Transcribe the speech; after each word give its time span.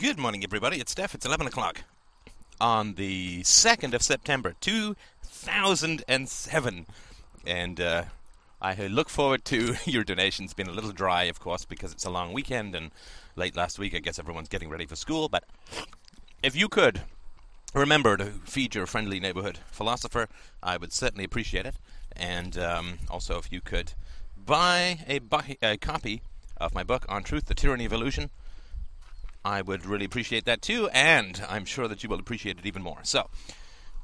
Good 0.00 0.18
morning, 0.18 0.42
everybody. 0.42 0.80
It's 0.80 0.90
Steph. 0.92 1.14
It's 1.14 1.26
11 1.26 1.48
o'clock 1.48 1.82
on 2.58 2.94
the 2.94 3.42
2nd 3.42 3.92
of 3.92 4.00
September, 4.00 4.54
2007. 4.58 6.86
And 7.46 7.78
uh, 7.78 8.04
I 8.62 8.86
look 8.86 9.10
forward 9.10 9.44
to 9.44 9.74
your 9.84 10.02
donations. 10.02 10.54
Been 10.54 10.68
a 10.68 10.72
little 10.72 10.92
dry, 10.92 11.24
of 11.24 11.38
course, 11.38 11.66
because 11.66 11.92
it's 11.92 12.06
a 12.06 12.10
long 12.10 12.32
weekend 12.32 12.74
and 12.74 12.92
late 13.36 13.54
last 13.54 13.78
week. 13.78 13.94
I 13.94 13.98
guess 13.98 14.18
everyone's 14.18 14.48
getting 14.48 14.70
ready 14.70 14.86
for 14.86 14.96
school. 14.96 15.28
But 15.28 15.44
if 16.42 16.56
you 16.56 16.70
could 16.70 17.02
remember 17.74 18.16
to 18.16 18.24
feed 18.46 18.74
your 18.74 18.86
friendly 18.86 19.20
neighborhood 19.20 19.58
philosopher, 19.70 20.30
I 20.62 20.78
would 20.78 20.94
certainly 20.94 21.24
appreciate 21.24 21.66
it. 21.66 21.74
And 22.16 22.56
um, 22.56 23.00
also, 23.10 23.36
if 23.36 23.52
you 23.52 23.60
could 23.60 23.92
buy 24.34 25.00
a, 25.06 25.18
bu- 25.18 25.56
a 25.60 25.76
copy 25.76 26.22
of 26.56 26.74
my 26.74 26.84
book 26.84 27.04
on 27.06 27.22
truth, 27.22 27.44
the 27.44 27.54
tyranny 27.54 27.84
of 27.84 27.92
illusion. 27.92 28.30
I 29.44 29.62
would 29.62 29.86
really 29.86 30.04
appreciate 30.04 30.44
that 30.44 30.60
too, 30.60 30.88
and 30.92 31.42
I'm 31.48 31.64
sure 31.64 31.88
that 31.88 32.02
you 32.02 32.08
will 32.08 32.18
appreciate 32.18 32.58
it 32.58 32.66
even 32.66 32.82
more. 32.82 32.98
So, 33.02 33.30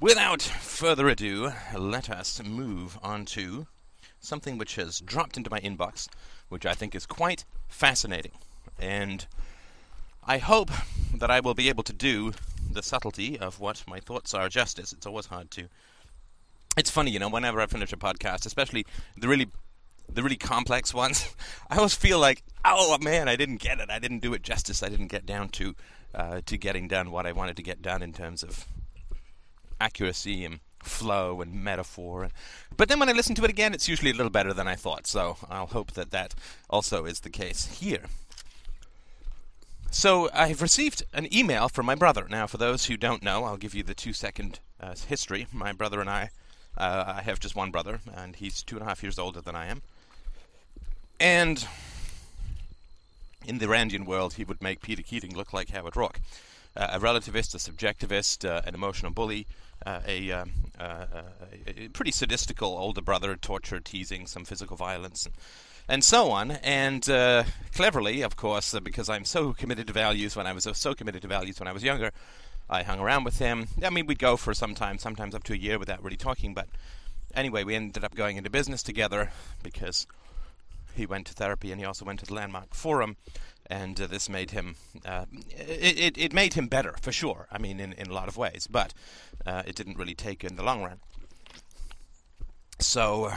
without 0.01 0.41
further 0.41 1.09
ado, 1.09 1.53
let 1.77 2.09
us 2.09 2.43
move 2.43 2.99
on 3.03 3.27
to 3.27 3.67
something 4.19 4.57
which 4.57 4.77
has 4.77 5.01
dropped 5.01 5.37
into 5.37 5.51
my 5.51 5.61
inbox, 5.61 6.09
which 6.49 6.65
I 6.65 6.75
think 6.75 6.95
is 6.95 7.07
quite 7.07 7.45
fascinating. 7.69 8.33
And 8.79 9.27
I 10.25 10.39
hope 10.39 10.71
that 11.15 11.31
I 11.31 11.41
will 11.41 11.55
be 11.55 11.69
able 11.69 11.85
to 11.85 11.93
do 11.93 12.33
the 12.71 12.83
subtlety 12.83 13.39
of 13.39 13.61
what 13.61 13.85
my 13.87 14.01
thoughts 14.01 14.35
are 14.35 14.49
justice. 14.49 14.93
It's 14.93 15.07
always 15.07 15.27
hard 15.27 15.51
to. 15.53 15.69
It's 16.77 16.91
funny, 16.91 17.11
you 17.11 17.19
know, 17.19 17.29
whenever 17.29 17.61
I 17.61 17.67
finish 17.67 17.93
a 17.93 17.97
podcast, 17.97 18.45
especially 18.45 18.85
the 19.17 19.29
really 19.29 19.49
the 20.13 20.23
really 20.23 20.37
complex 20.37 20.95
ones, 20.95 21.35
I 21.71 21.77
always 21.77 21.95
feel 21.95 22.19
like, 22.19 22.43
oh 22.65 22.97
man, 22.99 23.29
I 23.29 23.37
didn't 23.37 23.61
get 23.61 23.81
it. 23.81 23.91
I 23.91 23.99
didn't 23.99 24.21
do 24.21 24.35
it 24.35 24.43
justice. 24.43 24.83
I 24.83 24.89
didn't 24.89 25.09
get 25.09 25.27
down 25.27 25.49
to 25.51 25.75
uh, 26.15 26.41
to 26.47 26.57
getting 26.57 26.89
done 26.89 27.11
what 27.11 27.27
I 27.27 27.33
wanted 27.33 27.57
to 27.57 27.63
get 27.63 27.83
done 27.83 28.03
in 28.03 28.13
terms 28.13 28.43
of 28.43 28.65
accuracy 29.81 30.45
and 30.45 30.61
flow 30.83 31.41
and 31.41 31.53
metaphor. 31.53 32.31
But 32.77 32.89
then 32.89 32.99
when 32.99 33.09
I 33.09 33.13
listen 33.13 33.35
to 33.37 33.45
it 33.45 33.51
again, 33.51 33.75
it's 33.75 33.89
usually 33.89 34.11
a 34.11 34.15
little 34.15 34.31
better 34.31 34.53
than 34.53 34.69
I 34.69 34.77
thought. 34.77 35.07
So 35.07 35.37
I'll 35.51 35.67
hope 35.67 35.93
that 35.93 36.11
that 36.13 36.35
also 36.71 37.05
is 37.05 37.21
the 37.21 37.31
case 37.31 37.67
here. 37.67 38.05
So 39.91 40.29
I've 40.33 40.63
received 40.63 41.05
an 41.13 41.33
email 41.35 41.69
from 41.69 41.87
my 41.87 41.95
brother. 41.95 42.27
Now, 42.29 42.47
for 42.47 42.59
those 42.59 42.87
who 42.87 42.97
don't 42.97 43.23
know, 43.23 43.45
I'll 43.45 43.57
give 43.57 43.75
you 43.75 43.83
the 43.83 43.95
two-second 43.95 44.61
uh, 44.81 44.95
history. 45.09 45.47
My 45.53 45.73
brother 45.73 46.01
and 46.01 46.11
I, 46.11 46.31
uh, 46.77 47.15
I 47.17 47.23
have 47.23 47.41
just 47.41 47.57
one 47.57 47.71
brother, 47.71 48.01
and 48.15 48.37
he's 48.37 48.63
two 48.63 48.77
and 48.77 48.85
a 48.85 48.89
half 48.89 49.03
years 49.03 49.19
older 49.19 49.41
than 49.41 49.55
I 49.55 49.67
am. 49.67 49.83
And 51.19 51.67
in 53.47 53.59
the 53.59 53.67
Randian 53.67 54.07
world, 54.07 54.35
he 54.35 54.45
would 54.45 54.63
make 54.63 54.83
Peter 54.83 55.03
Keating 55.03 55.35
look 55.35 55.53
like 55.53 55.71
Howard 55.71 55.95
Roark. 55.95 56.17
Uh, 56.77 56.89
a 56.93 57.01
relativist, 57.01 57.55
a 57.55 57.59
subjectivist, 57.59 58.47
uh, 58.47 58.61
an 58.67 58.75
emotional 58.75 59.11
bully, 59.11 59.47
uh, 59.87 60.01
a, 60.07 60.31
um, 60.31 60.51
uh, 60.79 61.07
a, 61.67 61.89
pretty 61.89 62.11
sadistical 62.11 62.79
older 62.79 63.01
brother, 63.01 63.35
torture, 63.35 63.81
teasing, 63.81 64.27
some 64.27 64.45
physical 64.45 64.77
violence, 64.77 65.25
and, 65.25 65.35
and 65.89 66.05
so 66.05 66.31
on. 66.31 66.51
And 66.51 67.09
uh, 67.09 67.45
cleverly, 67.75 68.21
of 68.21 68.37
course, 68.37 68.75
uh, 68.75 68.81
because 68.81 69.09
I'm 69.09 69.25
so 69.25 69.55
committed 69.55 69.87
to 69.87 69.95
values 69.95 70.37
when 70.37 70.47
I 70.47 70.53
was 70.53 70.69
so 70.75 70.93
committed 70.93 71.23
to 71.23 71.29
values 71.29 71.59
when 71.59 71.69
I 71.69 71.73
was 71.73 71.83
younger, 71.83 72.13
I 72.69 72.83
hung 72.83 73.01
around 73.01 73.25
with 73.25 73.39
him. 73.39 73.69
I 73.83 73.89
mean, 73.89 74.05
we'd 74.07 74.19
go 74.19 74.37
for 74.37 74.53
some 74.53 74.75
time, 74.75 74.99
sometimes 74.99 75.35
up 75.35 75.45
to 75.45 75.55
a 75.55 75.57
year 75.57 75.79
without 75.79 76.03
really 76.03 76.17
talking. 76.17 76.53
But 76.53 76.69
anyway, 77.35 77.65
we 77.65 77.75
ended 77.75 78.05
up 78.05 78.15
going 78.15 78.37
into 78.37 78.51
business 78.51 78.83
together 78.83 79.31
because 79.63 80.07
he 80.97 81.07
went 81.07 81.27
to 81.27 81.35
therapy 81.35 81.71
and 81.73 81.81
he 81.81 81.87
also 81.87 82.05
went 82.05 82.21
to 82.21 82.27
the 82.27 82.35
Landmark 82.35 82.75
Forum, 82.75 83.17
and 83.69 84.01
uh, 84.01 84.07
this 84.07 84.29
made 84.29 84.51
him 84.51 84.77
uh, 85.05 85.27
it, 85.51 86.17
it, 86.17 86.33
made 86.33 86.55
him 86.55 86.69
better 86.69 86.95
for 87.01 87.13
sure. 87.13 87.47
I 87.51 87.59
mean, 87.59 87.81
in 87.81 87.93
in 87.93 88.09
a 88.09 88.13
lot 88.13 88.29
of 88.29 88.37
ways, 88.37 88.67
but 88.71 88.95
uh, 89.47 89.63
it 89.67 89.75
didn't 89.75 89.99
really 89.99 90.15
take 90.15 90.45
in 90.45 90.57
the 90.57 90.63
long 90.63 90.83
run. 90.83 91.01
So 92.79 93.33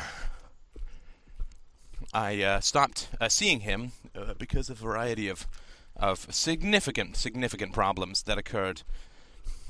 I 2.14 2.42
uh, 2.42 2.60
stopped 2.60 3.10
uh, 3.20 3.30
seeing 3.30 3.62
him 3.62 3.92
uh, 4.16 4.34
because 4.38 4.70
of 4.70 4.80
a 4.80 4.84
variety 4.84 5.28
of 5.28 5.48
of 5.96 6.28
significant 6.34 7.18
significant 7.18 7.74
problems 7.74 8.24
that 8.24 8.38
occurred 8.38 8.84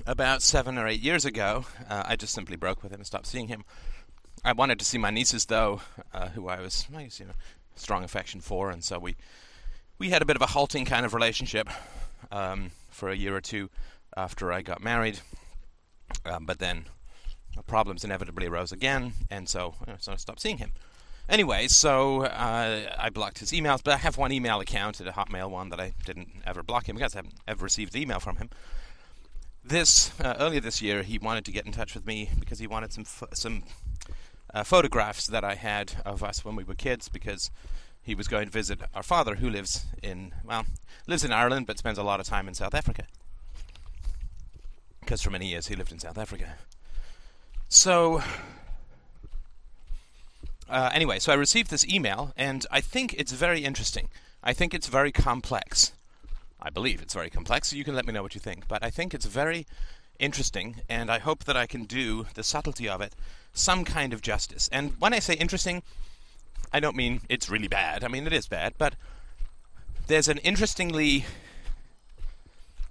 about 0.06 0.42
seven 0.42 0.78
or 0.78 0.88
eight 0.88 1.02
years 1.02 1.26
ago. 1.26 1.66
I 1.90 2.16
just 2.16 2.34
simply 2.34 2.56
broke 2.56 2.84
with 2.84 2.92
him 2.92 3.00
and 3.00 3.08
stopped 3.08 3.28
seeing 3.28 3.48
him. 3.48 3.66
I 4.44 4.54
wanted 4.54 4.80
to 4.80 4.86
see 4.86 4.98
my 4.98 5.10
nieces, 5.10 5.46
though, 5.46 5.82
uh, 6.14 6.30
who 6.30 6.48
I 6.48 6.62
was, 6.62 6.88
I 6.96 7.04
guess, 7.04 7.20
you 7.20 7.26
know, 7.26 7.34
strong 7.76 8.04
affection 8.04 8.42
for, 8.42 8.70
and 8.70 8.84
so 8.84 9.00
we 9.00 9.16
we 9.98 10.10
had 10.10 10.22
a 10.22 10.26
bit 10.26 10.36
of 10.36 10.42
a 10.42 10.48
halting 10.48 10.86
kind 10.86 11.06
of 11.06 11.14
relationship 11.14 11.70
um, 12.32 12.72
for 12.90 13.10
a 13.10 13.16
year 13.16 13.36
or 13.36 13.42
two 13.42 13.70
after 14.16 14.52
I 14.52 14.62
got 14.62 14.82
married. 14.82 15.20
Um, 16.26 16.46
but 16.46 16.60
then 16.60 16.86
problems 17.68 18.04
inevitably 18.04 18.48
arose 18.48 18.72
again, 18.72 19.14
and 19.30 19.48
so, 19.48 19.76
you 19.86 19.94
know, 19.94 19.98
so 20.00 20.14
I 20.14 20.16
stopped 20.16 20.42
seeing 20.42 20.58
him. 20.58 20.72
Anyway, 21.28 21.68
so 21.68 22.24
uh, 22.24 22.96
I 22.98 23.10
blocked 23.12 23.38
his 23.38 23.52
emails, 23.52 23.84
but 23.84 23.94
I 23.94 23.98
have 23.98 24.18
one 24.18 24.32
email 24.32 24.60
account, 24.60 25.00
a 25.00 25.04
Hotmail 25.12 25.52
one, 25.52 25.70
that 25.70 25.80
I 25.80 25.94
didn't 26.04 26.30
ever 26.46 26.64
block 26.64 26.90
him 26.90 26.96
because 26.96 27.14
I 27.14 27.20
haven't 27.20 27.36
ever 27.48 27.64
received 27.64 27.96
email 27.96 28.20
from 28.20 28.38
him. 28.38 28.50
This 29.64 30.20
uh, 30.20 30.36
earlier 30.40 30.62
this 30.62 30.82
year, 30.82 31.04
he 31.04 31.20
wanted 31.20 31.46
to 31.46 31.52
get 31.52 31.68
in 31.68 31.72
touch 31.72 31.94
with 31.94 32.08
me 32.08 32.32
because 32.40 32.58
he 32.58 32.66
wanted 32.66 32.92
some 32.92 33.06
some 33.34 33.64
uh, 34.54 34.64
photographs 34.64 35.28
that 35.28 35.44
I 35.44 35.56
had 35.56 35.94
of 36.06 36.24
us 36.24 36.44
when 36.44 36.56
we 36.56 36.64
were 36.64 36.76
kids 36.76 37.10
because 37.10 37.52
he 38.02 38.16
was 38.16 38.28
going 38.28 38.46
to 38.46 38.52
visit 38.52 38.80
our 38.96 39.04
father 39.04 39.36
who 39.36 39.50
lives 39.50 39.86
in, 40.02 40.34
well, 40.44 40.66
lives 41.08 41.24
in 41.24 41.32
Ireland 41.32 41.68
but 41.68 41.78
spends 41.78 41.98
a 41.98 42.04
lot 42.04 42.20
of 42.20 42.26
time 42.26 42.48
in 42.48 42.54
South 42.54 42.74
Africa. 42.74 43.04
Because 45.00 45.22
for 45.22 45.30
many 45.30 45.48
years 45.48 45.68
he 45.68 45.76
lived 45.76 45.92
in 45.92 46.00
South 46.00 46.18
Africa. 46.18 46.56
So, 47.68 48.24
uh, 50.68 50.90
anyway, 50.94 51.20
so 51.20 51.32
I 51.32 51.36
received 51.36 51.70
this 51.70 51.88
email 51.88 52.34
and 52.36 52.66
I 52.72 52.82
think 52.82 53.14
it's 53.14 53.32
very 53.32 53.64
interesting. 53.64 54.10
I 54.44 54.54
think 54.54 54.74
it's 54.74 54.88
very 54.88 55.12
complex. 55.12 55.94
I 56.62 56.70
believe 56.70 57.02
it's 57.02 57.14
very 57.14 57.30
complex, 57.30 57.70
so 57.70 57.76
you 57.76 57.84
can 57.84 57.96
let 57.96 58.06
me 58.06 58.14
know 58.14 58.22
what 58.22 58.36
you 58.36 58.42
think. 58.42 58.68
But 58.68 58.84
I 58.84 58.90
think 58.90 59.14
it's 59.14 59.26
very 59.26 59.66
interesting, 60.20 60.82
and 60.88 61.10
I 61.10 61.20
hope 61.20 61.46
that 61.46 61.58
I 61.58 61.66
can 61.66 61.86
do 61.86 62.28
the 62.34 62.44
subtlety 62.44 62.88
of 62.88 63.02
it 63.02 63.16
some 63.54 63.84
kind 63.84 64.14
of 64.14 64.22
justice. 64.22 64.70
And 64.72 64.94
when 65.00 65.14
I 65.14 65.20
say 65.20 65.34
interesting, 65.34 65.84
I 66.72 66.80
don't 66.80 66.96
mean 66.96 67.22
it's 67.30 67.50
really 67.50 67.68
bad. 67.68 68.04
I 68.04 68.08
mean, 68.08 68.28
it 68.28 68.34
is 68.34 68.48
bad, 68.48 68.74
but 68.78 68.96
there's 70.08 70.28
an 70.28 70.38
interestingly 70.40 71.26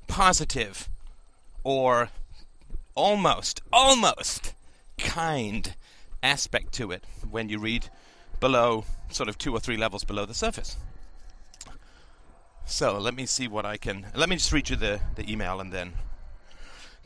positive 0.06 0.88
or 1.64 2.10
almost, 2.94 3.62
almost 3.72 4.54
kind 4.98 5.74
aspect 6.22 6.72
to 6.74 6.90
it 6.90 7.04
when 7.30 7.48
you 7.48 7.58
read 7.58 7.88
below, 8.40 8.84
sort 9.10 9.28
of 9.28 9.38
two 9.38 9.52
or 9.52 9.60
three 9.60 9.76
levels 9.76 10.04
below 10.04 10.26
the 10.26 10.34
surface. 10.34 10.76
So 12.66 12.98
let 12.98 13.14
me 13.14 13.26
see 13.26 13.48
what 13.48 13.64
I 13.64 13.76
can. 13.76 14.06
Let 14.14 14.28
me 14.28 14.36
just 14.36 14.52
read 14.52 14.68
you 14.68 14.76
the, 14.76 15.00
the 15.14 15.30
email 15.30 15.60
and 15.60 15.72
then. 15.72 15.94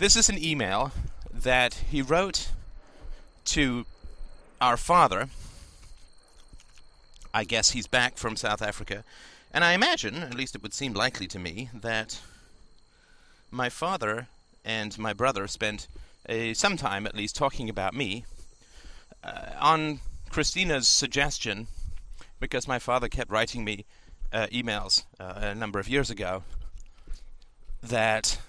This 0.03 0.17
is 0.17 0.29
an 0.29 0.45
email 0.45 0.91
that 1.33 1.75
he 1.75 2.03
wrote 2.03 2.49
to 3.45 3.87
our 4.61 4.77
father. 4.77 5.29
I 7.33 7.45
guess 7.45 7.71
he's 7.71 7.87
back 7.87 8.17
from 8.17 8.35
South 8.35 8.63
Africa. 8.63 9.05
And 9.55 9.63
I 9.63 9.75
imagine, 9.75 10.17
at 10.17 10.35
least 10.35 10.57
it 10.57 10.63
would 10.65 10.75
seem 10.75 10.93
likely 10.93 11.29
to 11.29 11.39
me, 11.39 11.71
that 11.73 12.19
my 13.53 13.69
father 13.69 14.27
and 14.65 14.99
my 14.99 15.13
brother 15.13 15.47
spent 15.47 15.87
a, 16.29 16.53
some 16.55 16.77
time 16.77 17.07
at 17.07 17.15
least 17.15 17.37
talking 17.37 17.71
about 17.71 17.95
me 17.95 18.25
uh, 19.23 19.51
on 19.61 20.01
Christina's 20.31 20.89
suggestion, 20.89 21.69
because 22.41 22.67
my 22.67 22.81
father 22.81 23.07
kept 23.07 23.31
writing 23.31 23.65
me 23.65 23.85
uh, 24.33 24.49
emails 24.49 25.05
uh, 25.21 25.35
a 25.37 25.55
number 25.55 25.79
of 25.79 25.89
years 25.89 26.11
ago 26.11 26.43
that 27.81 28.41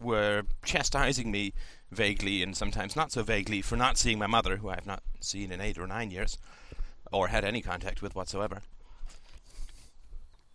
were 0.00 0.42
chastising 0.64 1.30
me 1.30 1.52
vaguely 1.90 2.42
and 2.42 2.56
sometimes 2.56 2.96
not 2.96 3.12
so 3.12 3.22
vaguely 3.22 3.62
for 3.62 3.76
not 3.76 3.96
seeing 3.96 4.18
my 4.18 4.26
mother, 4.26 4.56
who 4.56 4.68
I 4.68 4.74
have 4.74 4.86
not 4.86 5.02
seen 5.20 5.52
in 5.52 5.60
eight 5.60 5.78
or 5.78 5.86
nine 5.86 6.10
years, 6.10 6.38
or 7.12 7.28
had 7.28 7.44
any 7.44 7.62
contact 7.62 8.02
with 8.02 8.14
whatsoever. 8.14 8.62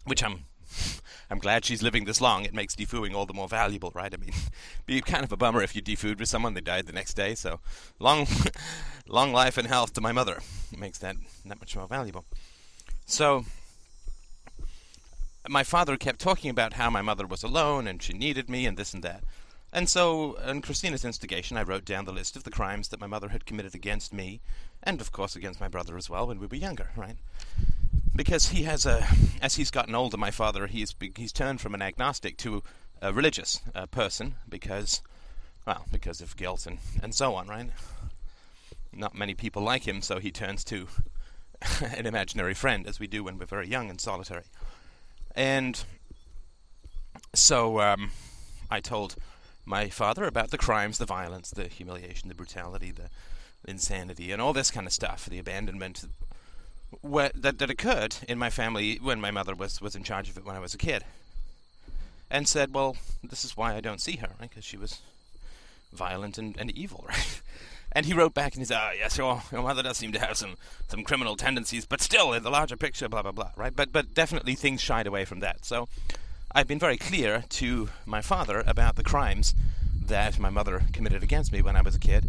Which 0.05 0.23
I'm 0.23 0.45
I'm 1.29 1.39
glad 1.39 1.65
she's 1.65 1.81
living 1.81 2.05
this 2.05 2.21
long. 2.21 2.43
It 2.45 2.53
makes 2.53 2.75
defooing 2.75 3.13
all 3.13 3.25
the 3.25 3.33
more 3.33 3.47
valuable, 3.47 3.91
right? 3.93 4.13
I 4.13 4.17
mean, 4.17 4.33
be 4.85 5.01
kind 5.01 5.23
of 5.23 5.31
a 5.31 5.37
bummer 5.37 5.61
if 5.61 5.75
you 5.75 5.81
defooed 5.81 6.19
with 6.19 6.29
someone 6.29 6.53
they 6.53 6.61
died 6.61 6.87
the 6.87 6.93
next 6.93 7.13
day. 7.13 7.35
So, 7.35 7.59
long, 7.99 8.27
long 9.07 9.31
life 9.31 9.57
and 9.57 9.67
health 9.67 9.93
to 9.93 10.01
my 10.01 10.11
mother 10.11 10.39
it 10.71 10.79
makes 10.79 10.97
that 10.99 11.15
that 11.45 11.59
much 11.59 11.75
more 11.75 11.87
valuable. 11.87 12.25
So, 13.05 13.45
my 15.49 15.63
father 15.63 15.97
kept 15.97 16.19
talking 16.19 16.49
about 16.49 16.73
how 16.73 16.89
my 16.89 17.01
mother 17.01 17.25
was 17.25 17.43
alone 17.43 17.87
and 17.87 18.01
she 18.01 18.13
needed 18.13 18.49
me 18.49 18.65
and 18.65 18.77
this 18.77 18.93
and 18.93 19.03
that. 19.03 19.23
And 19.73 19.87
so, 19.87 20.37
on 20.43 20.61
Christina's 20.61 21.05
instigation, 21.05 21.55
I 21.55 21.63
wrote 21.63 21.85
down 21.85 22.03
the 22.03 22.11
list 22.11 22.35
of 22.35 22.43
the 22.43 22.51
crimes 22.51 22.89
that 22.89 22.99
my 22.99 23.07
mother 23.07 23.29
had 23.29 23.45
committed 23.45 23.73
against 23.73 24.13
me, 24.13 24.41
and 24.83 24.99
of 24.99 25.13
course 25.13 25.35
against 25.35 25.61
my 25.61 25.69
brother 25.69 25.95
as 25.95 26.09
well 26.09 26.27
when 26.27 26.39
we 26.39 26.47
were 26.47 26.57
younger, 26.57 26.89
right? 26.97 27.15
Because 28.13 28.49
he 28.49 28.63
has 28.63 28.85
a, 28.85 29.07
as 29.41 29.55
he's 29.55 29.71
gotten 29.71 29.95
older, 29.95 30.17
my 30.17 30.31
father, 30.31 30.67
he's 30.67 30.93
he's 31.15 31.31
turned 31.31 31.61
from 31.61 31.73
an 31.73 31.81
agnostic 31.81 32.35
to 32.39 32.63
a 33.01 33.13
religious 33.13 33.61
uh, 33.73 33.85
person 33.85 34.35
because, 34.47 35.01
well, 35.65 35.85
because 35.89 36.19
of 36.19 36.35
guilt 36.35 36.65
and, 36.65 36.79
and 37.01 37.15
so 37.15 37.35
on, 37.35 37.47
right? 37.47 37.69
Not 38.91 39.15
many 39.15 39.33
people 39.33 39.63
like 39.63 39.87
him, 39.87 40.01
so 40.01 40.19
he 40.19 40.31
turns 40.31 40.65
to 40.65 40.89
an 41.95 42.05
imaginary 42.05 42.53
friend, 42.53 42.85
as 42.85 42.99
we 42.99 43.07
do 43.07 43.23
when 43.23 43.37
we're 43.37 43.45
very 43.45 43.69
young 43.69 43.89
and 43.89 44.01
solitary. 44.01 44.43
And 45.35 45.83
so 47.33 47.79
um, 47.79 48.11
I 48.69 48.79
told 48.79 49.15
my 49.65 49.89
father 49.89 50.25
about 50.25 50.51
the 50.51 50.57
crimes, 50.57 50.97
the 50.97 51.05
violence, 51.05 51.51
the 51.51 51.67
humiliation, 51.67 52.29
the 52.29 52.35
brutality, 52.35 52.91
the 52.91 53.09
insanity, 53.67 54.31
and 54.31 54.41
all 54.41 54.53
this 54.53 54.71
kind 54.71 54.87
of 54.87 54.93
stuff, 54.93 55.25
the 55.25 55.39
abandonment 55.39 56.05
that, 57.03 57.59
that 57.59 57.69
occurred 57.69 58.15
in 58.27 58.37
my 58.37 58.49
family 58.49 58.97
when 59.01 59.21
my 59.21 59.31
mother 59.31 59.55
was, 59.55 59.81
was 59.81 59.95
in 59.95 60.03
charge 60.03 60.29
of 60.29 60.37
it 60.37 60.45
when 60.45 60.55
I 60.55 60.59
was 60.59 60.73
a 60.73 60.77
kid. 60.77 61.03
And 62.29 62.47
said, 62.47 62.73
well, 62.73 62.95
this 63.23 63.43
is 63.43 63.57
why 63.57 63.75
I 63.75 63.81
don't 63.81 64.01
see 64.01 64.17
her, 64.17 64.29
right? 64.39 64.49
Because 64.49 64.63
she 64.63 64.77
was 64.77 65.01
violent 65.91 66.37
and, 66.37 66.55
and 66.57 66.71
evil, 66.71 67.05
right? 67.09 67.41
And 67.93 68.05
he 68.05 68.13
wrote 68.13 68.33
back 68.33 68.53
and 68.53 68.61
he 68.61 68.65
said, 68.65 68.77
"Ah, 68.79 68.91
yes, 68.91 69.17
your 69.17 69.41
your 69.51 69.61
mother 69.63 69.83
does 69.83 69.97
seem 69.97 70.11
to 70.13 70.19
have 70.19 70.37
some 70.37 70.55
some 70.87 71.03
criminal 71.03 71.35
tendencies, 71.35 71.85
but 71.85 72.01
still, 72.01 72.33
in 72.33 72.43
the 72.43 72.49
larger 72.49 72.77
picture, 72.77 73.09
blah 73.09 73.21
blah 73.21 73.31
blah, 73.31 73.51
right? 73.55 73.75
But 73.75 73.91
but 73.91 74.13
definitely 74.13 74.55
things 74.55 74.81
shied 74.81 75.07
away 75.07 75.25
from 75.25 75.41
that. 75.41 75.65
So 75.65 75.87
I've 76.53 76.67
been 76.67 76.79
very 76.79 76.97
clear 76.97 77.43
to 77.49 77.89
my 78.05 78.21
father 78.21 78.63
about 78.65 78.95
the 78.95 79.03
crimes 79.03 79.53
that 80.01 80.39
my 80.39 80.49
mother 80.49 80.83
committed 80.93 81.23
against 81.23 81.51
me 81.51 81.61
when 81.61 81.75
I 81.75 81.81
was 81.81 81.95
a 81.95 81.99
kid, 81.99 82.25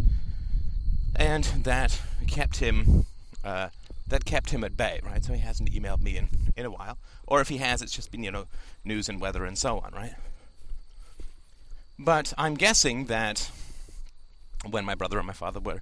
and 1.15 1.45
that 1.45 2.01
kept 2.27 2.57
him 2.57 3.07
uh, 3.45 3.69
that 4.09 4.25
kept 4.25 4.51
him 4.51 4.65
at 4.65 4.77
bay, 4.77 5.01
right? 5.05 5.25
So 5.25 5.33
he 5.33 5.41
hasn't 5.41 5.73
emailed 5.73 6.01
me 6.01 6.17
in 6.17 6.29
in 6.57 6.67
a 6.67 6.71
while, 6.71 6.99
or 7.27 7.41
if 7.41 7.49
he 7.49 7.59
has, 7.59 7.83
it's 7.83 7.93
just 7.93 8.11
been 8.11 8.25
you 8.25 8.33
know 8.33 8.47
news 8.85 9.09
and 9.09 9.21
weather 9.21 9.45
and 9.45 9.57
so 9.57 9.79
on, 9.79 9.93
right? 9.93 10.15
But 11.99 12.33
I'm 12.37 12.55
guessing 12.55 13.07
that 13.07 13.51
when 14.69 14.85
my 14.85 14.95
brother 14.95 15.19
and 15.19 15.27
my 15.27 15.33
father 15.33 15.61
were 15.61 15.81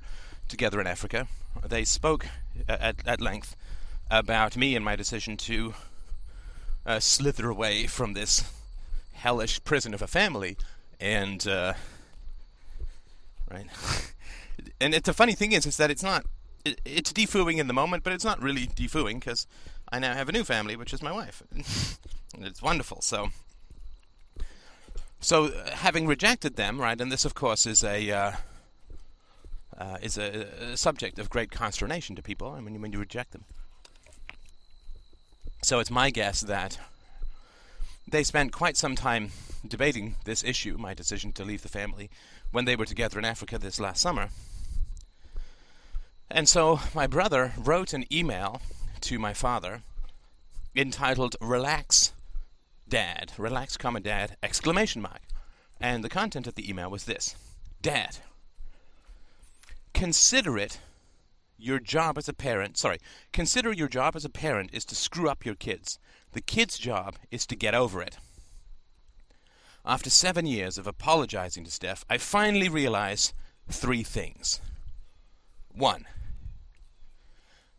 together 0.49 0.81
in 0.81 0.87
Africa, 0.87 1.29
they 1.67 1.85
spoke 1.85 2.27
at, 2.69 3.07
at 3.07 3.21
length 3.21 3.57
about 4.11 4.57
me 4.57 4.75
and 4.75 4.85
my 4.85 4.97
decision 4.97 5.37
to 5.37 5.75
uh, 6.85 6.99
slither 6.99 7.49
away 7.49 7.87
from 7.87 8.15
this 8.15 8.45
hellish 9.13 9.63
prison 9.65 9.95
of 9.95 10.03
a 10.03 10.07
family, 10.07 10.57
and 10.99 11.47
uh, 11.47 11.75
right. 13.51 13.67
and 14.81 14.95
it's 14.95 15.09
a 15.09 15.13
funny 15.13 15.35
thing 15.35 15.53
is 15.53 15.67
is 15.67 15.77
that 15.77 15.91
it's 15.91 16.03
not 16.03 16.25
it, 16.65 16.81
it's 16.85 17.13
defooing 17.13 17.59
in 17.59 17.69
the 17.69 17.73
moment, 17.75 18.03
but 18.03 18.13
it's 18.13 18.25
not 18.25 18.43
really 18.43 18.67
defooing 18.67 19.21
because 19.21 19.47
I 19.93 19.99
now 19.99 20.15
have 20.15 20.29
a 20.29 20.33
new 20.33 20.45
family, 20.45 20.77
which 20.77 20.93
is 20.93 21.03
my 21.03 21.13
wife, 21.13 21.43
and 22.35 22.45
it's 22.45 22.63
wonderful. 22.63 23.01
So. 23.01 23.29
So, 25.23 25.49
uh, 25.49 25.73
having 25.73 26.07
rejected 26.07 26.57
them, 26.57 26.81
right, 26.81 26.99
and 26.99 27.13
this, 27.13 27.27
of 27.27 27.35
course, 27.35 27.67
is 27.67 27.85
a 27.85 28.11
uh, 28.11 28.33
uh, 29.81 29.97
is 30.03 30.19
a, 30.19 30.47
a, 30.73 30.77
subject 30.77 31.19
of 31.19 31.31
great 31.31 31.51
consternation 31.51 32.15
to 32.15 32.23
people 32.23 32.51
I 32.51 32.61
mean, 32.61 32.81
when 32.83 32.93
you 32.93 32.99
reject 32.99 33.33
them. 33.33 33.45
So 35.63 35.79
it's 35.79 35.91
my 35.91 36.11
guess 36.11 36.43
that 36.43 36.79
they 38.07 38.23
spent 38.23 38.53
quite 38.53 38.77
some 38.77 38.95
time 38.95 39.31
debating 39.67 40.17
this 40.25 40.45
issue, 40.45 40.77
my 40.79 40.95
decision 40.95 41.33
to 41.33 41.45
leave 41.45 41.63
the 41.63 41.69
family, 41.69 42.11
when 42.53 42.65
they 42.65 42.77
were 42.77 42.85
together 42.85 43.19
in 43.19 43.25
Africa 43.25 43.59
this 43.59 43.81
last 43.81 44.01
summer. 44.01 44.29
And 46.31 46.49
so 46.49 46.81
my 46.95 47.07
brother 47.07 47.53
wrote 47.57 47.93
an 47.93 48.05
email 48.13 48.61
to 49.03 49.19
my 49.19 49.33
father 49.33 49.83
entitled 50.77 51.37
Relax 51.41 52.13
Dad, 52.89 53.33
relax 53.39 53.77
comma 53.77 54.01
dad, 54.01 54.37
exclamation 54.43 55.01
mark. 55.01 55.23
And 55.81 56.03
the 56.03 56.09
content 56.09 56.47
of 56.47 56.57
the 56.57 56.69
email 56.69 56.91
was 56.91 57.05
this 57.05 57.37
Dad, 57.81 58.19
consider 59.95 60.59
it 60.59 60.81
your 61.59 61.79
job 61.79 62.17
as 62.17 62.29
a 62.29 62.33
parent. 62.33 62.79
Sorry, 62.79 62.99
consider 63.33 63.73
your 63.73 63.89
job 63.89 64.17
as 64.17 64.25
a 64.25 64.31
parent 64.31 64.71
is 64.73 64.85
to 64.87 64.95
screw 64.95 65.29
up 65.29 65.45
your 65.45 65.55
kids. 65.55 65.99
The 66.33 66.41
kid's 66.41 66.79
job 66.79 67.17
is 67.31 67.47
to 67.47 67.57
get 67.57 67.75
over 67.75 68.01
it. 68.01 68.17
After 69.85 70.11
seven 70.11 70.47
years 70.47 70.79
of 70.79 70.87
apologizing 70.87 71.65
to 71.65 71.71
Steph, 71.71 72.05
I 72.09 72.19
finally 72.19 72.69
realize 72.69 73.33
three 73.69 74.03
things. 74.03 74.61
One, 75.73 76.07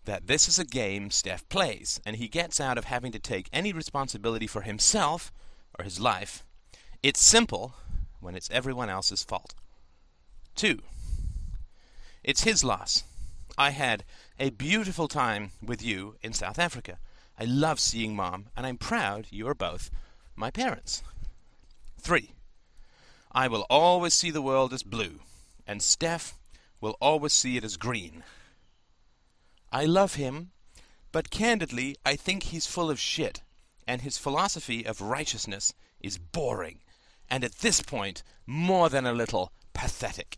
that 0.06 0.28
this 0.28 0.48
is 0.48 0.58
a 0.58 0.66
game 0.66 1.12
Steph 1.12 1.48
plays, 1.50 2.02
and 2.06 2.16
he 2.16 2.28
gets 2.28 2.60
out 2.60 2.78
of 2.78 2.86
having 2.86 3.12
to 3.12 3.19
take 3.19 3.50
any 3.54 3.72
responsibility 3.72 4.48
for 4.48 4.62
himself 4.62 5.31
or 5.78 5.86
his 5.86 6.00
life. 6.00 6.44
It's 7.04 7.22
simple 7.22 7.75
when 8.19 8.36
it's 8.36 8.50
everyone 8.52 8.90
else's 8.90 9.24
fault. 9.24 9.54
Two, 10.56 10.80
it's 12.23 12.44
his 12.44 12.63
loss. 12.63 13.03
I 13.57 13.71
had 13.71 14.03
a 14.39 14.50
beautiful 14.50 15.07
time 15.07 15.51
with 15.62 15.83
you 15.83 16.15
in 16.21 16.33
South 16.33 16.59
Africa. 16.59 16.97
I 17.39 17.45
love 17.45 17.79
seeing 17.79 18.15
Mom, 18.15 18.47
and 18.56 18.65
I'm 18.65 18.77
proud 18.77 19.27
you 19.29 19.47
are 19.47 19.56
both 19.56 19.89
my 20.35 20.51
parents. 20.51 21.03
3. 22.00 22.31
I 23.31 23.47
will 23.47 23.65
always 23.69 24.13
see 24.13 24.31
the 24.31 24.41
world 24.41 24.73
as 24.73 24.83
blue, 24.83 25.19
and 25.65 25.81
Steph 25.81 26.38
will 26.79 26.97
always 27.00 27.33
see 27.33 27.57
it 27.57 27.63
as 27.63 27.77
green. 27.77 28.24
I 29.71 29.85
love 29.85 30.15
him, 30.15 30.51
but 31.12 31.29
candidly, 31.29 31.95
I 32.06 32.15
think 32.15 32.44
he's 32.44 32.67
full 32.67 32.89
of 32.89 33.00
shit, 33.00 33.41
and 33.88 34.01
his 34.01 34.17
philosophy 34.17 34.85
of 34.85 35.01
righteousness 35.01 35.74
is 36.00 36.17
boring, 36.17 36.79
and 37.29 37.44
at 37.44 37.59
this 37.59 37.81
point, 37.81 38.24
more 38.45 38.89
than 38.89 39.06
a 39.06 39.13
little 39.13 39.51
pathetic. 39.74 40.38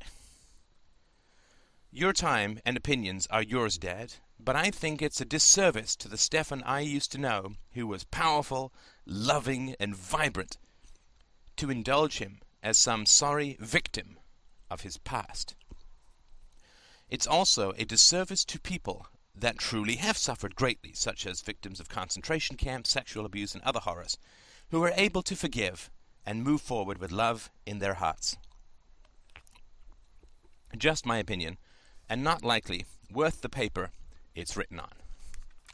Your 1.95 2.11
time 2.11 2.59
and 2.65 2.75
opinions 2.75 3.27
are 3.29 3.43
yours, 3.43 3.77
Dad, 3.77 4.15
but 4.39 4.55
I 4.55 4.71
think 4.71 4.99
it's 4.99 5.21
a 5.21 5.25
disservice 5.25 5.95
to 5.97 6.07
the 6.07 6.17
Stefan 6.17 6.63
I 6.63 6.79
used 6.79 7.11
to 7.11 7.19
know, 7.19 7.53
who 7.73 7.85
was 7.85 8.03
powerful, 8.05 8.73
loving, 9.05 9.75
and 9.79 9.95
vibrant, 9.95 10.57
to 11.57 11.69
indulge 11.69 12.17
him 12.17 12.39
as 12.63 12.79
some 12.79 13.05
sorry 13.05 13.57
victim 13.59 14.17
of 14.71 14.81
his 14.81 14.97
past. 14.97 15.53
It's 17.11 17.27
also 17.27 17.73
a 17.77 17.85
disservice 17.85 18.43
to 18.45 18.59
people 18.59 19.05
that 19.35 19.59
truly 19.59 19.97
have 19.97 20.17
suffered 20.17 20.55
greatly, 20.55 20.93
such 20.93 21.27
as 21.27 21.41
victims 21.41 21.79
of 21.79 21.89
concentration 21.89 22.57
camps, 22.57 22.89
sexual 22.89 23.23
abuse, 23.23 23.53
and 23.53 23.61
other 23.61 23.81
horrors, 23.81 24.17
who 24.71 24.83
are 24.83 24.93
able 24.95 25.21
to 25.21 25.35
forgive 25.35 25.91
and 26.25 26.43
move 26.43 26.61
forward 26.61 26.97
with 26.97 27.11
love 27.11 27.51
in 27.67 27.77
their 27.77 27.93
hearts. 27.93 28.35
Just 30.75 31.05
my 31.05 31.19
opinion 31.19 31.59
and 32.13 32.23
not 32.23 32.43
likely 32.43 32.85
worth 33.11 33.41
the 33.41 33.49
paper 33.49 33.89
it's 34.35 34.55
written 34.55 34.79
on. 34.79 34.91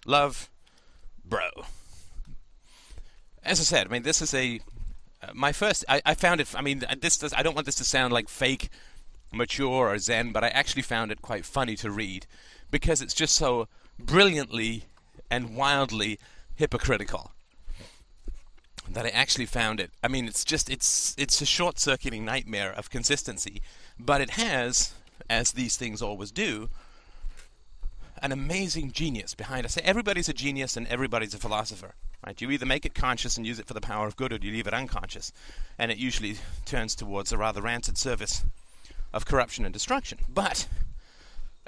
Love, 0.06 0.50
bro. 1.26 1.50
As 3.44 3.60
I 3.60 3.64
said, 3.64 3.88
I 3.88 3.90
mean, 3.90 4.04
this 4.04 4.22
is 4.22 4.34
a 4.34 4.62
uh, 5.22 5.34
my 5.34 5.52
first. 5.52 5.84
I, 5.90 6.02
I 6.06 6.14
found 6.14 6.40
it. 6.40 6.48
I 6.56 6.62
mean, 6.62 6.86
this 7.02 7.18
does. 7.18 7.34
I 7.34 7.44
don't 7.44 7.56
want 7.56 7.66
this 7.66 7.76
to 7.76 7.84
sound 7.84 8.14
like 8.14 8.30
fake, 8.30 8.70
mature 9.34 9.90
or 9.90 9.98
zen, 9.98 10.32
but 10.32 10.46
I 10.46 10.48
actually 10.48 10.84
found 10.84 11.12
it 11.12 11.22
quite 11.22 11.44
funny 11.44 11.76
to 11.76 11.92
read 11.92 12.26
because 12.72 13.02
it's 13.02 13.14
just 13.14 13.36
so 13.36 13.68
brilliantly 14.00 14.86
and 15.30 15.58
wildly 15.58 16.20
hypocritical 16.56 17.34
that 18.90 19.06
I 19.06 19.10
actually 19.10 19.46
found 19.46 19.82
it. 19.82 19.92
I 20.02 20.08
mean, 20.08 20.26
it's 20.26 20.46
just 20.46 20.70
it's 20.70 21.16
it's 21.18 21.42
a 21.42 21.46
short-circuiting 21.46 22.24
nightmare 22.24 22.72
of 22.72 22.90
consistency, 22.90 23.62
but 24.00 24.22
it 24.22 24.32
has 24.32 24.94
as 25.30 25.52
these 25.52 25.78
things 25.78 26.02
always 26.02 26.32
do, 26.32 26.70
an 28.22 28.32
amazing 28.32 28.92
genius 28.92 29.34
behind 29.34 29.66
us. 29.66 29.78
Everybody's 29.84 30.30
a 30.30 30.34
genius 30.34 30.76
and 30.76 30.88
everybody's 30.88 31.34
a 31.34 31.38
philosopher. 31.38 31.94
Right? 32.26 32.40
You 32.42 32.52
either 32.52 32.66
make 32.66 32.86
it 32.86 32.94
conscious 32.94 33.38
and 33.38 33.48
use 33.48 33.60
it 33.60 33.68
for 33.68 33.74
the 33.74 33.82
power 33.82 34.06
of 34.06 34.18
good, 34.18 34.34
or 34.34 34.38
you 34.42 34.52
leave 34.52 34.68
it 34.68 34.74
unconscious, 34.74 35.32
and 35.78 35.90
it 35.90 35.98
usually 35.98 36.36
turns 36.66 36.96
towards 36.96 37.32
a 37.32 37.38
rather 37.38 37.62
rancid 37.62 37.98
service 37.98 38.44
of 39.14 39.26
corruption 39.26 39.64
and 39.64 39.74
destruction. 39.74 40.20
But, 40.28 40.68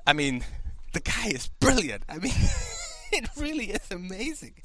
I 0.05 0.11
mean, 0.11 0.43
the 0.91 0.99
guy 0.99 1.27
is 1.27 1.47
brilliant. 1.47 2.03
I 2.09 2.17
mean, 2.17 2.33
it 3.13 3.29
really 3.37 3.71
is 3.71 3.89
amazing. 3.91 4.55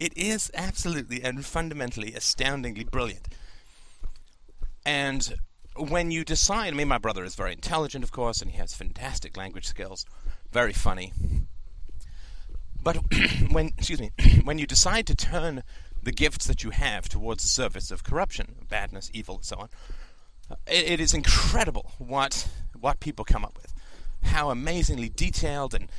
It 0.00 0.16
is 0.16 0.50
absolutely 0.54 1.22
and 1.22 1.44
fundamentally 1.44 2.14
astoundingly 2.14 2.84
brilliant. 2.84 3.28
And 4.84 5.36
when 5.78 6.10
you 6.10 6.24
decide, 6.24 6.72
I 6.72 6.76
mean, 6.76 6.88
my 6.88 6.98
brother 6.98 7.24
is 7.24 7.34
very 7.34 7.52
intelligent, 7.52 8.04
of 8.04 8.12
course, 8.12 8.42
and 8.42 8.50
he 8.50 8.58
has 8.58 8.74
fantastic 8.74 9.36
language 9.36 9.66
skills, 9.66 10.04
very 10.52 10.72
funny. 10.72 11.12
But 12.82 12.96
when, 13.50 13.68
excuse 13.78 14.00
me, 14.00 14.10
when 14.44 14.58
you 14.58 14.66
decide 14.66 15.06
to 15.06 15.14
turn 15.14 15.62
the 16.02 16.12
gifts 16.12 16.46
that 16.46 16.62
you 16.62 16.70
have 16.70 17.08
towards 17.08 17.42
the 17.42 17.48
service 17.48 17.90
of 17.90 18.04
corruption, 18.04 18.66
badness, 18.68 19.10
evil, 19.12 19.36
and 19.36 19.44
so 19.44 19.56
on, 19.56 19.68
it, 20.66 20.92
it 20.92 21.00
is 21.00 21.12
incredible 21.14 21.92
what 21.98 22.48
what 22.78 23.00
people 23.00 23.24
come 23.24 23.44
up 23.44 23.56
with. 23.56 23.74
How 24.22 24.50
amazingly 24.50 25.08
detailed 25.08 25.74
and 25.74 25.90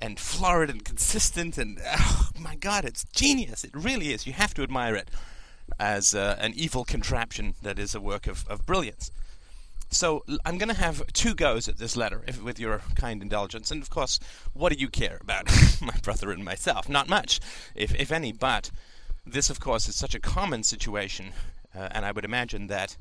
and 0.00 0.18
florid 0.18 0.70
and 0.70 0.84
consistent, 0.84 1.56
and 1.56 1.80
oh 1.84 2.30
my 2.38 2.56
God, 2.56 2.84
it's 2.84 3.04
genius! 3.04 3.64
It 3.64 3.70
really 3.74 4.12
is. 4.12 4.26
You 4.26 4.32
have 4.32 4.54
to 4.54 4.62
admire 4.62 4.96
it. 4.96 5.08
As 5.78 6.14
uh, 6.14 6.36
an 6.38 6.52
evil 6.54 6.84
contraption 6.84 7.54
that 7.62 7.78
is 7.78 7.94
a 7.94 8.00
work 8.00 8.26
of, 8.26 8.46
of 8.48 8.66
brilliance. 8.66 9.10
So 9.90 10.24
I'm 10.44 10.58
going 10.58 10.70
to 10.70 10.74
have 10.74 11.06
two 11.12 11.34
goes 11.34 11.68
at 11.68 11.78
this 11.78 11.96
letter, 11.96 12.22
if, 12.26 12.42
with 12.42 12.58
your 12.58 12.82
kind 12.96 13.22
indulgence. 13.22 13.70
And 13.70 13.80
of 13.80 13.90
course, 13.90 14.18
what 14.52 14.72
do 14.72 14.78
you 14.78 14.88
care 14.88 15.18
about 15.20 15.46
my 15.80 15.94
brother 16.02 16.30
and 16.32 16.44
myself? 16.44 16.88
Not 16.88 17.08
much, 17.08 17.40
if 17.74 17.94
if 17.94 18.10
any. 18.10 18.32
But 18.32 18.70
this, 19.24 19.50
of 19.50 19.60
course, 19.60 19.88
is 19.88 19.94
such 19.94 20.14
a 20.14 20.20
common 20.20 20.64
situation, 20.64 21.32
uh, 21.74 21.88
and 21.92 22.04
I 22.04 22.12
would 22.12 22.24
imagine 22.24 22.66
that 22.68 22.96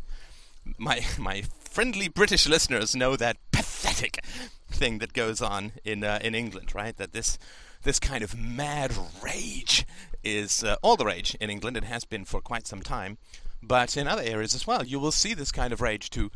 my 0.77 1.01
my 1.17 1.43
friendly 1.63 2.07
British 2.09 2.47
listeners 2.47 2.95
know 2.95 3.15
that 3.15 3.37
pathetic 3.51 4.23
thing 4.69 4.99
that 4.99 5.13
goes 5.13 5.41
on 5.41 5.71
in 5.83 6.03
uh, 6.03 6.19
in 6.21 6.35
England, 6.35 6.75
right? 6.75 6.95
That 6.97 7.13
this 7.13 7.39
this 7.83 7.99
kind 7.99 8.23
of 8.23 8.37
mad 8.37 8.93
rage 9.21 9.85
is 10.23 10.63
uh, 10.63 10.75
all 10.81 10.95
the 10.95 11.05
rage 11.05 11.35
in 11.39 11.49
England. 11.49 11.77
It 11.77 11.83
has 11.83 12.05
been 12.05 12.25
for 12.25 12.41
quite 12.41 12.65
some 12.67 12.81
time, 12.81 13.17
but 13.61 13.95
in 13.97 14.07
other 14.07 14.23
areas 14.23 14.55
as 14.55 14.65
well, 14.65 14.83
you 14.83 14.99
will 14.99 15.11
see 15.11 15.33
this 15.33 15.51
kind 15.51 15.73
of 15.73 15.81
rage 15.81 16.09
to 16.11 16.31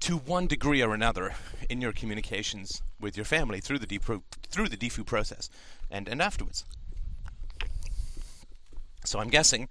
to 0.00 0.16
one 0.16 0.48
degree 0.48 0.82
or 0.82 0.92
another 0.94 1.32
in 1.70 1.80
your 1.80 1.92
communications 1.92 2.82
with 2.98 3.16
your 3.16 3.24
family 3.24 3.60
through 3.60 3.78
the 3.78 3.86
defoo, 3.86 4.22
through 4.48 4.68
the 4.68 4.76
defoo 4.76 5.06
process 5.06 5.48
and 5.90 6.08
and 6.08 6.20
afterwards. 6.20 6.64
So 9.04 9.20
I'm 9.20 9.30
guessing 9.30 9.68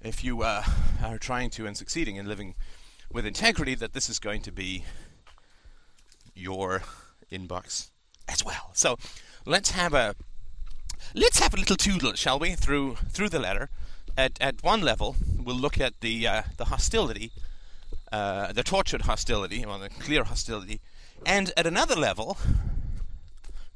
if 0.00 0.24
you 0.24 0.42
uh, 0.42 0.62
are 1.02 1.18
trying 1.18 1.50
to 1.50 1.66
and 1.66 1.76
succeeding 1.76 2.16
in 2.16 2.26
living 2.26 2.54
with 3.12 3.26
integrity, 3.26 3.74
that 3.76 3.92
this 3.92 4.08
is 4.08 4.18
going 4.18 4.42
to 4.42 4.52
be 4.52 4.84
your 6.34 6.82
inbox 7.32 7.90
as 8.28 8.44
well. 8.44 8.70
So 8.74 8.96
let's 9.44 9.72
have 9.72 9.94
a 9.94 10.14
let's 11.14 11.38
have 11.38 11.54
a 11.54 11.56
little 11.56 11.76
toodle, 11.76 12.14
shall 12.14 12.38
we, 12.38 12.54
through 12.54 12.96
through 13.10 13.28
the 13.28 13.38
letter. 13.38 13.70
At 14.16 14.32
at 14.40 14.62
one 14.62 14.80
level, 14.80 15.16
we'll 15.36 15.56
look 15.56 15.80
at 15.80 16.00
the 16.00 16.26
uh, 16.26 16.42
the 16.56 16.66
hostility, 16.66 17.30
uh, 18.12 18.52
the 18.52 18.62
tortured 18.62 19.02
hostility, 19.02 19.64
or 19.64 19.78
the 19.78 19.88
clear 19.88 20.24
hostility, 20.24 20.80
and 21.24 21.52
at 21.56 21.66
another 21.66 21.96
level, 21.96 22.36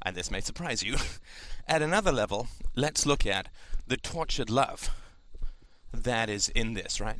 and 0.01 0.15
this 0.15 0.31
may 0.31 0.41
surprise 0.41 0.83
you, 0.83 0.97
at 1.67 1.81
another 1.81 2.11
level, 2.11 2.47
let's 2.75 3.05
look 3.05 3.25
at 3.25 3.47
the 3.87 3.97
tortured 3.97 4.49
love 4.49 4.89
that 5.93 6.29
is 6.29 6.49
in 6.49 6.73
this, 6.73 6.99
right? 6.99 7.19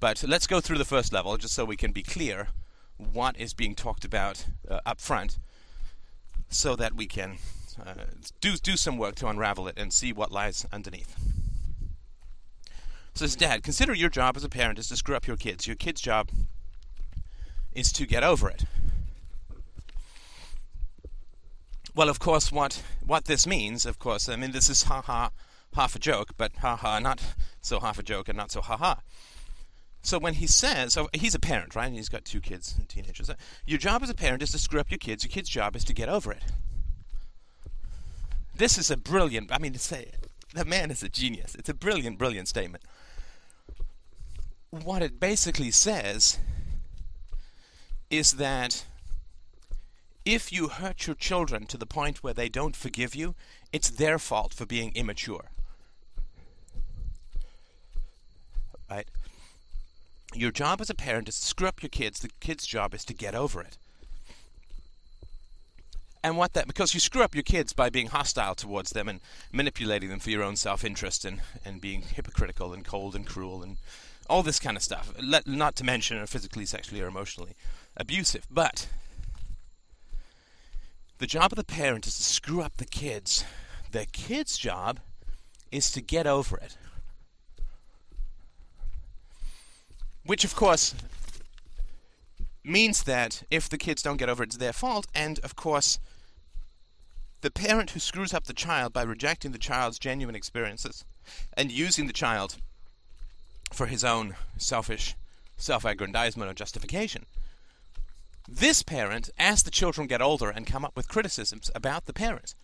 But 0.00 0.24
let's 0.26 0.46
go 0.46 0.60
through 0.60 0.78
the 0.78 0.84
first 0.84 1.12
level 1.12 1.36
just 1.36 1.54
so 1.54 1.64
we 1.64 1.76
can 1.76 1.92
be 1.92 2.02
clear 2.02 2.48
what 2.96 3.38
is 3.38 3.54
being 3.54 3.74
talked 3.74 4.04
about 4.04 4.46
uh, 4.68 4.80
up 4.86 5.00
front 5.00 5.38
so 6.48 6.76
that 6.76 6.94
we 6.94 7.06
can 7.06 7.38
uh, 7.84 7.94
do, 8.40 8.56
do 8.56 8.76
some 8.76 8.98
work 8.98 9.14
to 9.16 9.28
unravel 9.28 9.68
it 9.68 9.78
and 9.78 9.92
see 9.92 10.12
what 10.12 10.32
lies 10.32 10.66
underneath. 10.72 11.16
So, 13.14 13.24
says 13.24 13.36
Dad, 13.36 13.62
consider 13.62 13.94
your 13.94 14.10
job 14.10 14.36
as 14.36 14.44
a 14.44 14.48
parent 14.48 14.78
is 14.78 14.88
to 14.88 14.96
screw 14.96 15.16
up 15.16 15.26
your 15.26 15.36
kids. 15.36 15.66
Your 15.66 15.76
kid's 15.76 16.00
job 16.00 16.28
is 17.72 17.90
to 17.92 18.06
get 18.06 18.22
over 18.22 18.48
it. 18.48 18.64
Well, 21.94 22.10
of 22.10 22.18
course, 22.18 22.52
what 22.52 22.82
what 23.06 23.24
this 23.24 23.46
means, 23.46 23.86
of 23.86 23.98
course, 23.98 24.28
I 24.28 24.36
mean, 24.36 24.52
this 24.52 24.68
is 24.68 24.82
ha 24.82 25.00
ha 25.00 25.30
half 25.74 25.96
a 25.96 25.98
joke, 25.98 26.32
but 26.36 26.52
ha 26.56 26.76
ha, 26.76 26.98
not 26.98 27.22
so 27.62 27.80
half 27.80 27.98
a 27.98 28.02
joke 28.02 28.28
and 28.28 28.36
not 28.36 28.50
so 28.50 28.60
ha 28.60 28.76
ha. 28.76 29.00
So 30.02 30.18
when 30.18 30.34
he 30.34 30.46
says, 30.46 30.92
so 30.92 31.08
he's 31.12 31.34
a 31.34 31.40
parent, 31.40 31.74
right? 31.74 31.86
And 31.86 31.96
he's 31.96 32.08
got 32.08 32.24
two 32.24 32.40
kids 32.40 32.74
and 32.78 32.88
teenagers. 32.88 33.30
Your 33.64 33.78
job 33.78 34.02
as 34.02 34.10
a 34.10 34.14
parent 34.14 34.42
is 34.42 34.52
to 34.52 34.58
screw 34.58 34.78
up 34.78 34.90
your 34.90 34.98
kids. 34.98 35.24
Your 35.24 35.30
kid's 35.30 35.48
job 35.48 35.74
is 35.74 35.84
to 35.84 35.92
get 35.92 36.08
over 36.08 36.30
it. 36.32 36.42
This 38.56 38.78
is 38.78 38.90
a 38.90 38.96
brilliant. 38.96 39.52
I 39.52 39.58
mean, 39.58 39.72
to 39.74 39.78
say 39.78 40.12
the 40.54 40.64
man 40.64 40.90
is 40.90 41.02
a 41.02 41.08
genius. 41.08 41.54
It's 41.54 41.68
a 41.68 41.74
brilliant, 41.74 42.18
brilliant 42.18 42.48
statement. 42.48 42.84
What 44.70 45.02
it 45.02 45.20
basically 45.20 45.70
says 45.70 46.38
is 48.10 48.32
that 48.32 48.84
if 50.24 50.52
you 50.52 50.68
hurt 50.68 51.06
your 51.06 51.16
children 51.16 51.66
to 51.66 51.76
the 51.76 51.86
point 51.86 52.22
where 52.22 52.34
they 52.34 52.48
don't 52.48 52.74
forgive 52.74 53.14
you, 53.14 53.34
it's 53.72 53.90
their 53.90 54.18
fault 54.18 54.54
for 54.54 54.66
being 54.66 54.92
immature. 54.94 55.50
Right? 58.90 59.08
Your 60.34 60.50
job 60.50 60.80
as 60.80 60.90
a 60.90 60.94
parent 60.94 61.28
is 61.28 61.38
to 61.40 61.46
screw 61.46 61.68
up 61.68 61.82
your 61.82 61.90
kids. 61.90 62.20
The 62.20 62.30
kid's 62.40 62.66
job 62.66 62.94
is 62.94 63.04
to 63.04 63.14
get 63.14 63.34
over 63.34 63.60
it. 63.60 63.76
And 66.26 66.36
what 66.36 66.54
that, 66.54 66.66
because 66.66 66.92
you 66.92 66.98
screw 66.98 67.22
up 67.22 67.36
your 67.36 67.44
kids 67.44 67.72
by 67.72 67.88
being 67.88 68.08
hostile 68.08 68.56
towards 68.56 68.90
them 68.90 69.08
and 69.08 69.20
manipulating 69.52 70.08
them 70.08 70.18
for 70.18 70.30
your 70.30 70.42
own 70.42 70.56
self 70.56 70.84
interest 70.84 71.24
and, 71.24 71.40
and 71.64 71.80
being 71.80 72.02
hypocritical 72.02 72.72
and 72.72 72.84
cold 72.84 73.14
and 73.14 73.24
cruel 73.24 73.62
and 73.62 73.76
all 74.28 74.42
this 74.42 74.58
kind 74.58 74.76
of 74.76 74.82
stuff. 74.82 75.14
Let, 75.22 75.46
not 75.46 75.76
to 75.76 75.84
mention 75.84 76.26
physically, 76.26 76.66
sexually, 76.66 77.00
or 77.00 77.06
emotionally 77.06 77.52
abusive. 77.96 78.44
But 78.50 78.88
the 81.18 81.28
job 81.28 81.52
of 81.52 81.56
the 81.56 81.64
parent 81.64 82.08
is 82.08 82.16
to 82.16 82.24
screw 82.24 82.60
up 82.60 82.78
the 82.78 82.86
kids. 82.86 83.44
The 83.92 84.04
kid's 84.06 84.58
job 84.58 84.98
is 85.70 85.92
to 85.92 86.00
get 86.00 86.26
over 86.26 86.56
it. 86.56 86.76
Which, 90.24 90.42
of 90.42 90.56
course, 90.56 90.92
means 92.64 93.04
that 93.04 93.44
if 93.48 93.68
the 93.68 93.78
kids 93.78 94.02
don't 94.02 94.16
get 94.16 94.28
over 94.28 94.42
it, 94.42 94.46
it's 94.46 94.56
their 94.56 94.72
fault. 94.72 95.06
And, 95.14 95.38
of 95.44 95.54
course, 95.54 96.00
the 97.40 97.50
parent 97.50 97.90
who 97.90 98.00
screws 98.00 98.34
up 98.34 98.44
the 98.44 98.52
child 98.52 98.92
by 98.92 99.02
rejecting 99.02 99.52
the 99.52 99.58
child's 99.58 99.98
genuine 99.98 100.34
experiences 100.34 101.04
and 101.56 101.70
using 101.70 102.06
the 102.06 102.12
child 102.12 102.56
for 103.72 103.86
his 103.86 104.04
own 104.04 104.36
selfish 104.56 105.14
self 105.56 105.84
aggrandizement 105.84 106.50
or 106.50 106.54
justification. 106.54 107.26
This 108.48 108.82
parent, 108.82 109.30
as 109.38 109.62
the 109.62 109.70
children 109.70 110.06
get 110.06 110.22
older 110.22 110.50
and 110.50 110.66
come 110.66 110.84
up 110.84 110.94
with 110.96 111.08
criticisms 111.08 111.70
about 111.74 112.06
the 112.06 112.12
parent, 112.12 112.54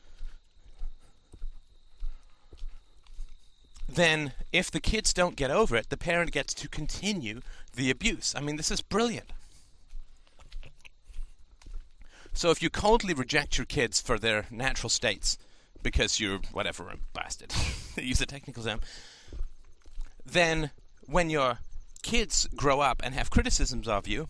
then 3.89 4.33
if 4.53 4.71
the 4.71 4.81
kids 4.81 5.13
don't 5.13 5.37
get 5.37 5.51
over 5.51 5.77
it, 5.77 5.91
the 5.91 5.97
parent 5.97 6.33
gets 6.33 6.55
to 6.55 6.69
continue 6.69 7.41
the 7.75 7.91
abuse. 7.91 8.35
I 8.37 8.41
mean, 8.41 8.57
this 8.57 8.71
is 8.71 8.81
brilliant. 8.81 9.33
So 12.33 12.51
if 12.51 12.63
you 12.63 12.71
coldly 12.71 13.15
reject 13.15 13.59
your 13.59 13.67
kids 13.67 14.01
for 14.01 14.19
their 14.19 14.47
natural 14.51 14.91
states 14.91 15.39
because 15.83 16.21
you're 16.21 16.41
whatever 16.53 16.89
a 16.89 16.97
bastard, 17.13 17.53
use 17.97 18.21
a 18.21 18.27
technical 18.27 18.63
term, 18.63 18.81
then 20.25 20.71
when 21.07 21.31
your 21.31 21.59
kids 22.03 22.49
grow 22.57 22.81
up 22.81 23.01
and 23.05 23.15
have 23.15 23.31
criticisms 23.31 23.87
of 23.87 24.07
you, 24.09 24.29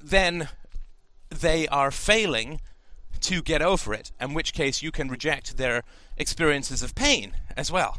then 0.00 0.48
they 1.28 1.66
are 1.68 1.90
failing 1.90 2.60
to 3.20 3.42
get 3.42 3.62
over 3.62 3.94
it, 3.94 4.12
in 4.20 4.34
which 4.34 4.52
case 4.52 4.82
you 4.82 4.90
can 4.90 5.08
reject 5.08 5.56
their 5.56 5.82
experiences 6.16 6.82
of 6.82 6.94
pain 6.94 7.32
as 7.56 7.70
well. 7.70 7.98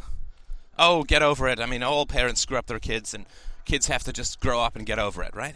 Oh, 0.77 1.03
get 1.03 1.23
over 1.23 1.47
it. 1.47 1.59
I 1.59 1.65
mean, 1.65 1.83
all 1.83 2.05
parents 2.05 2.41
screw 2.41 2.57
up 2.57 2.67
their 2.67 2.79
kids, 2.79 3.13
and 3.13 3.25
kids 3.65 3.87
have 3.87 4.03
to 4.03 4.13
just 4.13 4.39
grow 4.39 4.61
up 4.61 4.75
and 4.75 4.85
get 4.85 4.99
over 4.99 5.23
it, 5.23 5.35
right? 5.35 5.55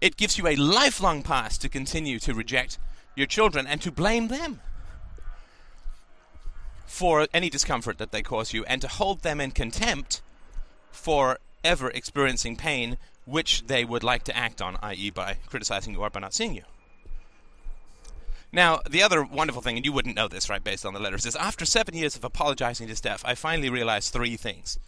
It 0.00 0.16
gives 0.16 0.38
you 0.38 0.46
a 0.46 0.56
lifelong 0.56 1.22
pass 1.22 1.58
to 1.58 1.68
continue 1.68 2.18
to 2.20 2.34
reject 2.34 2.78
your 3.16 3.26
children 3.26 3.66
and 3.66 3.82
to 3.82 3.90
blame 3.90 4.28
them 4.28 4.60
for 6.86 7.26
any 7.34 7.50
discomfort 7.50 7.98
that 7.98 8.12
they 8.12 8.22
cause 8.22 8.52
you 8.52 8.64
and 8.64 8.80
to 8.80 8.88
hold 8.88 9.22
them 9.22 9.40
in 9.40 9.50
contempt 9.50 10.22
for 10.90 11.38
ever 11.64 11.90
experiencing 11.90 12.56
pain 12.56 12.96
which 13.24 13.66
they 13.66 13.84
would 13.84 14.02
like 14.02 14.24
to 14.24 14.36
act 14.36 14.62
on, 14.62 14.78
i.e., 14.82 15.10
by 15.10 15.36
criticizing 15.46 15.92
you 15.92 16.00
or 16.00 16.10
by 16.10 16.20
not 16.20 16.32
seeing 16.32 16.54
you. 16.54 16.62
Now, 18.50 18.80
the 18.88 19.02
other 19.02 19.22
wonderful 19.22 19.60
thing, 19.60 19.76
and 19.76 19.84
you 19.84 19.92
wouldn't 19.92 20.16
know 20.16 20.28
this, 20.28 20.48
right, 20.48 20.64
based 20.64 20.86
on 20.86 20.94
the 20.94 21.00
letters, 21.00 21.26
is 21.26 21.36
after 21.36 21.66
seven 21.66 21.94
years 21.94 22.16
of 22.16 22.24
apologizing 22.24 22.88
to 22.88 22.96
Steph, 22.96 23.22
I 23.24 23.34
finally 23.34 23.68
realized 23.68 24.12
three 24.12 24.36
things. 24.36 24.78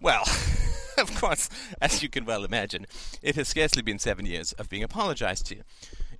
Well, 0.00 0.24
of 0.98 1.14
course, 1.20 1.48
as 1.80 2.02
you 2.02 2.08
can 2.08 2.24
well 2.24 2.44
imagine, 2.44 2.86
it 3.22 3.36
has 3.36 3.48
scarcely 3.48 3.82
been 3.82 3.98
seven 3.98 4.26
years 4.26 4.52
of 4.54 4.68
being 4.68 4.82
apologized 4.82 5.46
to. 5.46 5.56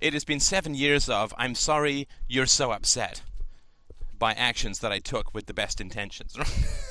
It 0.01 0.13
has 0.13 0.25
been 0.25 0.39
seven 0.39 0.75
years 0.75 1.09
of, 1.09 1.33
I'm 1.37 1.55
sorry 1.55 2.07
you're 2.27 2.45
so 2.45 2.71
upset 2.71 3.21
by 4.17 4.33
actions 4.33 4.79
that 4.79 4.91
I 4.91 4.99
took 4.99 5.33
with 5.33 5.45
the 5.45 5.53
best 5.53 5.81
intentions. 5.81 6.35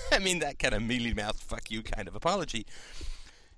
I 0.12 0.18
mean, 0.18 0.38
that 0.40 0.58
kind 0.58 0.74
of 0.74 0.82
mealy 0.82 1.14
mouthed 1.14 1.40
fuck 1.40 1.70
you 1.70 1.82
kind 1.82 2.08
of 2.08 2.14
apology. 2.14 2.66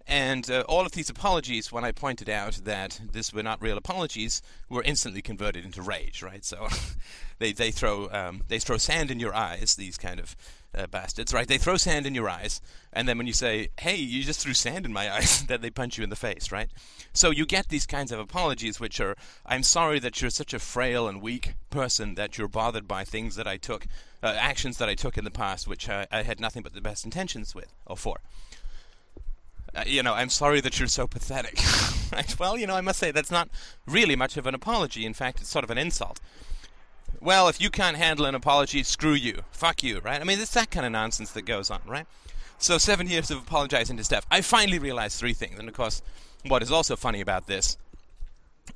And 0.09 0.49
uh, 0.49 0.63
all 0.69 0.87
of 0.87 0.93
these 0.93 1.11
apologies, 1.11 1.73
when 1.73 1.85
I 1.85 1.91
pointed 1.91 2.29
out 2.29 2.61
that 2.65 3.01
this 3.11 3.33
were 3.33 3.43
not 3.43 3.61
real 3.61 3.77
apologies, 3.77 4.41
were 4.69 4.83
instantly 4.85 5.21
converted 5.21 5.65
into 5.65 5.83
rage, 5.83 6.23
right? 6.23 6.45
So 6.45 6.69
they 7.39 7.53
they 7.53 7.73
throw 7.73 8.09
um, 8.13 8.43
they 8.47 8.61
throw 8.61 8.77
sand 8.77 9.11
in 9.11 9.19
your 9.19 9.35
eyes, 9.35 9.75
these 9.75 9.99
kind 9.99 10.21
of 10.21 10.37
uh, 10.75 10.87
bastards, 10.87 11.33
right? 11.33 11.49
They 11.49 11.59
throw 11.59 11.77
sand 11.77 12.07
in 12.07 12.15
your 12.15 12.29
eyes, 12.29 12.61
and 12.93 13.09
then 13.09 13.19
when 13.19 13.27
you 13.27 13.33
say, 13.33 13.69
"Hey, 13.79 13.97
you 13.97 14.23
just 14.23 14.41
threw 14.41 14.55
sand 14.55 14.85
in 14.85 14.93
my 14.93 15.13
eyes," 15.15 15.45
then 15.47 15.61
they 15.61 15.71
punch 15.71 15.99
you 15.99 16.05
in 16.05 16.11
the 16.11 16.17
face, 16.17 16.53
right? 16.53 16.69
So 17.13 17.31
you 17.31 17.47
get 17.47 17.69
these 17.69 17.87
kinds 17.87 18.13
of 18.13 18.19
apologies, 18.19 18.81
which 18.81 19.01
are, 19.01 19.17
"I'm 19.45 19.63
sorry 19.63 19.99
that 20.01 20.21
you're 20.21 20.31
such 20.31 20.55
a 20.55 20.59
frail 20.59 21.09
and 21.09 21.23
weak 21.23 21.55
person 21.71 22.15
that 22.15 22.39
you're 22.39 22.49
bothered 22.49 22.89
by 22.89 23.05
things 23.05 23.37
that 23.37 23.47
I 23.47 23.57
took, 23.57 23.87
uh, 24.23 24.35
actions 24.39 24.79
that 24.79 24.89
I 24.89 24.95
took 24.95 25.17
in 25.17 25.25
the 25.25 25.31
past, 25.31 25.67
which 25.67 25.89
I, 25.89 26.07
I 26.11 26.23
had 26.23 26.41
nothing 26.41 26.63
but 26.63 26.75
the 26.75 26.81
best 26.81 27.05
intentions 27.05 27.55
with 27.55 27.73
or 27.87 27.97
for." 27.97 28.21
Uh, 29.75 29.85
you 29.87 30.03
know, 30.03 30.15
I'm 30.15 30.31
sorry 30.31 30.61
that 30.63 30.79
you're 30.79 30.89
so 30.89 31.07
pathetic. 31.07 31.61
right? 32.13 32.39
Well, 32.39 32.57
you 32.57 32.67
know, 32.67 32.77
I 32.77 32.81
must 32.81 32.99
say 32.99 33.11
that's 33.11 33.31
not 33.31 33.51
really 33.87 34.17
much 34.17 34.37
of 34.37 34.47
an 34.47 34.55
apology. 34.55 35.05
In 35.05 35.13
fact, 35.13 35.41
it's 35.41 35.51
sort 35.51 35.65
of 35.65 35.71
an 35.71 35.79
insult. 35.79 36.19
Well, 37.21 37.49
if 37.49 37.61
you 37.61 37.71
can't 37.71 37.97
handle 37.97 38.27
an 38.27 38.35
apology, 38.35 38.83
screw 38.83 39.13
you. 39.13 39.43
Fuck 39.51 39.83
you, 39.83 40.01
right? 40.01 40.21
I 40.21 40.25
mean, 40.25 40.39
it's 40.39 40.53
that 40.53 40.71
kind 40.71 40.87
of 40.87 40.93
nonsense 40.93 41.33
that 41.33 41.43
goes 41.43 41.71
on, 41.71 41.81
right? 41.87 42.07
So, 42.59 42.79
seven 42.79 43.09
years 43.09 43.31
of 43.31 43.39
apologizing 43.39 43.97
to 43.97 44.05
Steph. 44.05 44.27
I 44.31 44.41
finally 44.41 44.79
realized 44.79 45.19
three 45.19 45.35
things. 45.35 45.59
And 45.59 45.69
of 45.69 45.75
course, 45.75 46.03
what 46.47 46.63
is 46.63 46.71
also 46.71 46.97
funny 46.97 47.21
about 47.21 47.47
this 47.47 47.77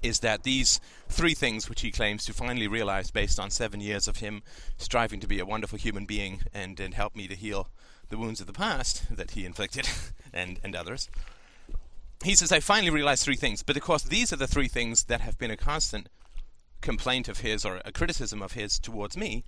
is 0.03 0.21
that 0.21 0.43
these 0.43 0.81
three 1.09 1.35
things 1.35 1.69
which 1.69 1.81
he 1.81 1.91
claims 1.91 2.25
to 2.25 2.33
finally 2.33 2.69
realize 2.69 3.11
based 3.11 3.41
on 3.41 3.51
seven 3.51 3.81
years 3.81 4.07
of 4.09 4.19
him 4.19 4.43
striving 4.79 5.21
to 5.21 5.27
be 5.27 5.39
a 5.39 5.47
wonderful 5.47 5.79
human 5.79 6.07
being 6.07 6.43
and, 6.55 6.79
and 6.81 6.95
help 6.95 7.17
me 7.17 7.27
to 7.29 7.35
heal 7.35 7.69
the 8.09 8.19
wounds 8.19 8.41
of 8.41 8.47
the 8.47 8.53
past 8.53 9.05
that 9.15 9.33
he 9.33 9.45
inflicted 9.45 9.89
and, 10.33 10.59
and 10.63 10.75
others. 10.75 11.09
He 12.23 12.35
says, 12.35 12.53
I 12.53 12.61
finally 12.61 12.91
realized 12.91 13.25
three 13.25 13.37
things, 13.37 13.63
but 13.63 13.77
of 13.77 13.83
course, 13.83 14.03
these 14.03 14.33
are 14.33 14.37
the 14.37 14.47
three 14.47 14.69
things 14.69 15.05
that 15.05 15.23
have 15.23 15.39
been 15.39 15.51
a 15.51 15.57
constant 15.57 16.09
complaint 16.81 17.29
of 17.29 17.39
his 17.39 17.65
or 17.65 17.81
a 17.85 17.93
criticism 17.93 18.43
of 18.43 18.53
his 18.53 18.79
towards 18.79 19.17
me 19.17 19.45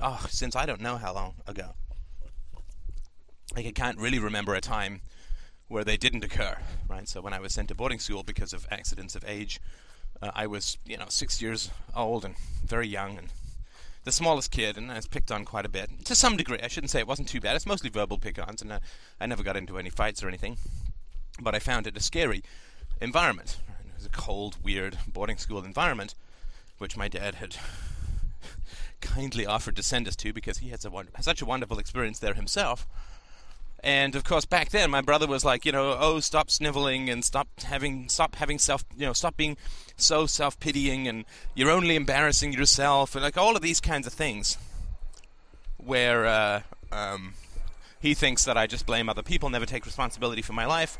oh, 0.00 0.26
since 0.28 0.56
I 0.56 0.66
don't 0.66 0.80
know 0.80 0.96
how 0.96 1.14
long 1.14 1.34
ago. 1.46 1.74
Like, 3.54 3.66
I 3.66 3.72
can't 3.72 3.98
really 3.98 4.18
remember 4.18 4.54
a 4.54 4.60
time 4.60 5.00
where 5.68 5.84
they 5.84 5.96
didn't 5.96 6.24
occur, 6.24 6.58
right? 6.88 7.08
So 7.08 7.20
when 7.20 7.32
I 7.32 7.40
was 7.40 7.54
sent 7.54 7.68
to 7.68 7.74
boarding 7.74 7.98
school 7.98 8.22
because 8.22 8.52
of 8.52 8.66
accidents 8.70 9.14
of 9.14 9.24
age, 9.26 9.60
uh, 10.20 10.30
I 10.34 10.46
was, 10.46 10.78
you 10.84 10.96
know, 10.96 11.06
six 11.08 11.40
years 11.40 11.70
old 11.94 12.24
and 12.24 12.34
very 12.64 12.88
young 12.88 13.18
and 13.18 13.28
the 14.04 14.12
smallest 14.12 14.50
kid, 14.50 14.76
and 14.76 14.90
I 14.90 14.96
was 14.96 15.06
picked 15.06 15.30
on 15.30 15.44
quite 15.44 15.66
a 15.66 15.70
bit 15.70 16.04
to 16.06 16.14
some 16.14 16.36
degree. 16.36 16.58
I 16.62 16.68
shouldn't 16.68 16.90
say 16.90 17.00
it 17.00 17.06
wasn't 17.06 17.28
too 17.28 17.40
bad. 17.40 17.56
It's 17.56 17.66
mostly 17.66 17.90
verbal 17.90 18.18
pick-ons, 18.18 18.62
and 18.62 18.72
uh, 18.72 18.78
I 19.20 19.26
never 19.26 19.42
got 19.42 19.56
into 19.56 19.78
any 19.78 19.90
fights 19.90 20.22
or 20.22 20.28
anything. 20.28 20.56
But 21.40 21.54
I 21.54 21.58
found 21.58 21.86
it 21.86 21.96
a 21.96 22.00
scary 22.00 22.42
environment. 23.00 23.58
Was 23.98 24.06
a 24.06 24.10
cold, 24.10 24.56
weird 24.62 24.96
boarding 25.08 25.38
school 25.38 25.64
environment, 25.64 26.14
which 26.78 26.96
my 26.96 27.08
dad 27.08 27.34
had 27.34 27.56
kindly 29.00 29.44
offered 29.44 29.74
to 29.74 29.82
send 29.82 30.06
us 30.06 30.14
to 30.16 30.32
because 30.32 30.58
he 30.58 30.68
had 30.68 30.80
such 31.20 31.42
a 31.42 31.44
wonderful 31.44 31.80
experience 31.80 32.20
there 32.20 32.34
himself. 32.34 32.86
And 33.82 34.14
of 34.14 34.22
course, 34.22 34.44
back 34.44 34.70
then, 34.70 34.90
my 34.90 35.00
brother 35.00 35.26
was 35.26 35.44
like, 35.44 35.66
you 35.66 35.72
know, 35.72 35.96
oh, 35.98 36.20
stop 36.20 36.48
sniveling 36.48 37.10
and 37.10 37.24
stop 37.24 37.48
having, 37.64 38.08
stop 38.08 38.36
having 38.36 38.60
self, 38.60 38.84
you 38.96 39.04
know, 39.04 39.12
stop 39.12 39.36
being 39.36 39.56
so 39.96 40.26
self-pitying, 40.26 41.08
and 41.08 41.24
you're 41.56 41.70
only 41.70 41.96
embarrassing 41.96 42.52
yourself, 42.52 43.16
and 43.16 43.24
like 43.24 43.36
all 43.36 43.56
of 43.56 43.62
these 43.62 43.80
kinds 43.80 44.06
of 44.06 44.12
things, 44.12 44.58
where 45.76 46.24
uh, 46.24 46.62
um, 46.92 47.34
he 48.00 48.14
thinks 48.14 48.44
that 48.44 48.56
I 48.56 48.68
just 48.68 48.86
blame 48.86 49.08
other 49.08 49.22
people, 49.24 49.50
never 49.50 49.66
take 49.66 49.86
responsibility 49.86 50.42
for 50.42 50.52
my 50.52 50.66
life, 50.66 50.98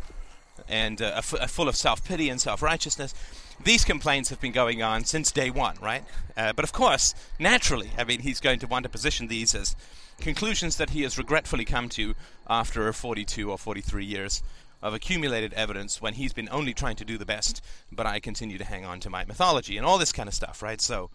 and 0.68 1.00
uh, 1.00 1.20
full 1.20 1.68
of 1.68 1.76
self-pity 1.76 2.28
and 2.28 2.40
self-righteousness. 2.40 3.14
These 3.62 3.84
complaints 3.84 4.30
have 4.30 4.40
been 4.40 4.52
going 4.52 4.82
on 4.82 5.04
since 5.04 5.32
day 5.32 5.50
one, 5.50 5.76
right? 5.82 6.04
Uh, 6.36 6.52
but 6.52 6.64
of 6.64 6.72
course, 6.72 7.14
naturally, 7.38 7.90
I 7.98 8.04
mean, 8.04 8.20
he's 8.20 8.40
going 8.40 8.60
to 8.60 8.66
want 8.66 8.84
to 8.84 8.88
position 8.88 9.26
these 9.26 9.54
as 9.54 9.74
conclusions 10.20 10.76
that 10.76 10.90
he 10.90 11.02
has 11.02 11.18
regretfully 11.18 11.64
come 11.64 11.88
to 11.90 12.14
after 12.48 12.92
42 12.92 13.50
or 13.50 13.58
43 13.58 14.04
years 14.04 14.42
of 14.82 14.94
accumulated 14.94 15.52
evidence 15.54 16.00
when 16.00 16.14
he's 16.14 16.32
been 16.32 16.48
only 16.50 16.72
trying 16.72 16.96
to 16.96 17.04
do 17.04 17.18
the 17.18 17.26
best, 17.26 17.64
but 17.90 18.06
I 18.06 18.20
continue 18.20 18.58
to 18.58 18.64
hang 18.64 18.84
on 18.84 19.00
to 19.00 19.10
my 19.10 19.24
mythology 19.24 19.76
and 19.76 19.84
all 19.84 19.98
this 19.98 20.12
kind 20.12 20.28
of 20.28 20.34
stuff, 20.34 20.62
right? 20.62 20.80
So, 20.80 21.10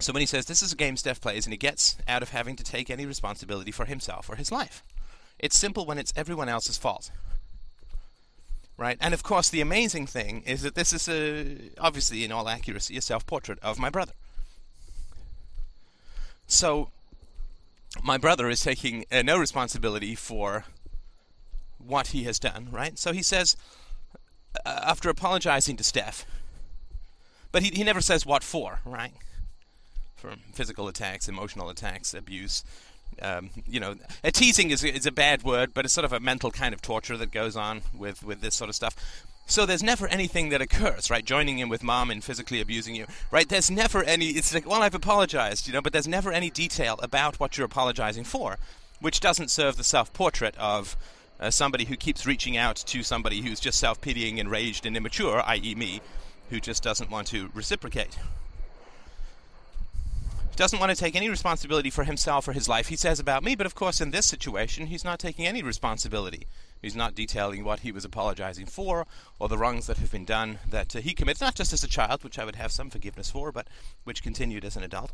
so 0.00 0.12
when 0.12 0.20
he 0.20 0.26
says 0.26 0.46
this 0.46 0.62
is 0.62 0.72
a 0.72 0.76
game 0.76 0.96
Steph 0.96 1.20
plays 1.20 1.46
and 1.46 1.52
he 1.52 1.56
gets 1.56 1.96
out 2.08 2.22
of 2.22 2.30
having 2.30 2.56
to 2.56 2.64
take 2.64 2.90
any 2.90 3.06
responsibility 3.06 3.70
for 3.70 3.84
himself 3.84 4.28
or 4.28 4.36
his 4.36 4.50
life, 4.50 4.82
it's 5.38 5.56
simple 5.56 5.86
when 5.86 5.98
it's 5.98 6.12
everyone 6.16 6.48
else's 6.48 6.76
fault. 6.76 7.10
Right, 8.78 8.98
and 9.00 9.14
of 9.14 9.22
course, 9.22 9.48
the 9.48 9.62
amazing 9.62 10.06
thing 10.06 10.42
is 10.42 10.60
that 10.60 10.74
this 10.74 10.92
is 10.92 11.08
a, 11.08 11.70
obviously, 11.78 12.24
in 12.24 12.32
all 12.32 12.46
accuracy, 12.46 12.98
a 12.98 13.00
self-portrait 13.00 13.58
of 13.62 13.78
my 13.78 13.88
brother. 13.88 14.12
So, 16.46 16.90
my 18.02 18.18
brother 18.18 18.48
is 18.48 18.60
taking 18.60 19.06
uh, 19.10 19.22
no 19.22 19.38
responsibility 19.38 20.14
for 20.14 20.64
what 21.78 22.08
he 22.08 22.24
has 22.24 22.38
done, 22.38 22.68
right? 22.70 22.98
So 22.98 23.12
he 23.12 23.22
says, 23.22 23.56
uh, 24.64 24.80
after 24.82 25.08
apologizing 25.08 25.76
to 25.76 25.84
Steph, 25.84 26.26
but 27.52 27.62
he, 27.62 27.70
he 27.70 27.84
never 27.84 28.00
says 28.00 28.26
what 28.26 28.42
for, 28.42 28.80
right? 28.84 29.12
For 30.16 30.34
physical 30.52 30.88
attacks, 30.88 31.28
emotional 31.28 31.70
attacks, 31.70 32.14
abuse. 32.14 32.64
Um, 33.22 33.50
you 33.66 33.80
know, 33.80 33.94
a 34.22 34.30
teasing 34.30 34.70
is, 34.70 34.84
is 34.84 35.06
a 35.06 35.12
bad 35.12 35.42
word, 35.42 35.72
but 35.72 35.84
it's 35.84 35.94
sort 35.94 36.04
of 36.04 36.12
a 36.12 36.20
mental 36.20 36.50
kind 36.50 36.74
of 36.74 36.82
torture 36.82 37.16
that 37.16 37.30
goes 37.30 37.56
on 37.56 37.80
with, 37.96 38.22
with 38.22 38.42
this 38.42 38.54
sort 38.54 38.68
of 38.68 38.76
stuff. 38.76 38.94
So 39.48 39.64
there's 39.64 39.82
never 39.82 40.08
anything 40.08 40.48
that 40.48 40.60
occurs, 40.60 41.08
right? 41.08 41.24
Joining 41.24 41.60
in 41.60 41.68
with 41.68 41.84
mom 41.84 42.10
and 42.10 42.22
physically 42.22 42.60
abusing 42.60 42.96
you, 42.96 43.06
right? 43.30 43.48
There's 43.48 43.70
never 43.70 44.02
any. 44.02 44.30
It's 44.30 44.52
like, 44.52 44.68
well, 44.68 44.82
I've 44.82 44.94
apologized, 44.94 45.68
you 45.68 45.72
know, 45.72 45.80
but 45.80 45.92
there's 45.92 46.08
never 46.08 46.32
any 46.32 46.50
detail 46.50 46.98
about 47.00 47.38
what 47.38 47.56
you're 47.56 47.64
apologizing 47.64 48.24
for, 48.24 48.58
which 49.00 49.20
doesn't 49.20 49.52
serve 49.52 49.76
the 49.76 49.84
self-portrait 49.84 50.56
of 50.58 50.96
uh, 51.38 51.50
somebody 51.50 51.84
who 51.84 51.96
keeps 51.96 52.26
reaching 52.26 52.56
out 52.56 52.76
to 52.76 53.04
somebody 53.04 53.40
who's 53.40 53.60
just 53.60 53.78
self-pitying, 53.78 54.38
enraged, 54.38 54.84
and 54.84 54.96
immature, 54.96 55.42
i.e., 55.46 55.74
me, 55.76 56.00
who 56.50 56.58
just 56.58 56.82
doesn't 56.82 57.10
want 57.10 57.28
to 57.28 57.48
reciprocate. 57.54 58.18
Doesn't 60.56 60.78
want 60.78 60.90
to 60.90 60.96
take 60.96 61.14
any 61.14 61.28
responsibility 61.28 61.90
for 61.90 62.04
himself 62.04 62.48
or 62.48 62.52
his 62.52 62.66
life. 62.66 62.88
He 62.88 62.96
says 62.96 63.20
about 63.20 63.44
me, 63.44 63.54
but 63.54 63.66
of 63.66 63.74
course, 63.74 64.00
in 64.00 64.10
this 64.10 64.24
situation, 64.24 64.86
he's 64.86 65.04
not 65.04 65.18
taking 65.18 65.46
any 65.46 65.62
responsibility. 65.62 66.46
He's 66.80 66.96
not 66.96 67.14
detailing 67.14 67.62
what 67.62 67.80
he 67.80 67.92
was 67.92 68.06
apologizing 68.06 68.64
for 68.64 69.06
or 69.38 69.48
the 69.48 69.58
wrongs 69.58 69.86
that 69.86 69.98
have 69.98 70.10
been 70.10 70.24
done 70.24 70.60
that 70.70 70.96
uh, 70.96 71.00
he 71.00 71.12
committed, 71.12 71.42
not 71.42 71.56
just 71.56 71.74
as 71.74 71.84
a 71.84 71.88
child, 71.88 72.24
which 72.24 72.38
I 72.38 72.44
would 72.46 72.56
have 72.56 72.72
some 72.72 72.88
forgiveness 72.88 73.30
for, 73.30 73.52
but 73.52 73.68
which 74.04 74.22
continued 74.22 74.64
as 74.64 74.76
an 74.76 74.82
adult. 74.82 75.12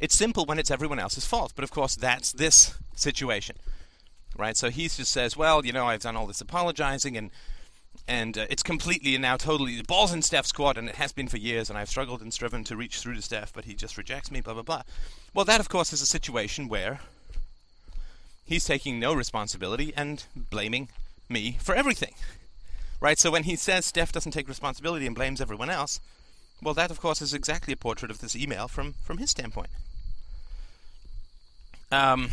It's 0.00 0.14
simple 0.14 0.44
when 0.44 0.58
it's 0.58 0.70
everyone 0.70 0.98
else's 0.98 1.26
fault, 1.26 1.52
but 1.54 1.64
of 1.64 1.70
course 1.70 1.94
that's 1.94 2.32
this 2.32 2.74
situation, 2.96 3.56
right? 4.36 4.56
So 4.56 4.70
he 4.70 4.88
just 4.88 5.10
says, 5.10 5.36
"Well, 5.36 5.64
you 5.64 5.72
know, 5.72 5.86
I've 5.86 6.02
done 6.02 6.16
all 6.16 6.26
this 6.26 6.40
apologizing, 6.40 7.16
and 7.16 7.30
and 8.08 8.38
uh, 8.38 8.46
it's 8.48 8.62
completely 8.62 9.14
and 9.14 9.22
now 9.22 9.36
totally 9.36 9.76
the 9.76 9.84
balls 9.84 10.12
in 10.12 10.22
Steph's 10.22 10.50
court, 10.50 10.76
and 10.78 10.88
it 10.88 10.96
has 10.96 11.12
been 11.12 11.28
for 11.28 11.36
years, 11.36 11.68
and 11.68 11.78
I've 11.78 11.90
struggled 11.90 12.22
and 12.22 12.32
striven 12.32 12.64
to 12.64 12.76
reach 12.76 12.98
through 12.98 13.14
to 13.14 13.22
Steph, 13.22 13.52
but 13.52 13.66
he 13.66 13.74
just 13.74 13.98
rejects 13.98 14.30
me, 14.30 14.40
blah 14.40 14.54
blah 14.54 14.62
blah." 14.62 14.82
Well, 15.34 15.44
that 15.44 15.60
of 15.60 15.68
course 15.68 15.92
is 15.92 16.02
a 16.02 16.06
situation 16.06 16.68
where 16.68 17.00
he's 18.44 18.64
taking 18.64 18.98
no 18.98 19.12
responsibility 19.14 19.92
and 19.96 20.24
blaming 20.34 20.88
me 21.28 21.58
for 21.60 21.74
everything. 21.74 22.14
Right? 23.00 23.18
So 23.18 23.30
when 23.30 23.44
he 23.44 23.54
says 23.54 23.86
Steph 23.86 24.10
doesn't 24.10 24.32
take 24.32 24.48
responsibility 24.48 25.06
and 25.06 25.14
blames 25.14 25.40
everyone 25.40 25.70
else, 25.70 26.00
well, 26.62 26.74
that 26.74 26.90
of 26.90 27.00
course 27.00 27.22
is 27.22 27.32
exactly 27.32 27.72
a 27.72 27.76
portrait 27.76 28.10
of 28.10 28.20
this 28.20 28.34
email 28.34 28.66
from 28.66 28.94
from 29.04 29.18
his 29.18 29.30
standpoint. 29.30 29.70
Um, 31.92 32.30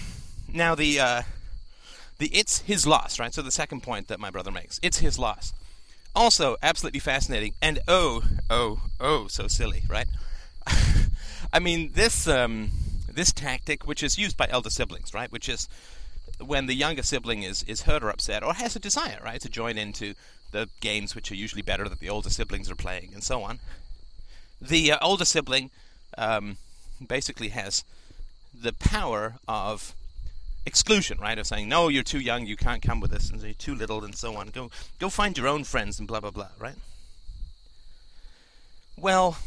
now 0.52 0.74
the 0.74 1.00
uh, 1.00 1.22
the 2.18 2.28
it's 2.28 2.62
his 2.62 2.88
loss, 2.88 3.20
right? 3.20 3.34
So 3.34 3.42
the 3.42 3.52
second 3.52 3.84
point 3.84 4.08
that 4.08 4.20
my 4.20 4.30
brother 4.30 4.52
makes, 4.52 4.80
it's 4.82 5.00
his 5.00 5.20
loss. 5.20 5.54
Also, 6.16 6.56
absolutely 6.64 7.02
fascinating, 7.02 7.54
and 7.62 7.80
oh, 7.88 8.24
oh, 8.50 8.82
oh, 9.00 9.28
so 9.28 9.48
silly, 9.48 9.84
right? 9.90 10.08
I 11.54 11.60
mean, 11.60 11.92
this 11.94 12.28
um, 12.28 12.72
this 13.12 13.34
tactic, 13.34 13.86
which 13.86 14.02
is 14.02 14.18
used 14.18 14.38
by 14.38 14.48
elder 14.50 14.70
siblings, 14.70 15.14
right? 15.14 15.32
Which 15.32 15.50
is 15.50 15.68
when 16.40 16.68
the 16.68 16.74
younger 16.74 17.04
sibling 17.04 17.44
is, 17.44 17.64
is 17.64 17.84
hurt 17.84 18.04
or 18.04 18.10
upset 18.10 18.44
or 18.44 18.54
has 18.54 18.76
a 18.76 18.80
desire, 18.80 19.20
right, 19.24 19.42
to 19.42 19.50
join 19.50 19.78
into 19.78 20.14
the 20.52 20.70
games 20.80 21.16
which 21.16 21.32
are 21.32 21.36
usually 21.36 21.62
better 21.62 21.88
that 21.90 22.00
the 22.00 22.10
older 22.10 22.30
siblings 22.30 22.70
are 22.70 22.76
playing 22.76 23.12
and 23.14 23.24
so 23.24 23.44
on, 23.44 23.60
the 24.62 24.92
uh, 24.92 24.98
older 25.02 25.26
sibling 25.26 25.70
um, 26.18 26.58
basically 27.06 27.50
has 27.50 27.84
the 28.54 28.74
power 28.74 29.36
of 29.48 29.96
exclusion, 30.66 31.18
right? 31.20 31.38
Of 31.38 31.48
saying, 31.48 31.70
no, 31.70 31.88
you're 31.88 32.04
too 32.04 32.20
young, 32.20 32.46
you 32.46 32.58
can't 32.58 32.82
come 32.82 33.00
with 33.00 33.14
us, 33.14 33.30
and 33.30 33.42
you're 33.42 33.54
too 33.54 33.76
little, 33.76 34.04
and 34.04 34.16
so 34.16 34.36
on. 34.36 34.50
Go, 34.50 34.70
go 35.00 35.10
find 35.10 35.38
your 35.38 35.48
own 35.48 35.64
friends, 35.64 36.00
and 36.00 36.08
blah 36.08 36.20
blah 36.20 36.32
blah, 36.32 36.50
right? 36.60 36.76
Well, 38.98 39.38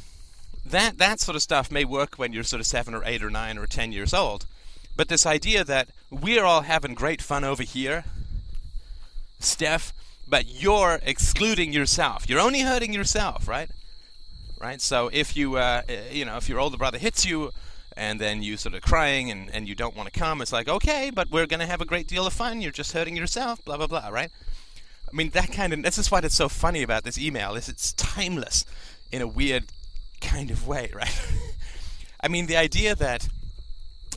that 0.65 0.99
that 0.99 1.21
sort 1.21 1.37
of 1.37 1.43
stuff 1.43 1.71
may 1.71 1.85
work 1.85 2.17
when 2.17 2.33
you're 2.33 2.45
sort 2.45 2.61
of 2.61 2.67
seven 2.67 2.95
or 2.95 3.03
eight 3.05 3.23
or 3.23 3.31
nine 3.31 3.59
or 3.59 3.67
ten 3.67 3.93
years 3.93 4.13
old, 4.15 4.47
But 4.99 5.07
this 5.07 5.25
idea 5.25 5.63
that 5.63 5.91
we're 6.11 6.45
all 6.45 6.63
having 6.63 6.95
great 6.95 7.23
fun 7.23 7.45
over 7.45 7.63
here, 7.63 8.03
Steph, 9.39 9.93
but 10.27 10.47
you're 10.49 10.99
excluding 11.05 11.73
yourself. 11.73 12.29
You're 12.29 12.41
only 12.41 12.63
hurting 12.63 12.93
yourself, 12.93 13.47
right? 13.47 13.71
Right. 14.61 14.81
So 14.81 15.09
if 15.13 15.37
you, 15.37 15.55
uh, 15.55 15.83
you 16.11 16.25
know, 16.25 16.37
if 16.37 16.49
your 16.49 16.59
older 16.59 16.77
brother 16.77 16.99
hits 16.99 17.25
you, 17.25 17.53
and 17.99 18.21
then 18.21 18.43
you 18.45 18.57
sort 18.57 18.77
of 18.77 18.81
crying 18.81 19.31
and, 19.31 19.51
and 19.53 19.69
you 19.69 19.75
don't 19.75 19.97
want 19.97 20.11
to 20.11 20.19
come, 20.19 20.41
it's 20.41 20.53
like 20.53 20.69
okay, 20.69 21.11
but 21.13 21.31
we're 21.31 21.47
gonna 21.47 21.67
have 21.67 21.81
a 21.81 21.85
great 21.85 22.07
deal 22.07 22.27
of 22.27 22.33
fun. 22.33 22.61
You're 22.61 22.71
just 22.71 22.93
hurting 22.93 23.17
yourself. 23.17 23.63
Blah 23.65 23.77
blah 23.77 23.89
blah. 23.89 24.09
Right. 24.09 24.31
I 25.13 25.17
mean 25.17 25.31
that 25.31 25.53
kind 25.53 25.73
of. 25.73 25.83
This 25.83 25.99
is 25.99 26.11
what 26.11 26.25
it's 26.25 26.37
so 26.37 26.49
funny 26.49 26.83
about 26.83 27.03
this 27.03 27.19
email 27.19 27.55
is 27.57 27.69
it's 27.69 27.93
timeless 27.95 28.65
in 29.11 29.21
a 29.21 29.27
weird 29.27 29.65
kind 30.21 30.51
of 30.51 30.67
way, 30.67 30.91
right? 30.95 31.21
I 32.21 32.29
mean 32.29 32.47
the 32.47 32.57
idea 32.57 32.95
that 32.95 33.29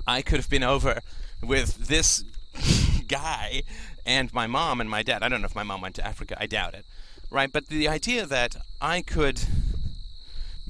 I 0.06 0.22
could 0.22 0.38
have 0.38 0.50
been 0.50 0.64
over 0.64 1.02
with 1.42 1.88
this 1.88 2.24
guy 3.08 3.64
and 4.06 4.32
my 4.32 4.46
mom 4.46 4.80
and 4.80 4.90
my 4.90 5.02
dad. 5.02 5.24
I 5.24 5.30
don't 5.30 5.42
know 5.42 5.48
if 5.48 5.56
my 5.56 5.64
mom 5.64 5.82
went 5.82 5.96
to 5.96 6.06
Africa. 6.06 6.38
I 6.40 6.46
doubt 6.46 6.76
it. 6.76 6.86
Right? 7.32 7.52
But 7.52 7.68
the 7.68 7.88
idea 7.88 8.26
that 8.26 8.58
I 8.80 9.02
could 9.02 9.42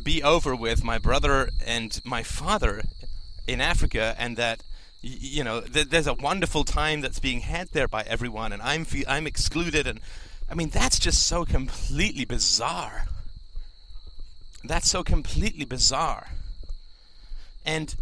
be 0.02 0.24
over 0.24 0.56
with 0.56 0.84
my 0.84 0.98
brother 0.98 1.50
and 1.66 2.00
my 2.06 2.24
father 2.24 2.84
in 3.48 3.62
Africa 3.62 4.16
and 4.18 4.38
that 4.38 4.64
you 5.02 5.44
know 5.44 5.62
th- 5.62 5.90
there's 5.90 6.08
a 6.08 6.14
wonderful 6.14 6.64
time 6.64 7.02
that's 7.02 7.20
being 7.20 7.42
had 7.42 7.70
there 7.70 7.88
by 7.88 8.04
everyone 8.04 8.54
and 8.54 8.62
I'm 8.62 8.86
fe- 8.86 9.06
I'm 9.08 9.26
excluded 9.26 9.88
and 9.88 10.00
I 10.50 10.54
mean 10.54 10.70
that's 10.70 11.00
just 11.00 11.26
so 11.26 11.46
completely 11.46 12.26
bizarre. 12.26 13.06
That's 14.64 14.90
so 14.90 15.04
completely 15.04 15.66
bizarre. 15.66 16.30
And 17.66 17.96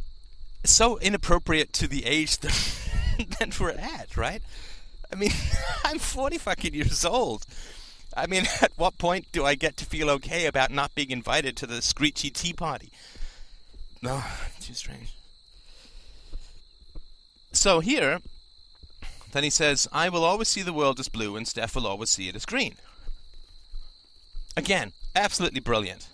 so 0.66 0.98
inappropriate 1.00 1.74
to 1.74 1.88
the 1.88 2.06
age 2.06 2.40
that, 2.40 3.30
that 3.40 3.60
we're 3.60 3.72
at, 3.72 4.18
right? 4.18 4.42
I 5.12 5.16
mean, 5.16 5.32
I'm 5.86 6.00
40 6.00 6.38
fucking 6.38 6.74
years 6.74 7.06
old. 7.06 7.46
I 8.16 8.28
mean, 8.28 8.46
at 8.62 8.72
what 8.76 8.98
point 8.98 9.28
do 9.32 9.46
I 9.46 9.56
get 9.56 9.78
to 9.78 9.86
feel 9.86 10.10
okay 10.12 10.46
about 10.46 10.72
not 10.72 10.96
being 10.96 11.12
invited 11.12 11.56
to 11.58 11.68
the 11.68 11.82
screechy 11.82 12.30
tea 12.30 12.54
party? 12.54 12.92
No, 14.02 14.24
too 14.62 14.74
strange. 14.74 15.14
So 17.52 17.80
here, 17.80 18.20
then 19.32 19.44
he 19.44 19.50
says, 19.50 19.88
I 19.92 20.10
will 20.10 20.24
always 20.24 20.48
see 20.48 20.62
the 20.62 20.74
world 20.74 21.00
as 21.00 21.10
blue 21.10 21.36
and 21.36 21.48
Steph 21.48 21.76
will 21.76 21.88
always 21.88 22.10
see 22.10 22.30
it 22.30 22.36
as 22.36 22.46
green. 22.46 22.76
Again, 24.56 24.94
absolutely 25.16 25.60
brilliant. 25.60 26.08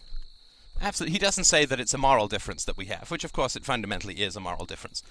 Absolutely. 0.81 1.13
He 1.13 1.19
doesn't 1.19 1.45
say 1.45 1.65
that 1.65 1.79
it's 1.79 1.93
a 1.93 1.97
moral 1.97 2.27
difference 2.27 2.65
that 2.65 2.77
we 2.77 2.85
have, 2.85 3.09
which 3.09 3.23
of 3.23 3.33
course 3.33 3.55
it 3.55 3.65
fundamentally 3.65 4.15
is 4.15 4.35
a 4.35 4.41
moral 4.41 4.65
difference. 4.65 5.01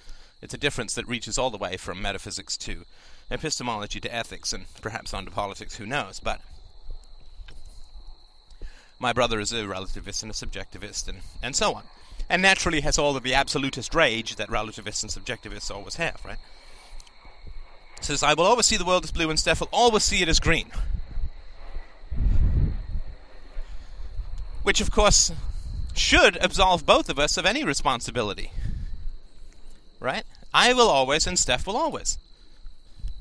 It's 0.43 0.55
a 0.55 0.59
difference 0.59 0.95
that 0.95 1.09
reaches 1.09 1.39
all 1.39 1.51
the 1.51 1.57
way 1.57 1.77
from 1.77 2.03
metaphysics 2.03 2.57
to 2.59 2.85
epistemology 3.31 4.01
to 4.01 4.15
ethics 4.15 4.53
and 4.53 4.67
perhaps 4.83 5.15
on 5.15 5.25
to 5.25 5.31
politics, 5.31 5.77
who 5.77 5.87
knows. 5.87 6.21
But 6.21 6.41
my 8.99 9.13
brother 9.13 9.41
is 9.41 9.53
a 9.53 9.65
relativist 9.65 10.23
and 10.23 10.31
a 10.31 10.35
subjectivist 10.35 11.09
and, 11.09 11.19
and 11.43 11.57
so 11.57 11.75
on. 11.75 11.85
And 12.29 12.43
naturally 12.43 12.81
has 12.81 12.99
all 12.99 13.17
of 13.17 13.23
the 13.23 13.35
absolutist 13.35 13.95
rage 13.95 14.37
that 14.37 14.51
relativists 14.51 15.03
and 15.03 15.13
subjectivists 15.13 15.71
always 15.71 15.97
have, 15.97 16.21
right? 16.25 16.39
Says, 18.01 18.23
I 18.23 18.35
will 18.35 18.45
always 18.45 18.67
see 18.67 18.77
the 18.77 18.85
world 18.85 19.05
as 19.05 19.13
blue 19.13 19.31
and 19.31 19.39
Steph 19.39 19.61
will 19.61 19.69
always 19.73 20.05
see 20.05 20.23
it 20.23 20.29
as 20.29 20.41
green. 20.41 20.71
Which, 24.63 24.81
of 24.81 24.91
course, 24.91 25.33
should 25.95 26.37
absolve 26.43 26.85
both 26.85 27.09
of 27.09 27.19
us 27.19 27.37
of 27.37 27.47
any 27.47 27.65
responsibility. 27.65 28.51
Right? 30.01 30.25
I 30.53 30.73
will 30.73 30.89
always 30.89 31.27
and 31.27 31.39
Steph 31.39 31.67
will 31.67 31.77
always. 31.77 32.19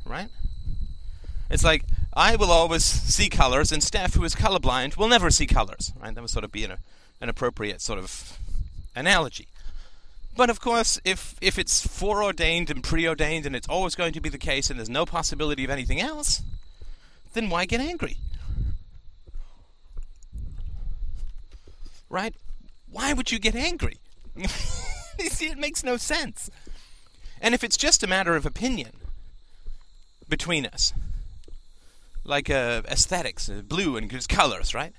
Right? 0.05 0.29
It's 1.49 1.63
like 1.63 1.83
I 2.13 2.35
will 2.35 2.51
always 2.51 2.83
see 2.83 3.29
colors 3.29 3.71
and 3.71 3.81
Steph, 3.81 4.15
who 4.15 4.23
is 4.23 4.35
colorblind, 4.35 4.97
will 4.97 5.07
never 5.07 5.29
see 5.29 5.45
colors. 5.45 5.93
Right? 6.01 6.13
That 6.13 6.21
would 6.21 6.29
sort 6.29 6.45
of 6.45 6.51
be 6.51 6.63
an, 6.63 6.73
an 7.21 7.29
appropriate 7.29 7.79
sort 7.81 7.99
of 7.99 8.37
analogy. 8.95 9.47
But 10.35 10.49
of 10.49 10.59
course, 10.59 10.99
if 11.05 11.35
if 11.41 11.59
it's 11.59 11.85
foreordained 11.85 12.69
and 12.69 12.83
preordained 12.83 13.45
and 13.45 13.55
it's 13.55 13.69
always 13.69 13.95
going 13.95 14.13
to 14.13 14.21
be 14.21 14.29
the 14.29 14.37
case 14.37 14.69
and 14.69 14.79
there's 14.79 14.89
no 14.89 15.05
possibility 15.05 15.63
of 15.63 15.69
anything 15.69 15.99
else, 15.99 16.41
then 17.33 17.49
why 17.49 17.65
get 17.65 17.81
angry? 17.81 18.17
Right? 22.09 22.35
why 22.93 23.11
would 23.11 23.31
you 23.31 23.39
get 23.39 23.55
angry? 23.55 23.97
you 24.35 24.47
see, 25.29 25.47
it 25.47 25.57
makes 25.57 25.83
no 25.83 25.97
sense. 25.97 26.49
And 27.41 27.53
if 27.53 27.63
it's 27.63 27.75
just 27.75 28.03
a 28.03 28.07
matter 28.07 28.35
of 28.35 28.45
opinion 28.45 28.91
between 30.29 30.65
us, 30.65 30.93
like 32.23 32.49
uh, 32.49 32.83
aesthetics, 32.87 33.49
uh, 33.49 33.61
blue 33.67 33.97
and 33.97 34.27
colors, 34.29 34.73
right? 34.73 34.93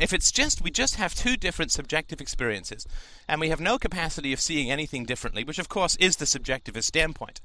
If 0.00 0.14
it's 0.14 0.32
just 0.32 0.62
we 0.62 0.70
just 0.70 0.96
have 0.96 1.14
two 1.14 1.36
different 1.36 1.70
subjective 1.70 2.20
experiences, 2.20 2.86
and 3.28 3.40
we 3.40 3.50
have 3.50 3.60
no 3.60 3.78
capacity 3.78 4.32
of 4.32 4.40
seeing 4.40 4.70
anything 4.70 5.04
differently, 5.04 5.44
which 5.44 5.58
of 5.58 5.68
course 5.68 5.94
is 5.96 6.16
the 6.16 6.24
subjectivist 6.24 6.84
standpoint. 6.84 7.40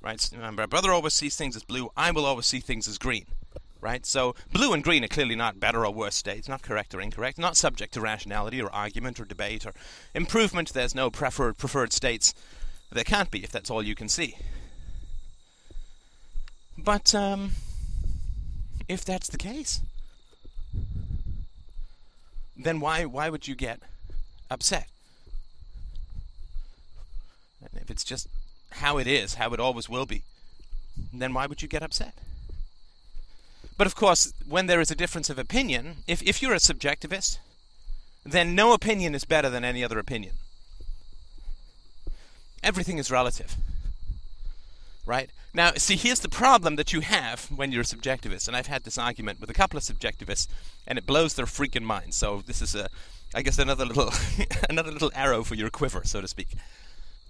Right? 0.00 0.30
My 0.38 0.66
brother 0.66 0.92
always 0.92 1.14
sees 1.14 1.36
things 1.36 1.56
as 1.56 1.64
blue. 1.64 1.90
I 1.96 2.12
will 2.12 2.24
always 2.24 2.46
see 2.46 2.60
things 2.60 2.86
as 2.88 2.96
green 2.96 3.26
right? 3.80 4.04
So 4.04 4.34
blue 4.52 4.72
and 4.72 4.82
green 4.82 5.04
are 5.04 5.08
clearly 5.08 5.36
not 5.36 5.60
better 5.60 5.84
or 5.86 5.92
worse 5.92 6.14
states, 6.14 6.48
not 6.48 6.62
correct 6.62 6.94
or 6.94 7.00
incorrect, 7.00 7.38
not 7.38 7.56
subject 7.56 7.94
to 7.94 8.00
rationality 8.00 8.60
or 8.60 8.72
argument 8.72 9.20
or 9.20 9.24
debate 9.24 9.66
or 9.66 9.72
improvement. 10.14 10.72
There's 10.72 10.94
no 10.94 11.10
preferred 11.10 11.58
preferred 11.58 11.92
states. 11.92 12.34
There 12.90 13.04
can't 13.04 13.30
be 13.30 13.44
if 13.44 13.52
that's 13.52 13.70
all 13.70 13.82
you 13.82 13.94
can 13.94 14.08
see. 14.08 14.36
But 16.76 17.14
um, 17.14 17.52
if 18.88 19.04
that's 19.04 19.28
the 19.28 19.38
case, 19.38 19.80
then 22.58 22.80
why 22.80 23.04
why 23.04 23.30
would 23.30 23.46
you 23.46 23.54
get 23.54 23.80
upset? 24.50 24.88
If 27.74 27.90
it's 27.90 28.04
just 28.04 28.28
how 28.72 28.98
it 28.98 29.06
is, 29.06 29.34
how 29.34 29.52
it 29.54 29.60
always 29.60 29.88
will 29.88 30.06
be, 30.06 30.22
then 31.12 31.32
why 31.32 31.46
would 31.46 31.62
you 31.62 31.68
get 31.68 31.82
upset? 31.82 32.14
But 33.78 33.86
of 33.86 33.94
course, 33.94 34.32
when 34.46 34.66
there 34.66 34.80
is 34.80 34.90
a 34.90 34.96
difference 34.96 35.30
of 35.30 35.38
opinion, 35.38 35.98
if, 36.06 36.20
if 36.22 36.42
you're 36.42 36.52
a 36.52 36.56
subjectivist, 36.56 37.38
then 38.26 38.54
no 38.54 38.72
opinion 38.72 39.14
is 39.14 39.24
better 39.24 39.48
than 39.48 39.64
any 39.64 39.84
other 39.84 39.98
opinion. 39.98 40.34
Everything 42.62 42.98
is 42.98 43.10
relative. 43.10 43.56
Right? 45.08 45.30
Now, 45.54 45.72
see, 45.76 45.96
here's 45.96 46.20
the 46.20 46.28
problem 46.28 46.76
that 46.76 46.92
you 46.92 47.00
have 47.00 47.46
when 47.46 47.72
you're 47.72 47.80
a 47.80 47.84
subjectivist, 47.84 48.46
and 48.46 48.54
I've 48.54 48.66
had 48.66 48.84
this 48.84 48.98
argument 48.98 49.40
with 49.40 49.48
a 49.48 49.54
couple 49.54 49.78
of 49.78 49.82
subjectivists, 49.82 50.48
and 50.86 50.98
it 50.98 51.06
blows 51.06 51.32
their 51.32 51.46
freaking 51.46 51.82
minds. 51.82 52.14
So 52.14 52.42
this 52.44 52.60
is 52.60 52.74
a, 52.74 52.90
I 53.34 53.40
guess, 53.40 53.58
another 53.58 53.86
little, 53.86 54.10
another 54.68 54.92
little 54.92 55.10
arrow 55.14 55.44
for 55.44 55.54
your 55.54 55.70
quiver, 55.70 56.02
so 56.04 56.20
to 56.20 56.28
speak. 56.28 56.48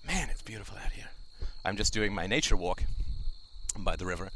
Man, 0.04 0.28
it's 0.28 0.42
beautiful 0.42 0.76
out 0.76 0.90
here. 0.90 1.10
I'm 1.64 1.76
just 1.76 1.92
doing 1.92 2.12
my 2.12 2.26
nature 2.26 2.56
walk 2.56 2.82
by 3.76 3.94
the 3.94 4.06
river, 4.06 4.30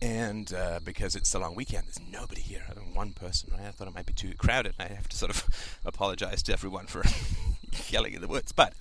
and 0.00 0.50
uh, 0.54 0.80
because 0.82 1.14
it's 1.14 1.34
a 1.34 1.38
long 1.38 1.54
weekend, 1.54 1.84
there's 1.86 2.00
nobody 2.10 2.40
here 2.40 2.62
than 2.74 2.94
one 2.94 3.12
person. 3.12 3.50
Right? 3.52 3.68
I 3.68 3.72
thought 3.72 3.88
it 3.88 3.94
might 3.94 4.06
be 4.06 4.14
too 4.14 4.32
crowded, 4.38 4.72
I 4.78 4.84
have 4.84 5.06
to 5.10 5.18
sort 5.18 5.32
of 5.32 5.78
apologize 5.84 6.42
to 6.44 6.54
everyone 6.54 6.86
for 6.86 7.02
yelling 7.90 8.14
in 8.14 8.22
the 8.22 8.28
woods. 8.28 8.52
But 8.52 8.72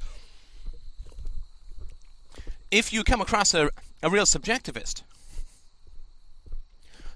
if 2.71 2.93
you 2.93 3.03
come 3.03 3.19
across 3.19 3.53
a, 3.53 3.71
a 4.01 4.09
real 4.09 4.25
subjectivist, 4.25 5.03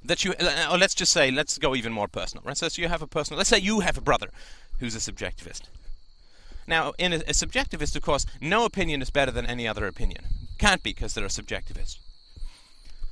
that 0.03 0.23
you, 0.23 0.33
uh, 0.39 0.67
or 0.71 0.77
let's 0.77 0.95
just 0.95 1.13
say, 1.13 1.31
let's 1.31 1.57
go 1.57 1.75
even 1.75 1.93
more 1.93 2.07
personal, 2.07 2.43
right? 2.45 2.57
So, 2.57 2.67
you 2.81 2.89
have 2.89 3.01
a 3.01 3.07
personal, 3.07 3.37
let's 3.37 3.49
say 3.49 3.59
you 3.59 3.79
have 3.81 3.97
a 3.97 4.01
brother 4.01 4.29
who's 4.79 4.95
a 4.95 5.11
subjectivist. 5.11 5.63
Now, 6.67 6.93
in 6.97 7.13
a, 7.13 7.17
a 7.17 7.33
subjectivist, 7.33 7.95
of 7.95 8.01
course, 8.01 8.25
no 8.41 8.65
opinion 8.65 9.01
is 9.01 9.09
better 9.09 9.31
than 9.31 9.45
any 9.45 9.67
other 9.67 9.87
opinion. 9.87 10.25
Can't 10.57 10.83
be 10.83 10.91
because 10.91 11.13
they're 11.13 11.25
a 11.25 11.29
subjectivist. 11.29 11.97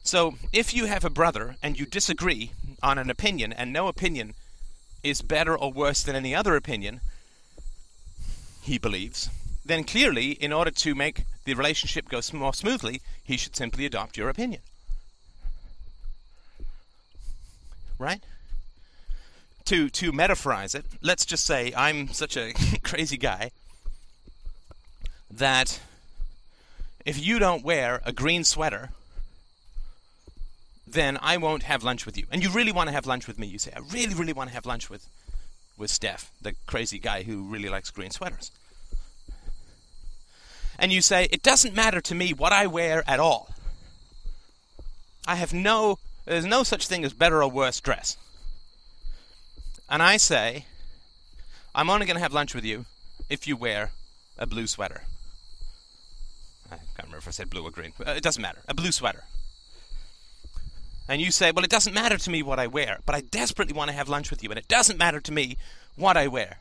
So, 0.03 0.35
if 0.51 0.73
you 0.73 0.85
have 0.85 1.05
a 1.05 1.09
brother 1.09 1.55
and 1.61 1.79
you 1.79 1.85
disagree 1.85 2.51
on 2.81 2.97
an 2.97 3.09
opinion, 3.09 3.53
and 3.53 3.71
no 3.71 3.87
opinion 3.87 4.33
is 5.03 5.21
better 5.21 5.57
or 5.57 5.71
worse 5.71 6.03
than 6.03 6.15
any 6.15 6.33
other 6.35 6.55
opinion, 6.55 7.01
he 8.61 8.77
believes, 8.77 9.29
then 9.65 9.83
clearly, 9.83 10.31
in 10.31 10.51
order 10.51 10.71
to 10.71 10.95
make 10.95 11.23
the 11.45 11.53
relationship 11.53 12.09
go 12.09 12.21
more 12.33 12.53
smoothly, 12.53 13.01
he 13.23 13.37
should 13.37 13.55
simply 13.55 13.85
adopt 13.85 14.17
your 14.17 14.29
opinion. 14.29 14.61
Right? 17.99 18.23
To 19.65 19.89
to 19.89 20.11
metaphorize 20.11 20.73
it, 20.73 20.85
let's 21.01 21.25
just 21.25 21.45
say 21.45 21.71
I'm 21.77 22.07
such 22.09 22.35
a 22.35 22.53
crazy 22.83 23.17
guy 23.17 23.51
that 25.29 25.79
if 27.05 27.23
you 27.23 27.39
don't 27.39 27.63
wear 27.63 28.01
a 28.03 28.11
green 28.11 28.43
sweater 28.43 28.89
then 30.93 31.17
I 31.21 31.37
won't 31.37 31.63
have 31.63 31.83
lunch 31.83 32.05
with 32.05 32.17
you. 32.17 32.25
And 32.31 32.43
you 32.43 32.49
really 32.49 32.71
want 32.71 32.89
to 32.89 32.93
have 32.93 33.05
lunch 33.05 33.27
with 33.27 33.39
me, 33.39 33.47
you 33.47 33.59
say. 33.59 33.71
I 33.75 33.79
really, 33.91 34.13
really 34.13 34.33
want 34.33 34.49
to 34.49 34.53
have 34.53 34.65
lunch 34.65 34.89
with, 34.89 35.07
with 35.77 35.89
Steph, 35.89 36.31
the 36.41 36.53
crazy 36.67 36.99
guy 36.99 37.23
who 37.23 37.43
really 37.43 37.69
likes 37.69 37.89
green 37.89 38.11
sweaters. 38.11 38.51
And 40.81 40.91
you 40.91 40.99
say, 40.99 41.27
It 41.31 41.43
doesn't 41.43 41.75
matter 41.75 42.01
to 42.01 42.15
me 42.15 42.33
what 42.33 42.51
I 42.51 42.65
wear 42.65 43.03
at 43.07 43.19
all. 43.19 43.49
I 45.27 45.35
have 45.35 45.53
no, 45.53 45.99
there's 46.25 46.45
no 46.45 46.63
such 46.63 46.87
thing 46.87 47.05
as 47.05 47.13
better 47.13 47.41
or 47.43 47.49
worse 47.49 47.79
dress. 47.79 48.17
And 49.87 50.01
I 50.01 50.17
say, 50.17 50.65
I'm 51.75 51.89
only 51.89 52.07
going 52.07 52.15
to 52.15 52.23
have 52.23 52.33
lunch 52.33 52.55
with 52.55 52.65
you 52.65 52.85
if 53.29 53.47
you 53.47 53.55
wear 53.55 53.91
a 54.39 54.47
blue 54.47 54.65
sweater. 54.65 55.03
I 56.71 56.77
can't 56.77 57.03
remember 57.03 57.17
if 57.17 57.27
I 57.27 57.31
said 57.31 57.49
blue 57.49 57.63
or 57.63 57.71
green. 57.71 57.93
Uh, 58.05 58.11
it 58.11 58.23
doesn't 58.23 58.41
matter. 58.41 58.61
A 58.67 58.73
blue 58.73 58.91
sweater. 58.91 59.23
And 61.07 61.21
you 61.21 61.29
say, 61.29 61.51
Well, 61.51 61.63
it 61.63 61.69
doesn't 61.69 61.93
matter 61.93 62.17
to 62.17 62.29
me 62.31 62.41
what 62.41 62.57
I 62.57 62.65
wear, 62.65 62.99
but 63.05 63.13
I 63.13 63.21
desperately 63.21 63.73
want 63.73 63.91
to 63.91 63.95
have 63.95 64.09
lunch 64.09 64.31
with 64.31 64.41
you, 64.41 64.49
and 64.49 64.57
it 64.57 64.67
doesn't 64.67 64.97
matter 64.97 65.19
to 65.19 65.31
me 65.31 65.57
what 65.95 66.17
I 66.17 66.27
wear. 66.27 66.57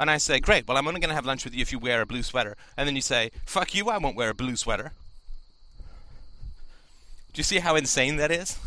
And 0.00 0.10
I 0.10 0.16
say, 0.16 0.40
Great, 0.40 0.66
well, 0.66 0.78
I'm 0.78 0.88
only 0.88 0.98
going 0.98 1.10
to 1.10 1.14
have 1.14 1.26
lunch 1.26 1.44
with 1.44 1.54
you 1.54 1.60
if 1.60 1.72
you 1.72 1.78
wear 1.78 2.00
a 2.00 2.06
blue 2.06 2.22
sweater. 2.22 2.56
And 2.74 2.88
then 2.88 2.96
you 2.96 3.02
say, 3.02 3.30
Fuck 3.44 3.74
you, 3.74 3.90
I 3.90 3.98
won't 3.98 4.16
wear 4.16 4.30
a 4.30 4.34
blue 4.34 4.56
sweater. 4.56 4.92
Do 7.34 7.38
you 7.38 7.44
see 7.44 7.58
how 7.58 7.76
insane 7.76 8.16
that 8.16 8.30
is? 8.30 8.58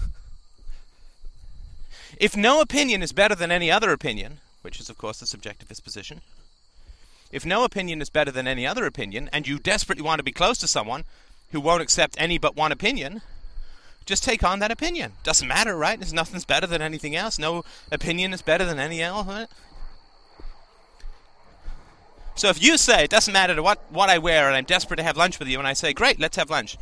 If 2.19 2.37
no 2.37 2.61
opinion 2.61 3.01
is 3.01 3.13
better 3.13 3.33
than 3.33 3.51
any 3.51 3.71
other 3.71 3.91
opinion, 3.91 4.37
which 4.61 4.79
is, 4.79 4.91
of 4.91 4.99
course, 4.99 5.19
the 5.19 5.25
subjectivist 5.25 5.83
position, 5.83 6.21
if 7.31 7.47
no 7.47 7.63
opinion 7.63 7.99
is 7.99 8.11
better 8.11 8.29
than 8.29 8.47
any 8.47 8.67
other 8.67 8.85
opinion, 8.85 9.27
and 9.33 9.47
you 9.47 9.57
desperately 9.57 10.03
want 10.03 10.19
to 10.19 10.23
be 10.23 10.31
close 10.31 10.59
to 10.59 10.67
someone 10.67 11.03
who 11.51 11.59
won't 11.59 11.81
accept 11.81 12.15
any 12.19 12.37
but 12.37 12.55
one 12.55 12.71
opinion, 12.71 13.23
just 14.05 14.23
take 14.23 14.43
on 14.43 14.59
that 14.59 14.69
opinion. 14.69 15.13
Doesn't 15.23 15.47
matter, 15.47 15.75
right? 15.75 15.99
There's 15.99 16.13
nothing's 16.13 16.45
better 16.45 16.67
than 16.67 16.83
anything 16.83 17.15
else. 17.15 17.39
No 17.39 17.63
opinion 17.91 18.33
is 18.33 18.43
better 18.43 18.65
than 18.65 18.77
any 18.77 19.01
else. 19.01 19.47
So 22.35 22.49
if 22.49 22.61
you 22.61 22.77
say 22.77 23.03
it 23.03 23.11
doesn't 23.11 23.33
matter 23.33 23.61
what, 23.61 23.83
what 23.91 24.09
I 24.09 24.17
wear 24.17 24.47
and 24.47 24.55
I'm 24.55 24.63
desperate 24.63 24.97
to 24.97 25.03
have 25.03 25.17
lunch 25.17 25.39
with 25.39 25.47
you, 25.47 25.59
and 25.59 25.67
I 25.67 25.73
say, 25.73 25.93
great, 25.93 26.19
let's 26.19 26.37
have 26.37 26.49
lunch, 26.49 26.77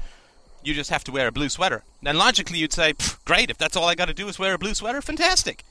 you 0.64 0.74
just 0.74 0.90
have 0.90 1.04
to 1.06 1.12
wear 1.12 1.28
a 1.28 1.32
blue 1.32 1.50
sweater. 1.50 1.84
Then 2.02 2.18
logically 2.18 2.60
you'd 2.60 2.74
say, 2.74 2.94
great, 3.26 3.50
if 3.50 3.58
that's 3.58 3.76
all 3.76 3.90
I 3.90 3.96
got 3.96 4.06
to 4.06 4.14
do 4.14 4.28
is 4.28 4.40
wear 4.40 4.54
a 4.54 4.60
blue 4.60 4.74
sweater, 4.74 5.02
fantastic. 5.02 5.64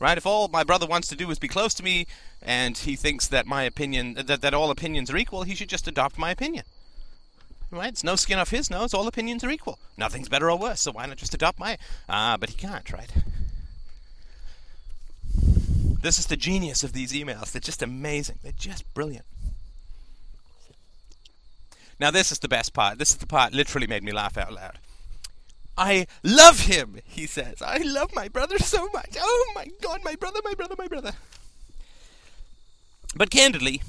Right? 0.00 0.18
If 0.18 0.26
all 0.26 0.48
my 0.48 0.64
brother 0.64 0.86
wants 0.86 1.08
to 1.08 1.16
do 1.16 1.30
is 1.30 1.38
be 1.38 1.48
close 1.48 1.74
to 1.74 1.82
me 1.82 2.06
and 2.42 2.76
he 2.76 2.96
thinks 2.96 3.26
that 3.28 3.46
my 3.46 3.62
opinion, 3.62 4.14
that, 4.14 4.40
that 4.40 4.54
all 4.54 4.70
opinions 4.70 5.10
are 5.10 5.16
equal, 5.16 5.42
he 5.42 5.54
should 5.54 5.68
just 5.68 5.88
adopt 5.88 6.18
my 6.18 6.30
opinion. 6.30 6.64
Right? 7.70 7.88
It's 7.88 8.04
no 8.04 8.16
skin 8.16 8.38
off 8.38 8.50
his 8.50 8.70
nose, 8.70 8.94
all 8.94 9.06
opinions 9.06 9.44
are 9.44 9.50
equal. 9.50 9.78
Nothing's 9.96 10.28
better 10.28 10.50
or 10.50 10.58
worse, 10.58 10.80
so 10.80 10.92
why 10.92 11.06
not 11.06 11.16
just 11.16 11.34
adopt 11.34 11.58
my. 11.58 11.76
Ah, 12.08 12.36
but 12.38 12.50
he 12.50 12.56
can't, 12.56 12.90
right? 12.92 13.10
This 16.04 16.18
is 16.18 16.26
the 16.26 16.36
genius 16.36 16.84
of 16.84 16.92
these 16.92 17.14
emails. 17.14 17.52
They're 17.52 17.60
just 17.60 17.82
amazing. 17.82 18.38
They're 18.42 18.52
just 18.52 18.92
brilliant. 18.92 19.24
Now, 21.98 22.10
this 22.10 22.30
is 22.30 22.40
the 22.40 22.48
best 22.48 22.74
part. 22.74 22.98
This 22.98 23.08
is 23.08 23.16
the 23.16 23.26
part 23.26 23.54
literally 23.54 23.86
made 23.86 24.02
me 24.02 24.12
laugh 24.12 24.36
out 24.36 24.52
loud. 24.52 24.78
I 25.78 26.06
love 26.22 26.60
him, 26.60 26.98
he 27.06 27.26
says. 27.26 27.62
I 27.62 27.78
love 27.78 28.14
my 28.14 28.28
brother 28.28 28.58
so 28.58 28.86
much. 28.92 29.16
Oh 29.18 29.52
my 29.54 29.66
god, 29.80 30.00
my 30.04 30.14
brother, 30.14 30.40
my 30.44 30.52
brother, 30.52 30.74
my 30.76 30.88
brother. 30.88 31.12
But 33.16 33.30
candidly, 33.30 33.80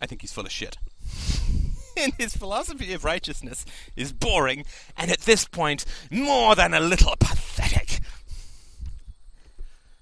I 0.00 0.06
think 0.06 0.22
he's 0.22 0.32
full 0.32 0.46
of 0.46 0.52
shit. 0.52 0.78
and 1.98 2.14
his 2.14 2.34
philosophy 2.34 2.94
of 2.94 3.04
righteousness 3.04 3.66
is 3.94 4.14
boring, 4.14 4.64
and 4.96 5.10
at 5.10 5.20
this 5.20 5.44
point, 5.44 5.84
more 6.10 6.54
than 6.54 6.72
a 6.72 6.80
little 6.80 7.14
pathetic. 7.20 8.00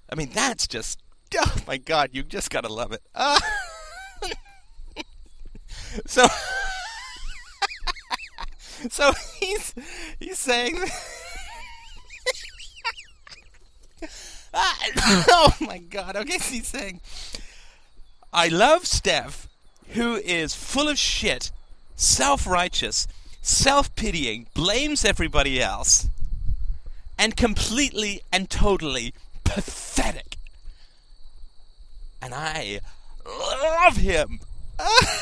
I 0.09 0.15
mean, 0.15 0.29
that's 0.33 0.67
just. 0.67 0.99
Oh 1.35 1.55
my 1.67 1.77
god, 1.77 2.11
you 2.13 2.23
just 2.23 2.49
gotta 2.49 2.71
love 2.71 2.93
it. 2.93 3.01
Uh, 3.13 3.39
so. 6.05 6.25
so 8.89 9.11
he's 9.39 9.73
he's 10.19 10.37
saying 10.37 10.77
oh 14.53 15.55
my 15.61 15.77
god 15.77 16.15
okay 16.15 16.37
so 16.37 16.53
he's 16.53 16.67
saying 16.67 17.01
i 18.33 18.47
love 18.47 18.85
steph 18.85 19.47
who 19.89 20.15
is 20.15 20.53
full 20.53 20.87
of 20.87 20.97
shit 20.97 21.51
self-righteous 21.95 23.07
self-pitying 23.41 24.47
blames 24.53 25.03
everybody 25.03 25.61
else 25.61 26.09
and 27.17 27.35
completely 27.35 28.21
and 28.31 28.49
totally 28.49 29.13
pathetic 29.49 30.37
and 32.21 32.33
i 32.33 32.79
love 33.25 33.97
him 33.97 34.39
I 34.79 35.17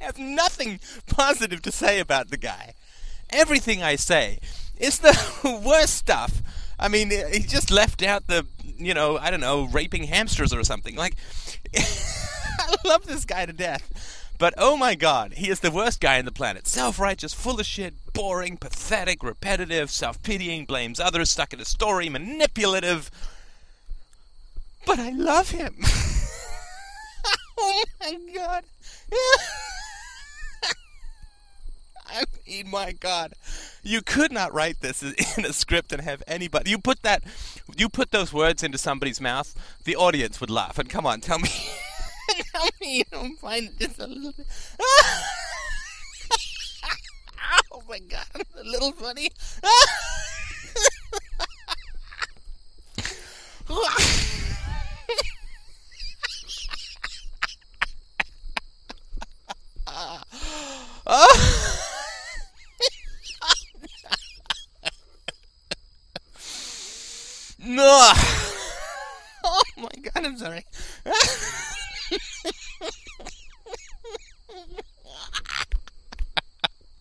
have 0.00 0.18
nothing 0.18 0.80
positive 1.06 1.62
to 1.62 1.72
say 1.72 1.98
about 1.98 2.30
the 2.30 2.36
guy. 2.36 2.74
Everything 3.30 3.82
I 3.82 3.96
say 3.96 4.38
is 4.76 5.00
the 5.00 5.60
worst 5.64 5.94
stuff. 5.94 6.42
I 6.78 6.88
mean, 6.88 7.10
he 7.10 7.40
just 7.40 7.70
left 7.70 8.02
out 8.02 8.26
the, 8.26 8.46
you 8.78 8.94
know, 8.94 9.18
I 9.18 9.30
don't 9.30 9.40
know, 9.40 9.68
raping 9.72 10.04
hamsters 10.04 10.52
or 10.52 10.64
something. 10.64 10.96
Like, 10.96 11.16
I 11.76 12.74
love 12.84 13.06
this 13.06 13.24
guy 13.24 13.46
to 13.46 13.52
death. 13.52 14.21
But 14.42 14.54
oh 14.58 14.76
my 14.76 14.96
god, 14.96 15.34
he 15.34 15.50
is 15.50 15.60
the 15.60 15.70
worst 15.70 16.00
guy 16.00 16.18
on 16.18 16.24
the 16.24 16.32
planet. 16.32 16.66
Self 16.66 16.98
righteous, 16.98 17.32
full 17.32 17.60
of 17.60 17.64
shit, 17.64 17.94
boring, 18.12 18.56
pathetic, 18.56 19.22
repetitive, 19.22 19.88
self 19.88 20.20
pitying, 20.24 20.64
blames 20.64 20.98
others, 20.98 21.30
stuck 21.30 21.52
in 21.52 21.60
a 21.60 21.64
story, 21.64 22.08
manipulative. 22.08 23.08
But 24.84 24.98
I 24.98 25.10
love 25.10 25.50
him. 25.50 25.76
oh 27.56 27.84
my 28.00 28.18
god. 28.34 28.64
I 32.08 32.24
mean, 32.44 32.68
my 32.68 32.90
God, 32.90 33.34
you 33.84 34.02
could 34.02 34.32
not 34.32 34.52
write 34.52 34.80
this 34.80 35.04
in 35.38 35.44
a 35.44 35.52
script 35.52 35.92
and 35.92 36.02
have 36.02 36.20
anybody. 36.26 36.70
You 36.70 36.78
put 36.78 37.02
that, 37.02 37.22
you 37.76 37.88
put 37.88 38.10
those 38.10 38.32
words 38.32 38.64
into 38.64 38.76
somebody's 38.76 39.20
mouth, 39.20 39.54
the 39.84 39.94
audience 39.94 40.40
would 40.40 40.50
laugh. 40.50 40.80
And 40.80 40.90
come 40.90 41.06
on, 41.06 41.20
tell 41.20 41.38
me, 41.38 41.48
tell 42.52 42.68
me 42.80 42.98
you 42.98 43.04
don't 43.10 43.38
find 43.38 43.68
it 43.68 43.78
just 43.78 43.98
a 43.98 44.06
little 44.06 44.32
bit. 44.32 44.46
oh 47.72 47.82
my 47.88 47.98
God, 47.98 48.26
a 48.58 48.64
little 48.64 48.92
funny. 48.92 49.30
oh. 61.06 61.72
No. 67.64 68.12
Oh 69.44 69.62
my 69.76 69.88
god, 70.02 70.24
I'm 70.24 70.36
sorry. 70.36 70.64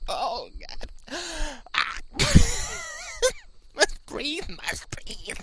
oh 0.07 0.49
god. 0.59 0.87
must 3.75 4.05
breathe, 4.05 4.47
must 4.49 4.87
breathe. 4.91 5.39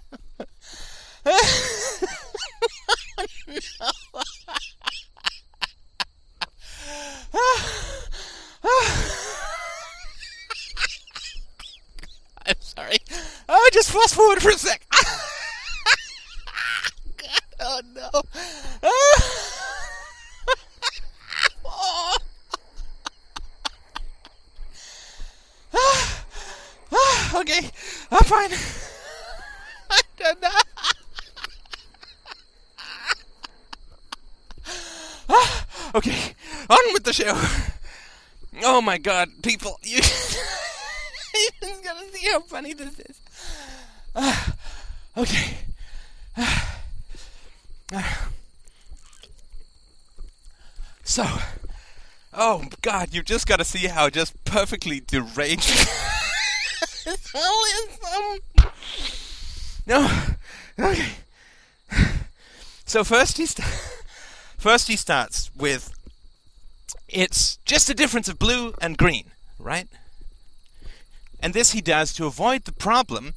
I'm 12.46 12.54
sorry. 12.60 12.96
Oh, 13.48 13.70
just 13.72 13.90
fast 13.90 14.14
forward 14.14 14.40
for 14.40 14.50
a 14.50 14.54
sec. 14.54 14.86
Oh 17.60 17.80
no. 17.94 18.08
okay, 27.40 27.70
I'm 28.10 28.24
fine. 28.24 28.50
I 29.90 30.00
don't 30.18 30.40
know. 30.40 30.48
okay, 35.96 36.34
on 36.70 36.92
with 36.92 37.04
the 37.04 37.12
show. 37.12 37.34
Oh 38.64 38.77
my 38.88 38.96
god, 38.96 39.28
people, 39.42 39.78
you, 39.82 39.96
you 41.34 41.50
just 41.60 41.84
gotta 41.84 42.06
see 42.10 42.26
how 42.30 42.40
funny 42.40 42.72
this 42.72 42.98
is. 43.00 43.20
Uh, 44.16 44.34
okay. 45.18 45.58
So, 51.04 51.24
oh 52.34 52.64
God, 52.82 53.08
you've 53.12 53.24
just 53.24 53.46
got 53.46 53.60
to 53.60 53.64
see 53.64 53.86
how 53.86 54.10
just 54.10 54.44
perfectly 54.44 55.00
deranged. 55.00 55.70
no, 59.86 60.06
okay. 60.78 61.08
So 62.84 63.04
first 63.04 63.38
he 63.38 63.46
st- 63.46 63.66
First, 64.58 64.88
he 64.88 64.96
starts 64.96 65.50
with 65.56 65.94
it's 67.08 67.47
just 67.68 67.90
a 67.90 67.94
difference 67.94 68.28
of 68.28 68.38
blue 68.38 68.72
and 68.80 68.96
green, 68.96 69.30
right? 69.58 69.88
And 71.38 71.52
this 71.52 71.72
he 71.72 71.82
does 71.82 72.14
to 72.14 72.24
avoid 72.24 72.64
the 72.64 72.72
problem 72.72 73.34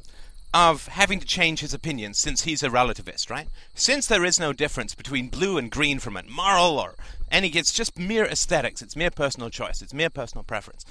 of 0.54 0.88
having 0.88 1.20
to 1.20 1.26
change 1.26 1.60
his 1.60 1.74
opinion 1.74 2.14
since 2.14 2.44
he's 2.44 2.64
a 2.64 2.70
relativist, 2.70 3.30
right? 3.30 3.48
Since 3.76 4.08
there 4.08 4.24
is 4.24 4.40
no 4.40 4.54
difference 4.54 4.96
between 4.96 5.28
blue 5.28 5.58
and 5.58 5.70
green 5.70 6.00
from 6.00 6.16
a 6.16 6.24
moral 6.24 6.80
or 6.80 6.96
any, 7.30 7.50
it's 7.50 7.74
just 7.74 8.00
mere 8.00 8.26
aesthetics, 8.26 8.82
it's 8.82 8.96
mere 8.96 9.12
personal 9.12 9.50
choice, 9.50 9.82
it's 9.82 9.94
mere 9.94 10.10
personal 10.10 10.44
preference. 10.44 10.86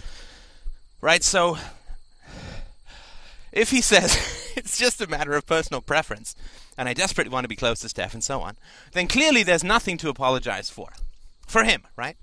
Right? 1.01 1.25
So, 1.25 1.57
if 3.53 3.71
he 3.71 3.81
says 3.81 4.53
it's 4.57 4.79
just 4.79 5.01
a 5.01 5.07
matter 5.07 5.33
of 5.33 5.47
personal 5.47 5.81
preference, 5.81 6.37
and 6.77 6.91
I 6.91 6.95
desperately 6.95 7.33
want 7.33 7.45
to 7.45 7.49
be 7.49 7.57
close 7.57 7.81
to 7.81 7.89
Steph 7.89 8.13
and 8.13 8.23
so 8.23 8.43
on, 8.43 8.57
then 8.93 9.09
clearly 9.09 9.43
there's 9.43 9.65
nothing 9.65 9.97
to 9.99 10.11
apologize 10.11 10.69
for. 10.69 10.91
For 11.47 11.65
him, 11.65 11.83
right? 11.97 12.17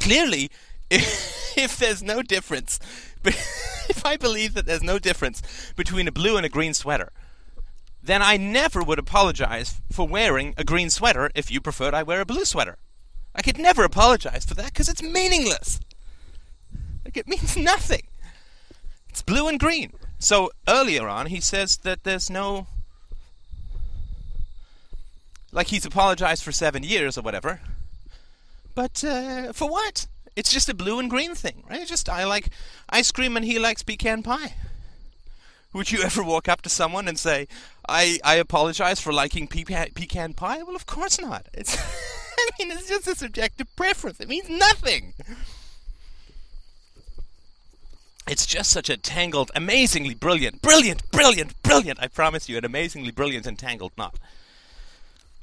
Clearly, 0.00 0.50
if, 0.90 1.52
if 1.56 1.76
there's 1.76 2.02
no 2.02 2.22
difference, 2.22 2.78
if 3.24 4.04
I 4.04 4.16
believe 4.16 4.54
that 4.54 4.66
there's 4.66 4.82
no 4.82 4.98
difference 4.98 5.42
between 5.76 6.08
a 6.08 6.12
blue 6.12 6.36
and 6.36 6.46
a 6.46 6.48
green 6.48 6.74
sweater, 6.74 7.12
then 8.02 8.22
I 8.22 8.36
never 8.36 8.82
would 8.82 8.98
apologize 8.98 9.80
for 9.92 10.06
wearing 10.06 10.54
a 10.56 10.64
green 10.64 10.90
sweater 10.90 11.30
if 11.34 11.50
you 11.50 11.60
preferred 11.60 11.94
I 11.94 12.02
wear 12.02 12.20
a 12.20 12.26
blue 12.26 12.44
sweater. 12.44 12.78
I 13.34 13.42
could 13.42 13.58
never 13.58 13.84
apologize 13.84 14.44
for 14.44 14.54
that 14.54 14.66
because 14.66 14.88
it's 14.88 15.02
meaningless. 15.02 15.80
Like, 17.04 17.16
it 17.16 17.28
means 17.28 17.56
nothing. 17.72 18.02
It's 19.08 19.22
blue 19.22 19.48
and 19.48 19.58
green. 19.58 19.92
So 20.18 20.50
earlier 20.66 21.08
on, 21.08 21.26
he 21.26 21.40
says 21.40 21.78
that 21.78 22.04
there's 22.04 22.28
no. 22.28 22.66
Like 25.50 25.68
he's 25.68 25.86
apologized 25.86 26.42
for 26.42 26.52
seven 26.52 26.82
years 26.82 27.16
or 27.16 27.22
whatever. 27.22 27.60
But 28.78 29.02
uh, 29.02 29.52
for 29.54 29.68
what? 29.68 30.06
It's 30.36 30.52
just 30.52 30.68
a 30.68 30.72
blue 30.72 31.00
and 31.00 31.10
green 31.10 31.34
thing, 31.34 31.64
right? 31.68 31.80
It's 31.80 31.90
just 31.90 32.08
I 32.08 32.22
like 32.22 32.50
ice 32.88 33.10
cream 33.10 33.36
and 33.36 33.44
he 33.44 33.58
likes 33.58 33.82
pecan 33.82 34.22
pie. 34.22 34.54
Would 35.72 35.90
you 35.90 36.00
ever 36.04 36.22
walk 36.22 36.48
up 36.48 36.62
to 36.62 36.68
someone 36.68 37.08
and 37.08 37.18
say, 37.18 37.48
"I 37.88 38.20
I 38.22 38.36
apologize 38.36 39.00
for 39.00 39.12
liking 39.12 39.48
pecan, 39.48 39.88
pecan 39.96 40.32
pie"? 40.32 40.62
Well, 40.62 40.76
of 40.76 40.86
course 40.86 41.20
not. 41.20 41.48
It's 41.52 41.76
I 42.38 42.50
mean, 42.56 42.70
it's 42.70 42.88
just 42.88 43.08
a 43.08 43.16
subjective 43.16 43.66
preference. 43.74 44.20
It 44.20 44.28
means 44.28 44.48
nothing. 44.48 45.14
It's 48.28 48.46
just 48.46 48.70
such 48.70 48.88
a 48.88 48.96
tangled, 48.96 49.50
amazingly 49.56 50.14
brilliant, 50.14 50.62
brilliant, 50.62 51.10
brilliant, 51.10 51.60
brilliant, 51.64 51.98
I 52.00 52.06
promise 52.06 52.48
you, 52.48 52.56
an 52.58 52.64
amazingly 52.64 53.10
brilliant 53.10 53.44
and 53.44 53.58
tangled 53.58 53.98
knot. 53.98 54.20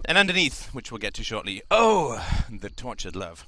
And 0.08 0.18
underneath, 0.18 0.74
which 0.74 0.92
we'll 0.92 1.00
get 1.00 1.16
to 1.16 1.24
shortly, 1.24 1.62
oh, 1.72 2.24
the 2.50 2.70
tortured 2.70 3.16
love. 3.16 3.46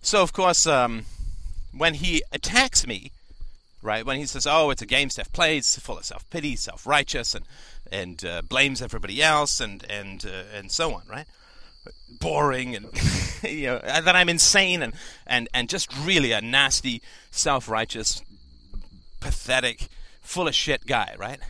So, 0.00 0.20
of 0.22 0.32
course, 0.32 0.66
um, 0.66 1.04
when 1.76 1.94
he 1.94 2.24
attacks 2.32 2.86
me, 2.86 3.12
right, 3.80 4.04
when 4.04 4.18
he 4.18 4.26
says, 4.26 4.48
oh, 4.48 4.70
it's 4.70 4.82
a 4.82 4.86
game 4.86 5.10
Steph 5.10 5.32
plays, 5.32 5.76
full 5.78 5.98
of 5.98 6.04
self 6.04 6.28
pity, 6.28 6.56
self 6.56 6.86
righteous, 6.86 7.36
and, 7.36 7.46
and 7.90 8.24
uh, 8.24 8.42
blames 8.42 8.82
everybody 8.82 9.22
else, 9.22 9.60
and, 9.60 9.84
and, 9.88 10.26
uh, 10.26 10.56
and 10.56 10.72
so 10.72 10.94
on, 10.94 11.02
right? 11.08 11.26
boring 12.20 12.76
and 12.76 12.86
you 13.42 13.66
know 13.66 13.78
that 13.80 14.14
I'm 14.14 14.28
insane 14.28 14.82
and 14.82 14.92
and 15.26 15.48
and 15.52 15.68
just 15.68 15.92
really 16.04 16.32
a 16.32 16.40
nasty, 16.40 17.02
self-righteous, 17.30 18.22
pathetic, 19.20 19.88
full 20.20 20.48
of 20.48 20.54
shit 20.54 20.86
guy, 20.86 21.14
right? 21.18 21.40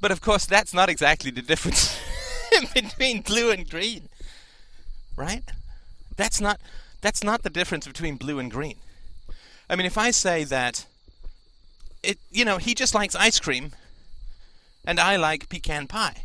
But 0.00 0.10
of 0.10 0.20
course, 0.20 0.46
that's 0.46 0.74
not 0.74 0.88
exactly 0.88 1.30
the 1.30 1.42
difference 1.42 1.98
between 2.74 3.22
blue 3.22 3.50
and 3.50 3.68
green, 3.68 4.08
right? 5.16 5.44
That's 6.16 6.40
not 6.40 6.60
that's 7.00 7.22
not 7.22 7.42
the 7.42 7.50
difference 7.50 7.86
between 7.86 8.16
blue 8.16 8.38
and 8.38 8.50
green. 8.50 8.76
I 9.68 9.76
mean, 9.76 9.86
if 9.86 9.98
I 9.98 10.10
say 10.10 10.44
that 10.44 10.86
it, 12.02 12.18
you 12.30 12.44
know, 12.44 12.58
he 12.58 12.74
just 12.74 12.94
likes 12.94 13.14
ice 13.14 13.40
cream, 13.40 13.72
and 14.86 15.00
I 15.00 15.16
like 15.16 15.48
pecan 15.48 15.86
pie 15.86 16.22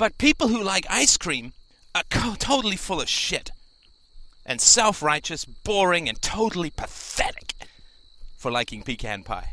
but 0.00 0.16
people 0.16 0.48
who 0.48 0.62
like 0.62 0.86
ice 0.88 1.18
cream 1.18 1.52
are 1.94 2.04
co- 2.08 2.34
totally 2.34 2.76
full 2.76 3.02
of 3.02 3.08
shit. 3.10 3.50
And 4.46 4.58
self 4.58 5.02
righteous, 5.02 5.44
boring, 5.44 6.08
and 6.08 6.22
totally 6.22 6.70
pathetic 6.70 7.52
for 8.38 8.50
liking 8.50 8.82
pecan 8.82 9.24
pie. 9.24 9.50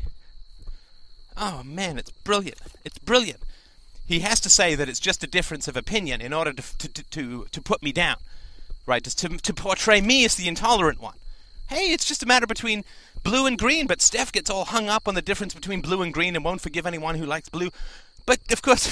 Oh 1.38 1.62
man, 1.62 1.98
it's 1.98 2.10
brilliant. 2.10 2.58
It's 2.84 2.98
brilliant. 2.98 3.40
He 4.06 4.20
has 4.20 4.40
to 4.40 4.50
say 4.50 4.74
that 4.74 4.88
it's 4.88 4.98
just 4.98 5.22
a 5.22 5.28
difference 5.28 5.68
of 5.68 5.76
opinion 5.76 6.20
in 6.20 6.32
order 6.32 6.52
to, 6.52 6.88
to, 6.88 7.02
to, 7.10 7.46
to 7.50 7.62
put 7.62 7.82
me 7.82 7.92
down. 7.92 8.16
Right? 8.86 9.04
To, 9.04 9.28
to 9.28 9.54
portray 9.54 10.00
me 10.00 10.24
as 10.24 10.34
the 10.34 10.48
intolerant 10.48 11.00
one. 11.00 11.14
Hey, 11.68 11.92
it's 11.92 12.06
just 12.06 12.22
a 12.22 12.26
matter 12.26 12.46
between 12.46 12.84
blue 13.22 13.46
and 13.46 13.58
green, 13.58 13.86
but 13.86 14.00
Steph 14.00 14.32
gets 14.32 14.48
all 14.48 14.64
hung 14.64 14.88
up 14.88 15.06
on 15.06 15.14
the 15.14 15.22
difference 15.22 15.54
between 15.54 15.82
blue 15.82 16.02
and 16.02 16.12
green 16.12 16.34
and 16.34 16.44
won't 16.44 16.62
forgive 16.62 16.86
anyone 16.86 17.16
who 17.16 17.26
likes 17.26 17.50
blue. 17.50 17.70
But 18.24 18.40
of 18.50 18.62
course, 18.62 18.88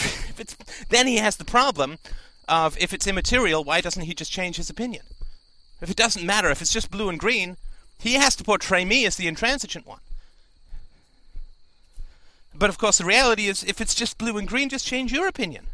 then 0.90 1.06
he 1.06 1.16
has 1.16 1.36
the 1.36 1.44
problem 1.44 1.98
of 2.46 2.76
if 2.78 2.92
it's 2.92 3.06
immaterial, 3.06 3.64
why 3.64 3.80
doesn't 3.80 4.04
he 4.04 4.14
just 4.14 4.30
change 4.30 4.56
his 4.56 4.70
opinion? 4.70 5.02
If 5.80 5.90
it 5.90 5.96
doesn't 5.96 6.24
matter, 6.24 6.50
if 6.50 6.60
it's 6.60 6.72
just 6.72 6.90
blue 6.90 7.08
and 7.08 7.18
green, 7.18 7.56
he 7.98 8.14
has 8.14 8.36
to 8.36 8.44
portray 8.44 8.84
me 8.84 9.06
as 9.06 9.16
the 9.16 9.26
intransigent 9.26 9.86
one. 9.86 10.00
But 12.58 12.70
of 12.70 12.78
course, 12.78 12.98
the 12.98 13.04
reality 13.04 13.46
is, 13.46 13.64
if 13.64 13.80
it's 13.80 13.94
just 13.94 14.18
blue 14.18 14.38
and 14.38 14.48
green, 14.48 14.68
just 14.68 14.86
change 14.86 15.12
your 15.12 15.28
opinion. 15.28 15.66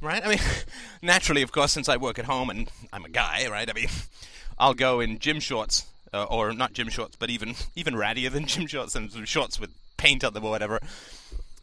Right? 0.00 0.24
I 0.24 0.28
mean, 0.28 0.38
naturally, 1.02 1.42
of 1.42 1.52
course, 1.52 1.72
since 1.72 1.88
I 1.88 1.96
work 1.96 2.18
at 2.18 2.26
home 2.26 2.50
and 2.50 2.70
I'm 2.92 3.04
a 3.04 3.08
guy, 3.08 3.46
right? 3.50 3.68
I 3.68 3.72
mean, 3.72 3.88
I'll 4.58 4.74
go 4.74 5.00
in 5.00 5.18
gym 5.18 5.40
shorts, 5.40 5.86
uh, 6.12 6.24
or 6.24 6.52
not 6.52 6.72
gym 6.72 6.88
shorts, 6.88 7.16
but 7.16 7.30
even 7.30 7.54
even 7.74 7.94
rattier 7.94 8.30
than 8.30 8.46
gym 8.46 8.66
shorts 8.66 8.94
and 8.94 9.10
shorts 9.26 9.58
with 9.58 9.70
paint 9.96 10.24
on 10.24 10.34
them 10.34 10.44
or 10.44 10.50
whatever. 10.50 10.80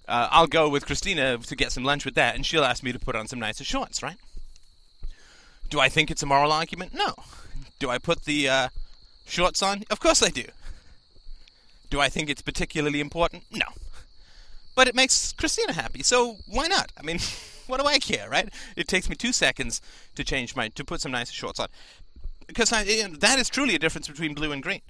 Uh, 0.07 0.27
I'll 0.31 0.47
go 0.47 0.67
with 0.67 0.85
Christina 0.85 1.37
to 1.37 1.55
get 1.55 1.71
some 1.71 1.83
lunch 1.83 2.03
with 2.03 2.15
that, 2.15 2.35
and 2.35 2.45
she'll 2.45 2.65
ask 2.65 2.83
me 2.83 2.91
to 2.91 2.99
put 2.99 3.15
on 3.15 3.27
some 3.27 3.39
nicer 3.39 3.63
shorts, 3.63 4.03
right? 4.03 4.17
Do 5.69 5.79
I 5.79 5.87
think 5.87 6.11
it's 6.11 6.21
a 6.21 6.25
moral 6.25 6.51
argument? 6.51 6.93
No. 6.93 7.15
Do 7.79 7.89
I 7.89 7.97
put 7.99 8.25
the 8.25 8.49
uh, 8.49 8.67
shorts 9.25 9.63
on? 9.63 9.83
Of 9.89 9.99
course 9.99 10.21
I 10.21 10.29
do. 10.29 10.43
Do 11.93 11.99
I 11.99 12.09
think 12.09 12.27
it's 12.27 12.41
particularly 12.41 12.99
important? 12.99 13.43
No. 13.51 13.67
But 14.73 14.87
it 14.87 14.95
makes 14.95 15.31
Christina 15.31 15.73
happy, 15.73 16.01
so 16.01 16.37
why 16.47 16.65
not? 16.65 16.91
I 16.97 17.03
mean, 17.03 17.19
what 17.67 17.79
do 17.79 17.85
I 17.85 17.99
care, 17.99 18.27
right? 18.27 18.49
It 18.75 18.87
takes 18.87 19.07
me 19.07 19.15
two 19.15 19.31
seconds 19.31 19.79
to 20.15 20.23
change 20.23 20.55
my 20.55 20.69
to 20.69 20.83
put 20.83 21.01
some 21.01 21.11
nicer 21.11 21.33
shorts 21.33 21.59
on, 21.59 21.67
because 22.47 22.73
I, 22.73 22.83
that 23.19 23.37
is 23.37 23.47
truly 23.47 23.75
a 23.75 23.77
difference 23.77 24.07
between 24.07 24.33
blue 24.33 24.51
and 24.51 24.63
green. 24.63 24.81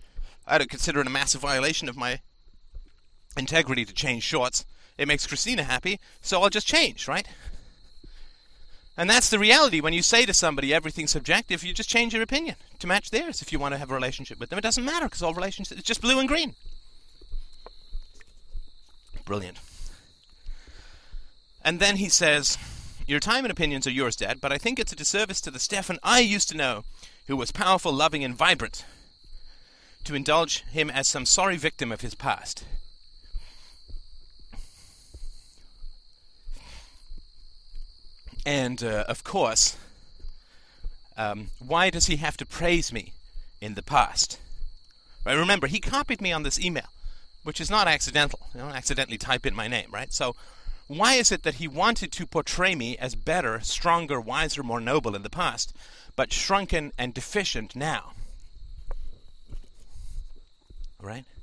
I 0.47 0.57
don't 0.57 0.69
consider 0.69 1.01
it 1.01 1.07
a 1.07 1.09
massive 1.09 1.41
violation 1.41 1.89
of 1.89 1.97
my 1.97 2.21
integrity 3.35 3.83
to 3.83 3.93
change 3.93 4.23
shorts. 4.23 4.63
It 4.97 5.09
makes 5.09 5.27
Christina 5.27 5.63
happy, 5.63 5.99
so 6.21 6.41
I'll 6.41 6.49
just 6.49 6.67
change, 6.67 7.09
right? 7.09 7.27
And 8.95 9.09
that's 9.09 9.29
the 9.29 9.39
reality. 9.39 9.81
When 9.81 9.91
you 9.91 10.03
say 10.03 10.25
to 10.25 10.33
somebody 10.33 10.73
everything's 10.73 11.11
subjective, 11.11 11.65
you 11.65 11.73
just 11.73 11.89
change 11.89 12.13
your 12.13 12.23
opinion 12.23 12.55
to 12.79 12.87
match 12.87 13.11
theirs 13.11 13.41
if 13.41 13.51
you 13.51 13.59
want 13.59 13.73
to 13.73 13.77
have 13.77 13.91
a 13.91 13.93
relationship 13.93 14.39
with 14.39 14.49
them. 14.49 14.57
It 14.57 14.61
doesn't 14.61 14.85
matter 14.85 15.07
because 15.07 15.21
all 15.21 15.33
relationships, 15.33 15.77
it's 15.77 15.85
just 15.85 15.99
blue 15.99 16.19
and 16.19 16.29
green. 16.29 16.55
Brilliant. 19.25 19.59
And 21.63 21.79
then 21.79 21.97
he 21.97 22.09
says, 22.09 22.57
Your 23.07 23.19
time 23.19 23.45
and 23.45 23.51
opinions 23.51 23.87
are 23.87 23.91
yours, 23.91 24.15
Dad, 24.15 24.41
but 24.41 24.51
I 24.51 24.57
think 24.57 24.79
it's 24.79 24.91
a 24.91 24.97
disservice 24.97 25.39
to 25.41 25.51
the 25.51 25.59
Stefan 25.59 25.99
I 26.03 26.19
used 26.19 26.49
to 26.49 26.57
know, 26.57 26.83
who 27.27 27.37
was 27.37 27.51
powerful, 27.51 27.93
loving, 27.93 28.23
and 28.23 28.35
vibrant, 28.35 28.83
to 30.03 30.15
indulge 30.15 30.63
him 30.63 30.89
as 30.89 31.07
some 31.07 31.25
sorry 31.25 31.55
victim 31.55 31.91
of 31.91 32.01
his 32.01 32.15
past. 32.15 32.65
And 38.45 38.83
uh, 38.83 39.05
of 39.07 39.23
course, 39.23 39.77
um, 41.15 41.47
why 41.59 41.89
does 41.89 42.07
he 42.07 42.17
have 42.17 42.37
to 42.37 42.45
praise 42.45 42.91
me 42.91 43.13
in 43.61 43.75
the 43.75 43.81
past? 43.81 44.39
Right, 45.25 45.37
remember, 45.37 45.67
he 45.67 45.79
copied 45.79 46.19
me 46.19 46.33
on 46.33 46.43
this 46.43 46.59
email, 46.59 46.87
which 47.43 47.61
is 47.61 47.69
not 47.69 47.87
accidental. 47.87 48.39
You 48.53 48.61
don't 48.61 48.71
accidentally 48.71 49.17
type 49.17 49.45
in 49.45 49.55
my 49.55 49.67
name, 49.67 49.89
right? 49.91 50.11
So, 50.11 50.35
why 50.87 51.13
is 51.15 51.31
it 51.31 51.43
that 51.43 51.55
he 51.55 51.67
wanted 51.67 52.11
to 52.11 52.27
portray 52.27 52.75
me 52.75 52.97
as 52.97 53.15
better, 53.15 53.59
stronger, 53.61 54.19
wiser, 54.19 54.63
more 54.63 54.81
noble 54.81 55.15
in 55.15 55.23
the 55.23 55.29
past, 55.29 55.73
but 56.15 56.33
shrunken 56.33 56.91
and 56.97 57.13
deficient 57.13 57.75
now? 57.75 58.11
Right? 61.01 61.25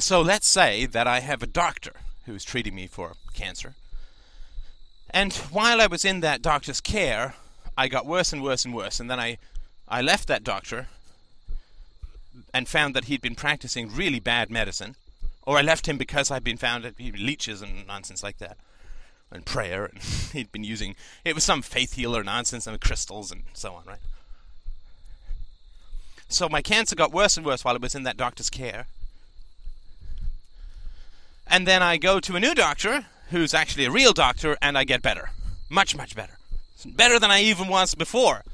So 0.00 0.22
let's 0.22 0.48
say 0.48 0.86
that 0.86 1.06
I 1.06 1.20
have 1.20 1.42
a 1.42 1.46
doctor 1.46 1.92
who's 2.24 2.42
treating 2.42 2.74
me 2.74 2.86
for 2.86 3.12
cancer. 3.34 3.74
And 5.10 5.34
while 5.52 5.78
I 5.78 5.88
was 5.88 6.06
in 6.06 6.20
that 6.20 6.40
doctor's 6.40 6.80
care, 6.80 7.34
I 7.76 7.86
got 7.88 8.06
worse 8.06 8.32
and 8.32 8.42
worse 8.42 8.64
and 8.64 8.74
worse. 8.74 8.98
And 8.98 9.10
then 9.10 9.20
I, 9.20 9.36
I 9.90 10.00
left 10.00 10.28
that 10.28 10.44
doctor 10.44 10.86
and 12.54 12.68
found 12.68 12.94
that 12.94 13.06
he'd 13.06 13.20
been 13.20 13.34
practicing 13.34 13.92
really 13.92 14.20
bad 14.20 14.48
medicine, 14.48 14.94
or 15.42 15.58
I 15.58 15.62
left 15.62 15.86
him 15.86 15.98
because 15.98 16.30
I'd 16.30 16.44
been 16.44 16.56
found 16.56 16.84
that 16.84 16.94
he 16.96 17.10
leeches 17.10 17.60
and 17.60 17.86
nonsense 17.88 18.22
like 18.22 18.38
that, 18.38 18.56
and 19.32 19.44
prayer, 19.44 19.86
and 19.86 19.98
he'd 20.32 20.52
been 20.52 20.64
using 20.64 20.94
it 21.24 21.34
was 21.34 21.42
some 21.42 21.60
faith 21.60 21.94
healer 21.94 22.22
nonsense 22.22 22.68
and 22.68 22.80
crystals 22.80 23.32
and 23.32 23.42
so 23.52 23.74
on, 23.74 23.84
right? 23.84 23.98
So 26.28 26.48
my 26.48 26.62
cancer 26.62 26.94
got 26.94 27.12
worse 27.12 27.36
and 27.36 27.44
worse 27.44 27.64
while 27.64 27.74
I 27.74 27.78
was 27.78 27.96
in 27.96 28.04
that 28.04 28.16
doctor's 28.16 28.50
care. 28.50 28.86
And 31.48 31.66
then 31.66 31.82
I 31.82 31.96
go 31.96 32.20
to 32.20 32.36
a 32.36 32.40
new 32.40 32.54
doctor 32.54 33.06
who's 33.30 33.52
actually 33.52 33.84
a 33.84 33.90
real 33.90 34.12
doctor, 34.12 34.56
and 34.62 34.78
I 34.78 34.84
get 34.84 35.02
better. 35.02 35.30
Much, 35.68 35.96
much 35.96 36.14
better. 36.14 36.38
Better 36.86 37.18
than 37.18 37.32
I 37.32 37.42
even 37.42 37.66
was 37.66 37.96
before 37.96 38.44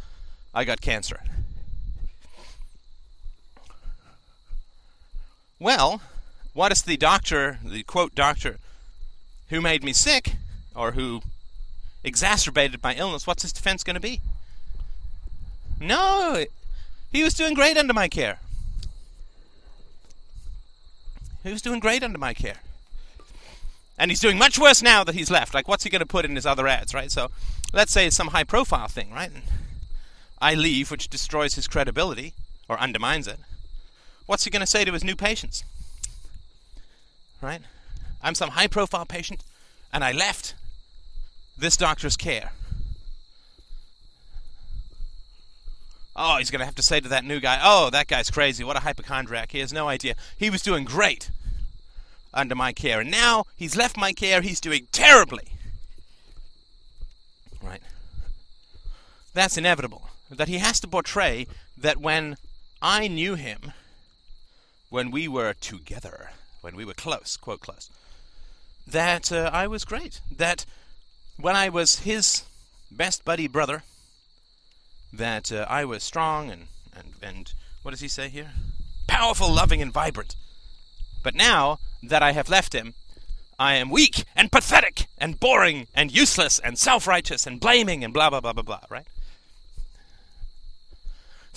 I 0.57 0.65
got 0.65 0.81
cancer. 0.81 1.21
Well, 5.61 6.01
what 6.55 6.73
is 6.73 6.81
the 6.81 6.97
doctor, 6.97 7.59
the 7.63 7.83
quote 7.83 8.15
doctor, 8.15 8.57
who 9.51 9.61
made 9.61 9.85
me 9.85 9.93
sick, 9.93 10.37
or 10.75 10.93
who 10.93 11.21
exacerbated 12.03 12.83
my 12.83 12.95
illness, 12.95 13.27
what's 13.27 13.43
his 13.43 13.53
defense 13.53 13.85
going 13.85 13.97
to 13.97 14.01
be? 14.01 14.23
No, 15.79 16.47
he 17.13 17.23
was 17.23 17.35
doing 17.35 17.53
great 17.53 17.77
under 17.77 17.93
my 17.93 18.09
care. 18.09 18.39
He 21.43 21.53
was 21.53 21.61
doing 21.61 21.81
great 21.81 22.03
under 22.03 22.19
my 22.19 22.33
care. 22.33 22.61
And 23.99 24.11
he's 24.11 24.21
doing 24.21 24.39
much 24.39 24.59
worse 24.59 24.81
now 24.81 25.05
that 25.05 25.15
he's 25.15 25.31
left. 25.31 25.53
Like, 25.53 25.69
what's 25.69 25.85
he 25.85 25.91
going 25.91 26.01
to 26.01 26.07
put 26.07 26.25
in 26.25 26.35
his 26.35 26.47
other 26.47 26.67
ads, 26.67 26.95
right? 26.95 27.11
So, 27.11 27.31
let's 27.75 27.93
say 27.93 28.07
it's 28.07 28.17
some 28.17 28.29
high 28.29 28.45
profile 28.45 28.89
thing, 28.89 29.11
right? 29.13 29.31
I 30.41 30.55
leave, 30.55 30.91
which 30.91 31.09
destroys 31.09 31.55
his 31.55 31.67
credibility, 31.67 32.35
or 32.69 32.79
undermines 32.79 33.27
it. 33.27 33.39
What's 34.27 34.45
he 34.45 34.51
going 34.51 34.61
to 34.61 34.67
say 34.67 34.85
to 34.85 34.93
his 34.93 35.05
new 35.05 35.17
patients? 35.17 35.65
Right? 37.41 37.61
I'm 38.23 38.35
some 38.35 38.51
high 38.51 38.67
profile 38.67 39.07
patient, 39.07 39.45
and 39.93 40.03
I 40.03 40.13
left 40.13 40.55
this 41.57 41.77
doctor's 41.77 42.17
care. 42.17 42.51
Oh, 46.19 46.39
he's 46.39 46.51
going 46.51 46.61
to 46.61 46.65
have 46.65 46.75
to 46.77 46.83
say 46.83 46.99
to 47.01 47.09
that 47.09 47.25
new 47.25 47.41
guy, 47.41 47.61
oh, 47.63 47.91
that 47.91 48.07
guy's 48.07 48.31
crazy. 48.31 48.65
What 48.65 48.77
a 48.77 48.81
hypochondriac. 48.81 49.53
He 49.53 49.59
has 49.59 49.73
no 49.73 49.87
idea. 49.87 50.15
He 50.37 50.49
was 50.49 50.63
doing 50.63 50.85
great 50.85 51.31
under 52.33 52.55
my 52.55 52.73
care. 52.73 53.01
And 53.01 53.11
now 53.11 53.45
he's 53.55 53.77
left 53.77 53.99
my 53.99 54.13
care. 54.13 54.41
He's 54.41 54.61
doing 54.61 54.89
terribly. 54.93 55.49
Right? 57.63 57.83
That's 59.35 59.59
inevitable. 59.59 60.09
That 60.31 60.49
he 60.49 60.59
has 60.59 60.81
to 60.81 60.89
portray 60.89 61.47
that 61.79 61.99
when 61.99 62.37
I 62.83 63.09
knew 63.09 63.35
him, 63.35 63.73
when 64.91 65.11
we 65.11 65.29
were 65.29 65.55
together, 65.55 66.31
when 66.61 66.77
we 66.77 66.85
were 66.85 66.95
close, 66.95 67.37
quote 67.37 67.61
close, 67.61 67.91
that 68.87 69.33
uh, 69.33 69.51
I 69.53 69.67
was 69.67 69.85
great. 69.85 70.21
That 70.35 70.65
when 71.39 71.57
I 71.57 71.69
was 71.69 72.01
his 72.01 72.45
best 72.91 73.25
buddy 73.25 73.49
brother, 73.49 73.83
that 75.13 75.53
uh, 75.53 75.67
I 75.69 75.85
was 75.85 76.03
strong 76.03 76.51
and, 76.51 76.69
and, 76.95 77.13
and 77.23 77.53
what 77.83 77.93
does 77.93 78.01
he 78.01 78.09
say 78.09 78.29
here? 78.29 78.51
Powerful, 79.07 79.53
loving, 79.53 79.81
and 79.81 79.93
vibrant. 79.93 80.35
But 81.23 81.35
now 81.35 81.79
that 82.03 82.23
I 82.23 82.33
have 82.33 82.49
left 82.49 82.75
him, 82.75 82.95
I 83.59 83.75
am 83.75 83.91
weak 83.91 84.25
and 84.35 84.53
pathetic 84.53 85.07
and 85.19 85.41
boring 85.41 85.87
and 85.95 86.15
useless 86.15 86.59
and 86.59 86.79
self 86.79 87.07
righteous 87.07 87.47
and 87.47 87.61
blaming 87.61 88.05
and 88.05 88.13
blah, 88.13 88.31
blah, 88.31 88.41
blah, 88.41 88.53
blah, 88.53 88.63
blah, 88.63 88.81
right? 88.91 89.07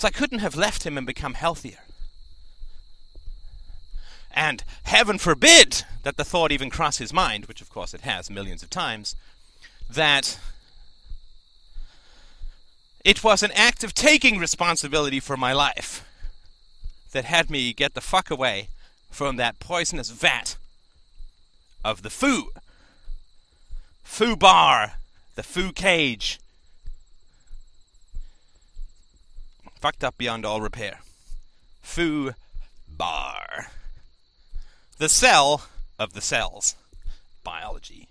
So 0.00 0.08
I 0.08 0.12
couldn't 0.12 0.38
have 0.38 0.56
left 0.56 0.86
him 0.86 0.96
and 0.96 1.06
become 1.06 1.34
healthier. 1.34 1.80
And 4.30 4.64
heaven 4.84 5.18
forbid 5.18 5.84
that 6.04 6.16
the 6.16 6.24
thought 6.24 6.50
even 6.50 6.70
cross 6.70 6.96
his 6.96 7.12
mind, 7.12 7.44
which 7.44 7.60
of 7.60 7.68
course 7.68 7.92
it 7.92 8.00
has 8.00 8.30
millions 8.30 8.62
of 8.62 8.70
times, 8.70 9.14
that 9.90 10.40
it 13.04 13.22
was 13.22 13.42
an 13.42 13.52
act 13.54 13.84
of 13.84 13.92
taking 13.92 14.38
responsibility 14.38 15.20
for 15.20 15.36
my 15.36 15.52
life 15.52 16.02
that 17.12 17.26
had 17.26 17.50
me 17.50 17.74
get 17.74 17.92
the 17.92 18.00
fuck 18.00 18.30
away 18.30 18.70
from 19.10 19.36
that 19.36 19.60
poisonous 19.60 20.08
vat 20.08 20.56
of 21.84 22.00
the 22.00 22.08
foo. 22.08 22.48
FUBAR, 24.02 24.92
the 25.34 25.42
foo 25.42 25.72
cage. 25.72 26.40
Fucked 29.80 30.04
up 30.04 30.18
beyond 30.18 30.44
all 30.44 30.60
repair. 30.60 31.00
Foo 31.80 32.32
bar. 32.88 33.68
The 34.98 35.08
cell 35.08 35.62
of 35.98 36.12
the 36.12 36.20
cells. 36.20 36.76
Biology. 37.42 38.08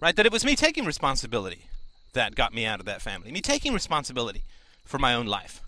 Right? 0.00 0.14
That 0.14 0.26
it 0.26 0.32
was 0.32 0.44
me 0.44 0.54
taking 0.54 0.84
responsibility 0.84 1.66
that 2.12 2.34
got 2.34 2.54
me 2.54 2.66
out 2.66 2.80
of 2.80 2.86
that 2.86 3.02
family. 3.02 3.32
Me 3.32 3.40
taking 3.40 3.74
responsibility 3.74 4.42
for 4.84 4.98
my 4.98 5.14
own 5.14 5.26
life. 5.26 5.60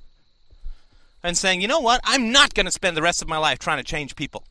And 1.23 1.37
saying, 1.37 1.61
you 1.61 1.69
know 1.69 1.81
what? 1.81 2.01
I'm 2.05 2.33
not 2.33 2.55
going 2.55 2.67
to 2.67 2.73
spend 2.73 2.97
the 2.97 3.03
rest 3.03 3.23
of 3.23 3.29
my 3.29 3.39
life 3.39 3.59
trying 3.59 3.79
to 3.79 3.85
change 3.85 4.17
people. 4.17 4.45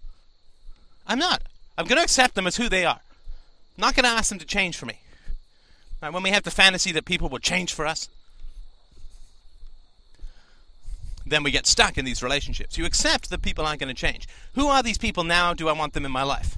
I'm 1.08 1.20
not. 1.20 1.44
I'm 1.78 1.86
going 1.86 1.98
to 1.98 2.04
accept 2.04 2.36
them 2.36 2.48
as 2.48 2.58
who 2.58 2.70
they 2.70 2.86
are. 2.86 3.00
I'm 3.78 3.82
not 3.82 3.96
going 3.96 4.04
to 4.04 4.10
ask 4.10 4.30
them 4.30 4.40
to 4.40 4.46
change 4.46 4.78
for 4.78 4.86
me. 4.86 5.00
Right, 6.02 6.14
when 6.14 6.24
we 6.24 6.30
have 6.32 6.44
the 6.44 6.52
fantasy 6.52 6.92
that 6.92 7.06
people 7.06 7.30
will 7.30 7.40
change 7.40 7.74
for 7.74 7.86
us, 7.86 8.10
then 11.32 11.44
we 11.44 11.52
get 11.52 11.66
stuck 11.66 11.98
in 11.98 12.06
these 12.06 12.22
relationships. 12.22 12.78
You 12.78 12.86
accept 12.86 13.30
that 13.30 13.42
people 13.42 13.66
aren't 13.66 13.80
going 13.80 13.94
to 13.94 14.00
change. 14.00 14.28
Who 14.54 14.68
are 14.68 14.84
these 14.84 14.98
people 14.98 15.24
now? 15.24 15.54
Do 15.54 15.70
I 15.70 15.72
want 15.72 15.94
them 15.94 16.06
in 16.06 16.12
my 16.12 16.24
life? 16.24 16.58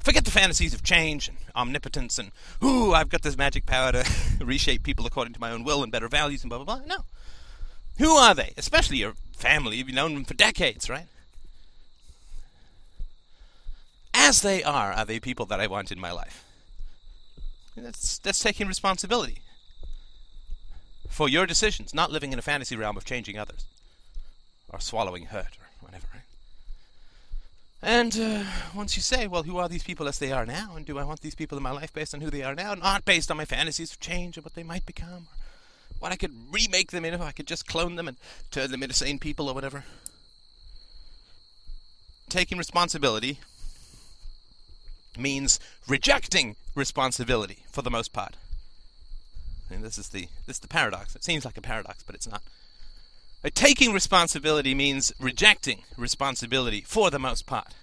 Forget 0.00 0.26
the 0.26 0.30
fantasies 0.30 0.74
of 0.74 0.82
change 0.82 1.28
and 1.28 1.38
omnipotence 1.56 2.18
and, 2.18 2.30
ooh, 2.62 2.92
I've 2.92 3.08
got 3.08 3.22
this 3.22 3.38
magic 3.38 3.64
power 3.64 3.92
to 3.92 4.04
reshape 4.44 4.82
people 4.82 5.06
according 5.06 5.32
to 5.32 5.40
my 5.40 5.50
own 5.50 5.64
will 5.64 5.82
and 5.82 5.90
better 5.90 6.08
values 6.08 6.42
and 6.42 6.50
blah, 6.50 6.62
blah, 6.62 6.76
blah. 6.76 6.84
No. 6.86 7.04
Who 7.98 8.10
are 8.10 8.34
they? 8.34 8.52
Especially 8.58 8.98
your 8.98 9.14
family. 9.34 9.78
You've 9.78 9.88
known 9.88 10.12
them 10.12 10.24
for 10.24 10.34
decades, 10.34 10.90
right? 10.90 11.06
As 14.12 14.42
they 14.42 14.62
are, 14.62 14.92
are 14.92 15.06
they 15.06 15.18
people 15.18 15.46
that 15.46 15.60
I 15.60 15.66
want 15.66 15.90
in 15.90 15.98
my 15.98 16.12
life? 16.12 16.44
That's, 17.74 18.18
that's 18.18 18.40
taking 18.40 18.68
responsibility 18.68 19.38
for 21.08 21.28
your 21.28 21.46
decisions, 21.46 21.94
not 21.94 22.12
living 22.12 22.32
in 22.32 22.38
a 22.38 22.42
fantasy 22.42 22.76
realm 22.76 22.96
of 22.96 23.04
changing 23.04 23.38
others 23.38 23.64
or 24.74 24.80
swallowing 24.80 25.26
hurt 25.26 25.56
or 25.58 25.66
whatever. 25.80 26.06
And 27.80 28.18
uh, 28.18 28.44
once 28.74 28.96
you 28.96 29.02
say, 29.02 29.26
well, 29.26 29.42
who 29.42 29.58
are 29.58 29.68
these 29.68 29.82
people 29.82 30.08
as 30.08 30.18
they 30.18 30.32
are 30.32 30.46
now? 30.46 30.74
And 30.74 30.84
do 30.84 30.98
I 30.98 31.04
want 31.04 31.20
these 31.20 31.34
people 31.34 31.58
in 31.58 31.62
my 31.62 31.70
life 31.70 31.92
based 31.92 32.14
on 32.14 32.20
who 32.20 32.30
they 32.30 32.42
are 32.42 32.54
now, 32.54 32.74
not 32.74 33.04
based 33.04 33.30
on 33.30 33.36
my 33.36 33.44
fantasies 33.44 33.92
of 33.92 34.00
change 34.00 34.38
or 34.38 34.40
what 34.40 34.54
they 34.54 34.62
might 34.62 34.86
become? 34.86 35.28
Or 35.28 35.36
what 36.00 36.12
I 36.12 36.16
could 36.16 36.34
remake 36.50 36.90
them 36.90 37.04
into, 37.04 37.22
I 37.22 37.32
could 37.32 37.46
just 37.46 37.66
clone 37.66 37.96
them 37.96 38.08
and 38.08 38.16
turn 38.50 38.70
them 38.70 38.82
into 38.82 38.94
sane 38.94 39.18
people 39.18 39.48
or 39.48 39.54
whatever. 39.54 39.84
Taking 42.28 42.58
responsibility 42.58 43.38
means 45.18 45.60
rejecting 45.86 46.56
responsibility 46.74 47.58
for 47.70 47.82
the 47.82 47.90
most 47.90 48.12
part. 48.12 48.36
And 49.70 49.84
this 49.84 49.98
is 49.98 50.08
the 50.08 50.28
this 50.46 50.56
is 50.56 50.60
the 50.60 50.68
paradox. 50.68 51.14
It 51.14 51.24
seems 51.24 51.44
like 51.44 51.56
a 51.56 51.62
paradox, 51.62 52.02
but 52.02 52.14
it's 52.14 52.28
not. 52.28 52.42
Uh, 53.44 53.50
taking 53.54 53.92
responsibility 53.92 54.74
means 54.74 55.12
rejecting 55.20 55.82
responsibility 55.98 56.80
for 56.80 57.10
the 57.10 57.18
most 57.18 57.44
part. 57.44 57.74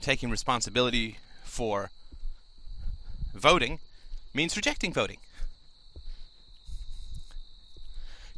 Taking 0.00 0.30
responsibility 0.30 1.18
for 1.44 1.90
voting 3.34 3.78
means 4.32 4.56
rejecting 4.56 4.92
voting. 4.92 5.18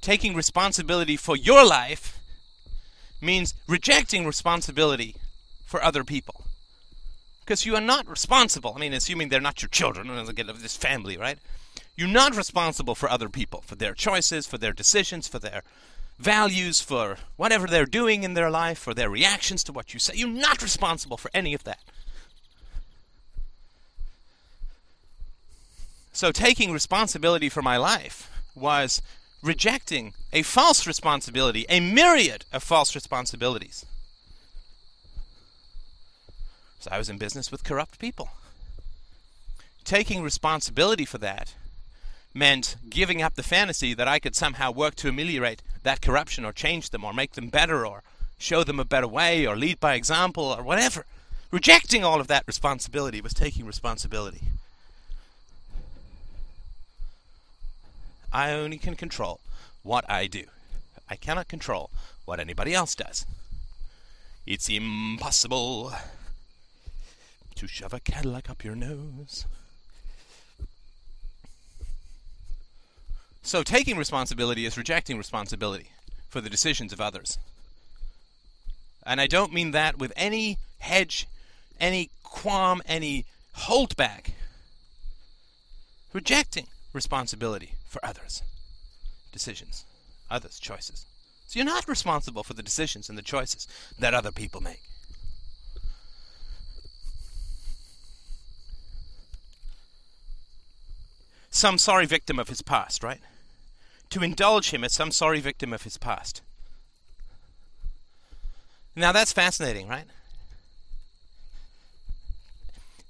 Taking 0.01 0.35
responsibility 0.35 1.17
for 1.17 1.37
your 1.37 1.65
life 1.65 2.19
means 3.21 3.55
rejecting 3.69 4.27
responsibility 4.27 5.15
for 5.65 5.81
other 5.83 6.03
people. 6.03 6.47
Because 7.41 7.67
you 7.67 7.77
are 7.77 7.81
not 7.81 8.09
responsible. 8.09 8.73
I 8.75 8.81
mean, 8.81 8.95
assuming 8.95 9.29
they're 9.29 9.41
not 9.41 9.63
your 9.63 9.69
children, 9.69 10.11
and 10.11 10.29
again, 10.29 10.51
this 10.57 10.77
family, 10.77 11.17
right? 11.17 11.39
You're 11.97 12.09
not 12.09 12.37
responsible 12.37 12.95
for 12.95 13.11
other 13.11 13.29
people, 13.29 13.63
for 13.63 13.75
their 13.75 13.95
choices, 13.95 14.47
for 14.47 14.59
their 14.59 14.73
decisions, 14.73 15.29
for 15.29 15.39
their 15.39 15.63
values, 16.19 16.81
for 16.81 17.17
whatever 17.37 17.67
they're 17.67 17.87
doing 17.87 18.23
in 18.23 18.35
their 18.35 18.51
life, 18.51 18.79
for 18.79 18.95
their 18.95 19.11
reactions 19.11 19.65
to 19.65 19.73
what 19.73 19.93
you 19.93 20.01
say. 20.01 20.15
You're 20.17 20.29
not 20.29 20.63
responsible 20.63 21.17
for 21.17 21.31
any 21.35 21.55
of 21.55 21.65
that. 21.65 21.81
So 26.13 26.33
taking 26.33 26.73
responsibility 26.73 27.49
for 27.49 27.63
my 27.63 27.77
life 27.77 28.31
was 28.55 29.01
rejecting 29.43 30.13
a 30.33 30.43
false 30.43 30.87
responsibility, 30.87 31.65
a 31.69 31.81
myriad 31.81 32.45
of 32.53 32.63
false 32.63 32.95
responsibilities. 32.95 33.87
So 36.81 36.91
I 36.91 36.99
was 36.99 37.09
in 37.09 37.19
business 37.19 37.51
with 37.51 37.65
corrupt 37.65 37.99
people. 37.99 38.31
Taking 39.85 40.23
responsibility 40.23 41.05
for 41.05 41.19
that 41.19 41.55
meant 42.33 42.77
giving 42.89 43.23
up 43.23 43.35
the 43.35 43.43
fantasy 43.43 43.95
that 43.95 44.09
I 44.09 44.19
could 44.19 44.37
somehow 44.37 44.71
work 44.71 44.95
to 44.97 45.09
ameliorate 45.09 45.63
that 45.83 46.01
corruption 46.01 46.45
or 46.45 46.53
change 46.53 46.91
them 46.91 47.05
or 47.05 47.13
make 47.13 47.33
them 47.33 47.49
better 47.49 47.87
or 47.87 48.03
show 48.39 48.65
them 48.65 48.81
a 48.81 48.85
better 48.85 49.09
way 49.09 49.47
or 49.47 49.57
lead 49.57 49.81
by 49.81 49.95
example 49.95 50.45
or 50.45 50.63
whatever. 50.63 51.05
Rejecting 51.51 52.05
all 52.05 52.21
of 52.21 52.29
that 52.29 52.45
responsibility 52.47 53.21
was 53.21 53.35
taking 53.35 53.67
responsibility. 53.67 54.43
I 58.33 58.53
only 58.53 58.79
can 58.79 58.95
control 58.95 59.41
what 59.83 60.09
I 60.09 60.29
do. 60.29 60.45
I 61.09 61.17
cannot 61.17 61.49
control 61.49 61.91
what 62.25 62.39
anybody 62.39 62.73
else 62.73 62.95
does. 62.95 63.27
It's 64.47 64.69
impossible 64.69 65.93
to 67.57 67.67
shove 67.67 67.93
a 67.93 68.01
Cadillac 68.01 68.49
up 68.49 68.65
your 68.65 68.77
nose. 68.77 69.45
So, 73.43 73.63
taking 73.63 73.97
responsibility 73.97 74.67
is 74.67 74.77
rejecting 74.77 75.17
responsibility 75.17 75.91
for 76.29 76.41
the 76.41 76.51
decisions 76.51 76.93
of 76.93 77.01
others. 77.01 77.39
And 79.05 79.21
I 79.21 79.27
don't 79.27 79.53
mean 79.53 79.71
that 79.71 79.99
with 79.99 80.13
any 80.15 80.59
hedge, 80.79 81.27
any 81.81 82.11
qualm, 82.23 82.83
any 82.87 83.25
holdback. 83.57 84.33
Rejecting 86.13 86.67
responsibility 86.93 87.75
for 87.89 88.05
others' 88.05 88.43
decisions, 89.33 89.85
others' 90.31 90.59
choices. 90.59 91.07
So 91.47 91.59
you're 91.59 91.67
not 91.67 91.89
responsible 91.89 92.45
for 92.45 92.55
the 92.55 92.63
decisions 92.63 93.09
and 93.09 93.17
the 93.17 93.23
choices 93.23 93.67
that 93.99 94.15
other 94.15 94.31
people 94.33 94.61
make. 94.61 94.83
Some 101.51 101.79
sorry 101.79 102.07
victim 102.07 102.39
of 102.39 102.49
his 102.49 102.63
past, 102.63 103.03
right? 103.03 103.21
To 104.11 104.23
indulge 104.23 104.71
him 104.71 104.85
as 104.85 104.93
some 104.93 105.11
sorry 105.11 105.41
victim 105.41 105.73
of 105.73 105.83
his 105.83 105.97
past. 105.97 106.43
Now 108.95 109.13
that's 109.13 109.33
fascinating, 109.33 109.89
right? 109.89 110.07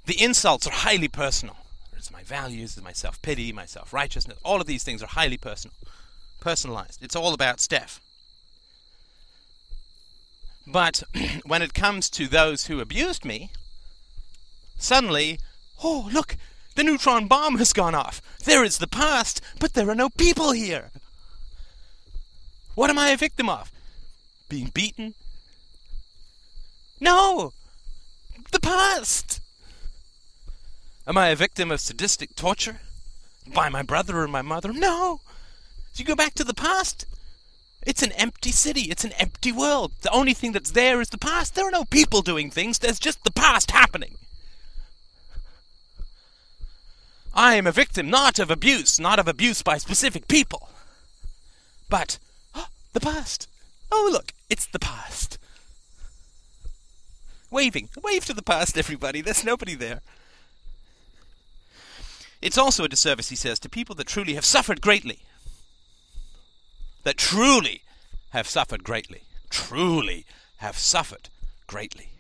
The 0.06 0.22
insults 0.22 0.66
are 0.66 0.72
highly 0.72 1.08
personal. 1.08 1.56
It's 1.96 2.10
my 2.10 2.22
values, 2.22 2.76
it's 2.76 2.84
my 2.84 2.92
self 2.92 3.20
pity, 3.20 3.52
my 3.52 3.66
self 3.66 3.92
righteousness. 3.92 4.38
All 4.42 4.60
of 4.60 4.66
these 4.66 4.82
things 4.82 5.02
are 5.02 5.06
highly 5.06 5.36
personal, 5.36 5.74
personalized. 6.40 7.02
It's 7.02 7.14
all 7.14 7.34
about 7.34 7.60
Steph. 7.60 8.00
But 10.66 11.02
when 11.44 11.62
it 11.62 11.74
comes 11.74 12.08
to 12.10 12.26
those 12.26 12.66
who 12.66 12.80
abused 12.80 13.24
me, 13.24 13.50
suddenly, 14.78 15.38
oh, 15.82 16.08
look, 16.12 16.36
the 16.74 16.84
neutron 16.84 17.26
bomb 17.26 17.58
has 17.58 17.72
gone 17.72 17.94
off. 17.94 18.20
There 18.44 18.64
is 18.64 18.78
the 18.78 18.86
past, 18.86 19.40
but 19.58 19.74
there 19.74 19.90
are 19.90 19.94
no 19.94 20.08
people 20.10 20.52
here. 20.52 20.90
What 22.74 22.90
am 22.90 22.98
I 22.98 23.10
a 23.10 23.16
victim 23.16 23.48
of? 23.48 23.70
Being 24.48 24.70
beaten? 24.72 25.14
No! 27.00 27.52
The 28.52 28.60
past! 28.60 29.40
Am 31.06 31.18
I 31.18 31.28
a 31.28 31.36
victim 31.36 31.70
of 31.70 31.80
sadistic 31.80 32.36
torture? 32.36 32.80
By 33.52 33.68
my 33.68 33.82
brother 33.82 34.20
or 34.20 34.28
my 34.28 34.42
mother? 34.42 34.72
No! 34.72 35.20
You 35.94 36.04
go 36.04 36.14
back 36.14 36.34
to 36.34 36.44
the 36.44 36.54
past. 36.54 37.04
It's 37.86 38.02
an 38.02 38.12
empty 38.12 38.52
city. 38.52 38.82
It's 38.82 39.04
an 39.04 39.12
empty 39.18 39.52
world. 39.52 39.92
The 40.02 40.12
only 40.12 40.34
thing 40.34 40.52
that's 40.52 40.70
there 40.70 41.00
is 41.00 41.08
the 41.08 41.18
past. 41.18 41.54
There 41.54 41.66
are 41.66 41.70
no 41.70 41.84
people 41.84 42.22
doing 42.22 42.50
things. 42.50 42.78
There's 42.78 42.98
just 42.98 43.24
the 43.24 43.30
past 43.30 43.70
happening. 43.70 44.16
I 47.34 47.54
am 47.54 47.66
a 47.66 47.72
victim 47.72 48.10
not 48.10 48.38
of 48.38 48.50
abuse, 48.50 48.98
not 48.98 49.18
of 49.18 49.28
abuse 49.28 49.62
by 49.62 49.78
specific 49.78 50.28
people, 50.28 50.68
but 51.88 52.18
oh, 52.54 52.66
the 52.92 53.00
past. 53.00 53.48
Oh, 53.92 54.08
look, 54.12 54.32
it's 54.48 54.66
the 54.66 54.78
past. 54.78 55.38
Waving. 57.50 57.88
Wave 58.02 58.24
to 58.26 58.32
the 58.32 58.42
past, 58.42 58.78
everybody. 58.78 59.20
There's 59.20 59.44
nobody 59.44 59.74
there. 59.74 60.00
It's 62.40 62.58
also 62.58 62.84
a 62.84 62.88
disservice, 62.88 63.28
he 63.28 63.36
says, 63.36 63.58
to 63.60 63.68
people 63.68 63.94
that 63.96 64.06
truly 64.06 64.34
have 64.34 64.44
suffered 64.44 64.80
greatly. 64.80 65.20
That 67.02 67.16
truly 67.16 67.82
have 68.30 68.48
suffered 68.48 68.84
greatly. 68.84 69.22
Truly 69.50 70.24
have 70.58 70.78
suffered 70.78 71.28
greatly. 71.66 72.10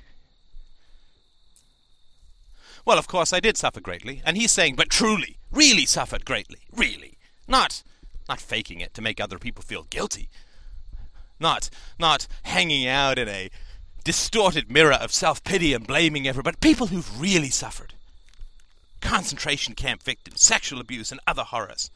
Well, 2.84 2.98
of 2.98 3.08
course, 3.08 3.32
I 3.32 3.40
did 3.40 3.56
suffer 3.56 3.80
greatly, 3.80 4.22
and 4.24 4.36
he's 4.36 4.52
saying, 4.52 4.76
but 4.76 4.90
truly, 4.90 5.36
really 5.50 5.86
suffered 5.86 6.24
greatly, 6.24 6.60
really. 6.74 7.18
Not, 7.46 7.82
not 8.28 8.40
faking 8.40 8.80
it 8.80 8.94
to 8.94 9.02
make 9.02 9.20
other 9.20 9.38
people 9.38 9.62
feel 9.62 9.84
guilty. 9.84 10.28
Not, 11.38 11.70
not 11.98 12.26
hanging 12.44 12.86
out 12.86 13.18
in 13.18 13.28
a 13.28 13.50
distorted 14.04 14.70
mirror 14.70 14.94
of 14.94 15.12
self 15.12 15.42
pity 15.44 15.72
and 15.72 15.86
blaming 15.86 16.26
everybody. 16.26 16.56
People 16.60 16.88
who've 16.88 17.20
really 17.20 17.50
suffered. 17.50 17.94
Concentration 19.00 19.74
camp 19.74 20.02
victims, 20.02 20.42
sexual 20.42 20.80
abuse, 20.80 21.10
and 21.10 21.20
other 21.26 21.42
horrors. 21.42 21.90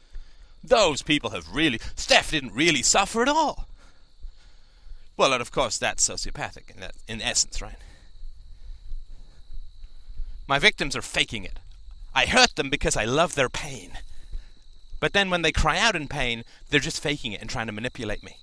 Those 0.63 1.01
people 1.01 1.29
have 1.31 1.53
really. 1.53 1.79
Steph 1.95 2.31
didn't 2.31 2.53
really 2.53 2.81
suffer 2.81 3.21
at 3.21 3.27
all. 3.27 3.67
Well, 5.17 5.31
and 5.31 5.41
of 5.41 5.51
course, 5.51 5.77
that's 5.77 6.07
sociopathic 6.07 6.71
in, 6.73 6.81
that, 6.81 6.95
in 7.07 7.21
essence, 7.21 7.61
right? 7.61 7.75
My 10.47 10.59
victims 10.59 10.95
are 10.95 11.01
faking 11.01 11.43
it. 11.43 11.59
I 12.13 12.25
hurt 12.25 12.55
them 12.55 12.69
because 12.69 12.95
I 12.95 13.05
love 13.05 13.35
their 13.35 13.49
pain. 13.49 13.97
But 14.99 15.13
then 15.13 15.29
when 15.29 15.41
they 15.41 15.51
cry 15.51 15.77
out 15.77 15.95
in 15.95 16.07
pain, 16.07 16.43
they're 16.69 16.79
just 16.79 17.01
faking 17.01 17.33
it 17.33 17.41
and 17.41 17.49
trying 17.49 17.67
to 17.67 17.73
manipulate 17.73 18.23
me. 18.23 18.37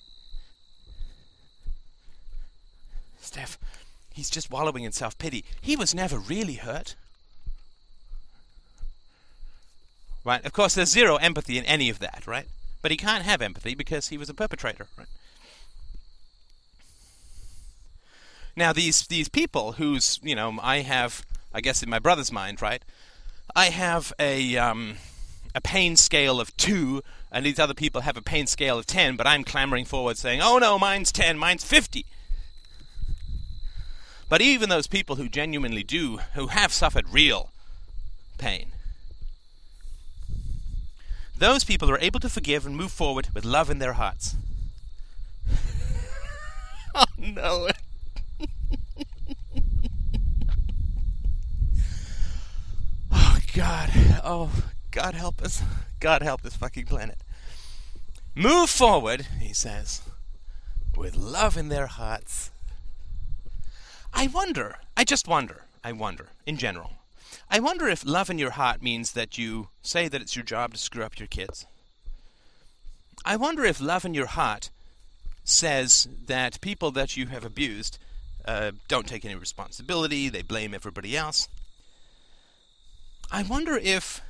Steph, 3.21 3.59
he's 4.13 4.29
just 4.29 4.51
wallowing 4.51 4.85
in 4.85 4.93
self 4.93 5.17
pity. 5.17 5.45
He 5.61 5.77
was 5.77 5.95
never 5.95 6.19
really 6.19 6.55
hurt. 6.55 6.97
Right? 10.25 10.45
Of 10.45 10.53
course, 10.53 10.75
there's 10.75 10.91
zero 10.91 11.17
empathy 11.17 11.59
in 11.59 11.65
any 11.65 11.89
of 11.89 11.99
that, 12.01 12.25
right? 12.27 12.47
But 12.81 12.91
he 12.91 12.97
can't 12.97 13.25
have 13.25 13.41
empathy 13.41 13.75
because 13.75 14.09
he 14.09 14.19
was 14.19 14.29
a 14.29 14.35
perpetrator, 14.35 14.87
right? 14.99 15.09
Now, 18.55 18.73
these 18.73 19.07
these 19.07 19.29
people 19.29 19.73
whose 19.73 20.21
you 20.23 20.35
know 20.35 20.59
I 20.63 20.81
have 20.81 21.25
I 21.55 21.61
guess 21.61 21.83
in 21.83 21.91
my 21.91 21.99
brother's 21.99 22.33
mind, 22.33 22.63
right? 22.63 22.83
I 23.55 23.67
have 23.67 24.13
a 24.19 24.57
um, 24.57 24.97
a 25.55 25.61
pain 25.61 25.97
scale 25.97 26.41
of 26.41 26.57
two, 26.57 27.03
and 27.31 27.45
these 27.45 27.59
other 27.59 27.75
people 27.75 28.03
have 28.03 28.17
a 28.17 28.23
pain 28.23 28.47
scale 28.47 28.79
of 28.79 28.87
ten, 28.87 29.17
but 29.17 29.27
I'm 29.27 29.45
clamoring 29.45 29.85
forward 29.85 30.17
saying, 30.17 30.41
"Oh 30.43 30.59
no, 30.59 30.79
mine's 30.79 31.13
ten, 31.13 31.39
mine's 31.39 31.65
50. 31.65 32.07
But 34.29 34.41
even 34.41 34.71
those 34.71 34.87
people 34.87 35.17
who 35.17 35.29
genuinely 35.29 35.83
do, 35.83 36.21
who 36.33 36.47
have 36.47 36.73
suffered 36.73 37.11
real 37.11 37.51
pain, 38.39 38.73
those 41.37 41.65
people 41.65 41.91
are 41.91 41.99
able 41.99 42.21
to 42.21 42.31
forgive 42.31 42.65
and 42.65 42.75
move 42.75 42.93
forward 42.93 43.29
with 43.35 43.45
love 43.45 43.69
in 43.69 43.79
their 43.79 43.93
hearts. 43.95 44.37
oh 46.95 47.05
no. 47.19 47.69
God. 53.55 53.91
Oh, 54.25 54.51
God 54.91 55.15
help 55.15 55.43
us. 55.43 55.63
God 56.01 56.23
help 56.23 56.43
this 56.43 56.57
fucking 56.57 56.87
planet. 56.87 57.19
Move 58.35 58.71
forward, 58.71 59.27
he 59.41 59.53
says, 59.53 60.01
with 60.97 61.15
love 61.15 61.59
in 61.59 61.69
their 61.69 61.87
hearts. 61.87 62.51
I 64.15 64.27
wonder, 64.27 64.77
I 64.97 65.05
just 65.05 65.29
wonder, 65.29 65.65
I 65.85 65.93
wonder, 65.93 66.29
in 66.47 66.57
general, 66.57 66.93
I 67.51 67.61
wonder 67.61 67.89
if 67.89 68.07
love 68.07 68.31
in 68.31 68.39
your 68.39 68.53
heart 68.53 68.83
means 68.83 69.13
that 69.13 69.37
you 69.37 69.69
say 69.83 70.09
that 70.09 70.23
it's 70.23 70.35
your 70.35 70.45
job 70.45 70.73
to 70.73 70.79
screw 70.79 71.05
up 71.05 71.19
your 71.19 71.29
kids. 71.29 71.67
I 73.25 73.37
wonder 73.37 73.65
if 73.65 73.81
love 73.81 74.07
in 74.07 74.15
your 74.15 74.27
heart 74.27 74.71
says 75.45 76.09
that 76.27 76.61
people 76.63 76.91
that 76.93 77.17
you 77.17 77.27
have 77.27 77.45
abused 77.45 77.99
uh, 78.47 78.73
don't 78.89 79.07
take 79.07 79.25
any 79.25 79.35
responsibility, 79.35 80.31
they 80.31 80.43
blame 80.43 80.73
everybody 80.73 81.17
else. 81.17 81.49
I 83.35 83.43
wonder 83.43 83.79
if, 83.79 84.21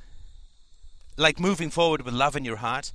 like, 1.17 1.37
moving 1.37 1.69
forward 1.69 2.03
with 2.03 2.13
love 2.13 2.37
in 2.37 2.45
your 2.45 2.55
heart 2.55 2.93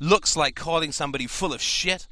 looks 0.00 0.34
like 0.34 0.54
calling 0.54 0.92
somebody 0.92 1.26
full 1.26 1.52
of 1.52 1.60
shit. 1.60 2.06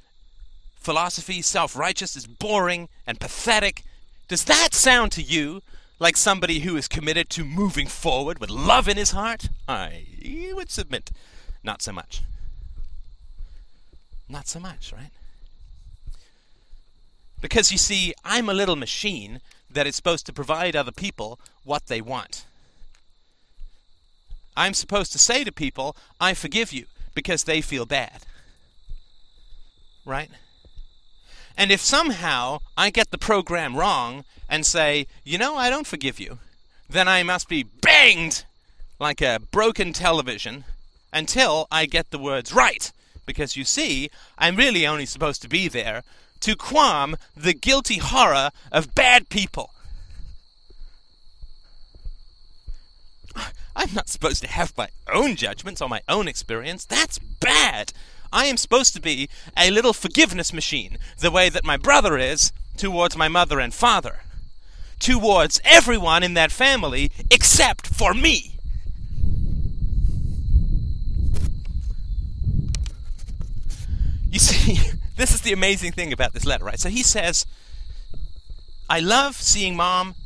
Philosophy, 0.76 1.40
self 1.40 1.74
righteous, 1.74 2.16
is 2.16 2.26
boring 2.26 2.90
and 3.06 3.18
pathetic. 3.18 3.82
Does 4.28 4.44
that 4.44 4.74
sound 4.74 5.10
to 5.12 5.22
you 5.22 5.62
like 5.98 6.18
somebody 6.18 6.60
who 6.60 6.76
is 6.76 6.86
committed 6.86 7.30
to 7.30 7.44
moving 7.44 7.86
forward 7.86 8.40
with 8.40 8.50
love 8.50 8.88
in 8.88 8.98
his 8.98 9.12
heart? 9.12 9.48
I 9.66 10.04
would 10.54 10.70
submit 10.70 11.10
not 11.64 11.80
so 11.80 11.92
much. 11.92 12.20
Not 14.28 14.48
so 14.48 14.60
much, 14.60 14.92
right? 14.92 15.10
Because 17.40 17.72
you 17.72 17.78
see, 17.78 18.12
I'm 18.22 18.50
a 18.50 18.54
little 18.54 18.76
machine 18.76 19.40
that 19.70 19.86
is 19.86 19.96
supposed 19.96 20.26
to 20.26 20.32
provide 20.34 20.76
other 20.76 20.92
people 20.92 21.40
what 21.64 21.86
they 21.86 22.02
want. 22.02 22.44
I'm 24.58 24.74
supposed 24.74 25.12
to 25.12 25.18
say 25.18 25.44
to 25.44 25.52
people, 25.52 25.96
I 26.20 26.34
forgive 26.34 26.72
you, 26.72 26.86
because 27.14 27.44
they 27.44 27.60
feel 27.60 27.86
bad. 27.86 28.26
Right? 30.04 30.30
And 31.56 31.70
if 31.70 31.80
somehow 31.80 32.58
I 32.76 32.90
get 32.90 33.12
the 33.12 33.18
program 33.18 33.76
wrong 33.76 34.24
and 34.48 34.66
say, 34.66 35.06
you 35.24 35.38
know, 35.38 35.54
I 35.54 35.70
don't 35.70 35.86
forgive 35.86 36.18
you, 36.18 36.40
then 36.90 37.06
I 37.06 37.22
must 37.22 37.48
be 37.48 37.62
banged 37.62 38.44
like 38.98 39.20
a 39.20 39.40
broken 39.52 39.92
television 39.92 40.64
until 41.12 41.68
I 41.70 41.86
get 41.86 42.10
the 42.10 42.18
words 42.18 42.52
right. 42.52 42.90
Because 43.26 43.56
you 43.56 43.64
see, 43.64 44.10
I'm 44.38 44.56
really 44.56 44.84
only 44.86 45.06
supposed 45.06 45.40
to 45.42 45.48
be 45.48 45.68
there 45.68 46.02
to 46.40 46.56
qualm 46.56 47.16
the 47.36 47.54
guilty 47.54 47.98
horror 47.98 48.50
of 48.72 48.94
bad 48.96 49.28
people. 49.28 49.70
I'm 53.78 53.94
not 53.94 54.08
supposed 54.08 54.42
to 54.42 54.48
have 54.48 54.76
my 54.76 54.88
own 55.06 55.36
judgments 55.36 55.80
or 55.80 55.88
my 55.88 56.02
own 56.08 56.26
experience. 56.26 56.84
That's 56.84 57.20
bad. 57.20 57.92
I 58.32 58.46
am 58.46 58.56
supposed 58.56 58.92
to 58.94 59.00
be 59.00 59.28
a 59.56 59.70
little 59.70 59.92
forgiveness 59.92 60.52
machine, 60.52 60.98
the 61.20 61.30
way 61.30 61.48
that 61.48 61.64
my 61.64 61.76
brother 61.76 62.18
is 62.18 62.50
towards 62.76 63.16
my 63.16 63.28
mother 63.28 63.60
and 63.60 63.72
father, 63.72 64.22
towards 64.98 65.60
everyone 65.62 66.24
in 66.24 66.34
that 66.34 66.50
family 66.50 67.12
except 67.30 67.86
for 67.86 68.14
me. 68.14 68.58
You 74.28 74.40
see, 74.40 74.90
this 75.16 75.32
is 75.32 75.42
the 75.42 75.52
amazing 75.52 75.92
thing 75.92 76.12
about 76.12 76.32
this 76.32 76.44
letter, 76.44 76.64
right? 76.64 76.80
So 76.80 76.88
he 76.88 77.04
says, 77.04 77.46
I 78.90 78.98
love 78.98 79.36
seeing 79.36 79.76
mom 79.76 80.16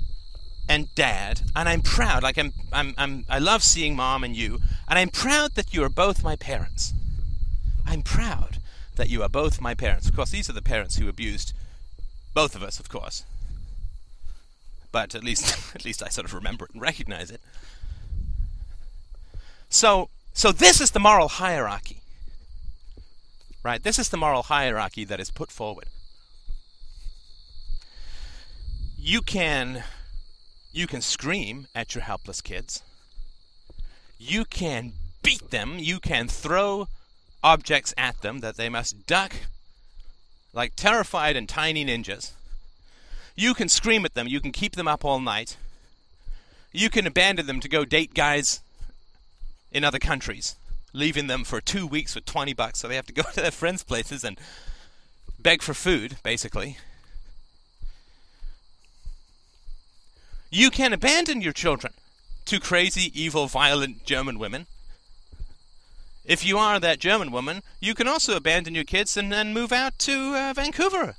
and 0.68 0.94
dad, 0.94 1.42
and 1.54 1.68
I'm 1.68 1.82
proud. 1.82 2.22
Like 2.22 2.38
I'm, 2.38 2.52
I'm, 2.72 2.94
I'm, 2.96 3.24
I 3.28 3.38
love 3.38 3.62
seeing 3.62 3.96
mom 3.96 4.24
and 4.24 4.36
you, 4.36 4.60
and 4.88 4.98
I'm 4.98 5.08
proud 5.08 5.54
that 5.54 5.74
you 5.74 5.82
are 5.84 5.88
both 5.88 6.22
my 6.22 6.36
parents. 6.36 6.92
I'm 7.86 8.02
proud 8.02 8.58
that 8.96 9.08
you 9.08 9.22
are 9.22 9.28
both 9.28 9.60
my 9.60 9.74
parents. 9.74 10.08
Of 10.08 10.14
course, 10.14 10.30
these 10.30 10.48
are 10.48 10.54
the 10.54 10.62
parents 10.62 10.96
who 10.96 11.08
abused 11.08 11.52
both 12.34 12.54
of 12.54 12.62
us, 12.62 12.78
of 12.78 12.88
course. 12.88 13.24
But 14.90 15.14
at 15.14 15.24
least, 15.24 15.74
at 15.74 15.84
least 15.84 16.02
I 16.02 16.08
sort 16.08 16.26
of 16.26 16.34
remember 16.34 16.66
it 16.66 16.72
and 16.72 16.80
recognize 16.80 17.30
it. 17.30 17.40
So, 19.68 20.10
so 20.34 20.52
this 20.52 20.80
is 20.80 20.90
the 20.90 21.00
moral 21.00 21.28
hierarchy, 21.28 22.02
right? 23.62 23.82
This 23.82 23.98
is 23.98 24.10
the 24.10 24.18
moral 24.18 24.44
hierarchy 24.44 25.04
that 25.04 25.18
is 25.18 25.30
put 25.30 25.50
forward. 25.50 25.86
You 28.98 29.22
can 29.22 29.82
you 30.72 30.86
can 30.86 31.00
scream 31.00 31.66
at 31.74 31.94
your 31.94 32.02
helpless 32.02 32.40
kids. 32.40 32.82
You 34.18 34.44
can 34.44 34.92
beat 35.22 35.50
them. 35.50 35.76
You 35.78 36.00
can 36.00 36.28
throw 36.28 36.88
objects 37.42 37.92
at 37.96 38.20
them 38.22 38.40
that 38.40 38.56
they 38.56 38.68
must 38.68 39.06
duck 39.06 39.34
like 40.52 40.76
terrified 40.76 41.36
and 41.36 41.48
tiny 41.48 41.84
ninjas. 41.84 42.32
You 43.34 43.54
can 43.54 43.68
scream 43.68 44.04
at 44.04 44.14
them. 44.14 44.28
You 44.28 44.40
can 44.40 44.52
keep 44.52 44.76
them 44.76 44.88
up 44.88 45.04
all 45.04 45.20
night. 45.20 45.56
You 46.72 46.90
can 46.90 47.06
abandon 47.06 47.46
them 47.46 47.60
to 47.60 47.68
go 47.68 47.84
date 47.84 48.14
guys 48.14 48.60
in 49.70 49.84
other 49.84 49.98
countries, 49.98 50.56
leaving 50.92 51.26
them 51.26 51.44
for 51.44 51.60
two 51.60 51.86
weeks 51.86 52.14
with 52.14 52.26
20 52.26 52.52
bucks 52.52 52.78
so 52.78 52.88
they 52.88 52.96
have 52.96 53.06
to 53.06 53.12
go 53.12 53.22
to 53.34 53.40
their 53.40 53.50
friends' 53.50 53.84
places 53.84 54.24
and 54.24 54.38
beg 55.38 55.62
for 55.62 55.74
food, 55.74 56.16
basically. 56.22 56.78
You 60.54 60.68
can 60.68 60.92
abandon 60.92 61.40
your 61.40 61.54
children 61.54 61.94
to 62.44 62.60
crazy, 62.60 63.10
evil, 63.18 63.46
violent 63.46 64.04
German 64.04 64.38
women. 64.38 64.66
If 66.26 66.44
you 66.44 66.58
are 66.58 66.78
that 66.78 66.98
German 66.98 67.32
woman, 67.32 67.62
you 67.80 67.94
can 67.94 68.06
also 68.06 68.36
abandon 68.36 68.74
your 68.74 68.84
kids 68.84 69.16
and 69.16 69.32
then 69.32 69.54
move 69.54 69.72
out 69.72 69.98
to 70.00 70.34
uh, 70.36 70.52
Vancouver 70.54 71.16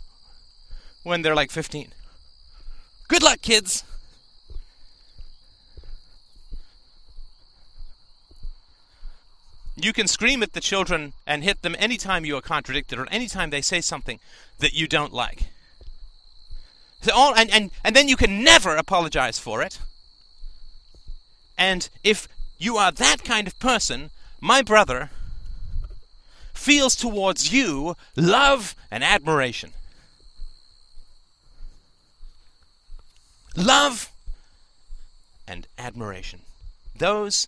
when 1.02 1.24
they're 1.24 1.34
like 1.34 1.50
15. 1.50 1.88
Good 3.08 3.24
luck, 3.24 3.42
kids! 3.42 3.84
You 9.76 9.94
can 9.94 10.08
scream 10.08 10.44
at 10.44 10.54
the 10.54 10.62
children 10.62 11.14
and 11.26 11.44
hit 11.44 11.64
them 11.64 11.76
anytime 11.80 12.24
you 12.24 12.38
are 12.38 12.42
contradicted 12.42 13.00
or 13.00 13.10
anytime 13.10 13.50
they 13.50 13.62
say 13.62 13.82
something 13.82 14.20
that 14.60 14.74
you 14.74 14.88
don't 14.88 15.12
like. 15.12 15.48
All, 17.12 17.36
and, 17.36 17.50
and, 17.52 17.72
and 17.84 17.96
then 17.96 18.08
you 18.08 18.16
can 18.16 18.44
never 18.44 18.76
apologize 18.76 19.40
for 19.40 19.62
it. 19.62 19.80
And 21.58 21.90
if 22.04 22.28
you 22.58 22.78
are 22.78 22.92
that 22.92 23.24
kind 23.24 23.48
of 23.48 23.60
person, 23.60 24.10
my 24.42 24.62
brother 24.62 25.12
feels 26.54 26.96
towards 26.96 27.52
you 27.52 27.96
love 28.16 28.76
and 28.90 29.04
admiration. 29.04 29.72
Love 33.56 34.12
and 35.48 35.68
admiration. 35.78 36.42
Those 36.98 37.48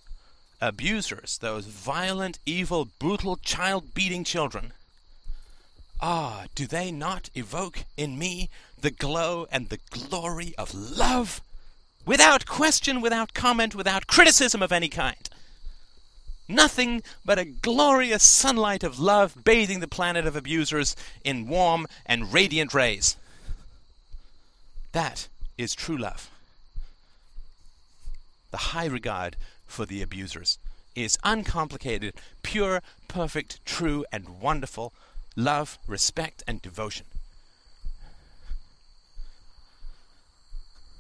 abusers, 0.62 1.38
those 1.40 1.66
violent, 1.66 2.40
evil, 2.46 2.90
brutal, 3.00 3.38
child 3.38 3.94
beating 3.94 4.24
children, 4.24 4.74
ah, 6.02 6.46
do 6.56 6.68
they 6.68 6.92
not 6.92 7.30
evoke 7.36 7.86
in 7.98 8.18
me 8.18 8.50
the 8.80 8.92
glow 8.92 9.48
and 9.52 9.70
the 9.70 9.80
glory 9.90 10.54
of 10.58 10.74
love, 10.74 11.42
without 12.06 12.46
question, 12.46 13.02
without 13.02 13.34
comment, 13.34 13.74
without 13.74 14.08
criticism 14.08 14.62
of 14.62 14.72
any 14.72 14.90
kind. 14.90 15.30
Nothing 16.48 17.02
but 17.26 17.40
a 17.40 17.46
glorious 17.46 18.22
sunlight 18.22 18.84
of 18.84 19.00
love 19.00 19.44
bathing 19.44 19.80
the 19.80 19.88
planet 19.88 20.28
of 20.28 20.36
abusers 20.36 20.96
in 21.24 21.48
warm 21.48 21.88
and 22.06 22.32
radiant 22.32 22.74
rays. 22.74 23.18
That 24.92 25.28
is 25.58 25.74
true 25.74 25.98
love. 25.98 26.30
The 28.52 28.58
high 28.58 28.86
regard 28.86 29.36
for 29.66 29.86
the 29.86 30.02
abusers 30.02 30.60
is 30.96 31.18
uncomplicated, 31.24 32.14
pure, 32.44 32.82
perfect, 33.08 33.66
true, 33.66 34.06
and 34.12 34.40
wonderful 34.40 34.94
love, 35.36 35.78
respect, 35.88 36.44
and 36.48 36.62
devotion. 36.62 37.06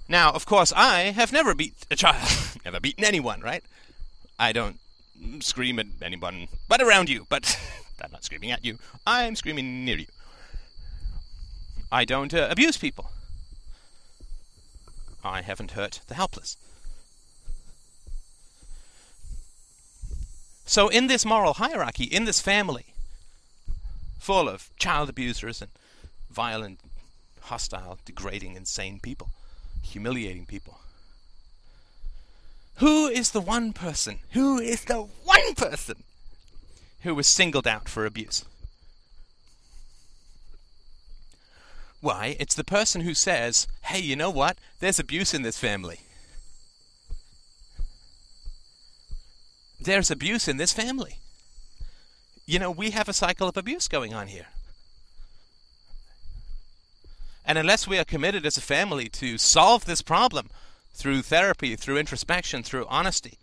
Now, 0.07 0.31
of 0.31 0.45
course, 0.45 0.71
I 0.75 1.11
have 1.11 1.31
never 1.31 1.55
beat 1.55 1.73
a 1.89 1.95
child, 1.95 2.29
never 2.65 2.79
beaten 2.79 3.03
anyone, 3.03 3.41
right? 3.41 3.63
I 4.37 4.51
don't 4.51 4.79
scream 5.39 5.79
at 5.79 5.87
anyone 6.01 6.47
but 6.67 6.81
around 6.81 7.09
you, 7.09 7.25
but 7.29 7.59
I'm 8.03 8.11
not 8.11 8.23
screaming 8.23 8.51
at 8.51 8.63
you. 8.63 8.77
I'm 9.07 9.35
screaming 9.35 9.85
near 9.85 9.97
you. 9.97 10.07
I 11.91 12.05
don't 12.05 12.33
uh, 12.33 12.47
abuse 12.51 12.77
people. 12.77 13.09
I 15.23 15.41
haven't 15.41 15.71
hurt 15.71 16.01
the 16.07 16.13
helpless. 16.13 16.57
So, 20.67 20.89
in 20.89 21.07
this 21.07 21.25
moral 21.25 21.53
hierarchy, 21.53 22.05
in 22.05 22.25
this 22.25 22.41
family, 22.41 22.94
full 24.25 24.49
of 24.49 24.75
child 24.75 25.07
abusers 25.07 25.61
and 25.61 25.69
violent, 26.31 26.79
hostile, 27.41 27.99
degrading, 28.05 28.55
insane 28.55 28.99
people, 28.99 29.29
humiliating 29.83 30.47
people. 30.47 30.79
Who 32.77 33.05
is 33.05 33.29
the 33.29 33.39
one 33.39 33.71
person? 33.71 34.17
Who 34.31 34.57
is 34.57 34.85
the 34.85 35.01
one 35.01 35.53
person 35.53 35.97
who 37.01 37.13
was 37.13 37.27
singled 37.27 37.67
out 37.67 37.87
for 37.87 38.03
abuse? 38.03 38.43
Why, 42.01 42.35
it's 42.39 42.55
the 42.55 42.63
person 42.63 43.01
who 43.01 43.13
says, 43.13 43.67
hey, 43.83 43.99
you 43.99 44.15
know 44.15 44.31
what? 44.31 44.57
There's 44.79 44.97
abuse 44.97 45.35
in 45.35 45.43
this 45.43 45.59
family. 45.59 45.99
There's 49.79 50.09
abuse 50.09 50.47
in 50.47 50.57
this 50.57 50.73
family. 50.73 51.19
You 52.45 52.59
know, 52.59 52.69
we 52.69 52.91
have 52.91 53.09
a 53.09 53.13
cycle 53.13 53.47
of 53.47 53.57
abuse 53.57 53.87
going 53.87 54.13
on 54.13 54.27
here. 54.27 54.47
And 57.43 57.57
unless 57.57 57.87
we 57.87 57.97
are 57.97 58.03
committed 58.03 58.45
as 58.45 58.57
a 58.57 58.61
family 58.61 59.07
to 59.09 59.37
solve 59.37 59.85
this 59.85 60.01
problem 60.01 60.49
through 60.93 61.23
therapy, 61.23 61.75
through 61.75 61.97
introspection, 61.97 62.63
through 62.63 62.85
honesty, 62.87 63.37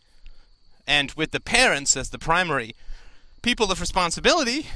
and 0.87 1.13
with 1.13 1.31
the 1.31 1.41
parents 1.41 1.97
as 1.97 2.11
the 2.11 2.19
primary 2.19 2.75
people 3.43 3.71
of 3.71 3.81
responsibility, 3.81 4.67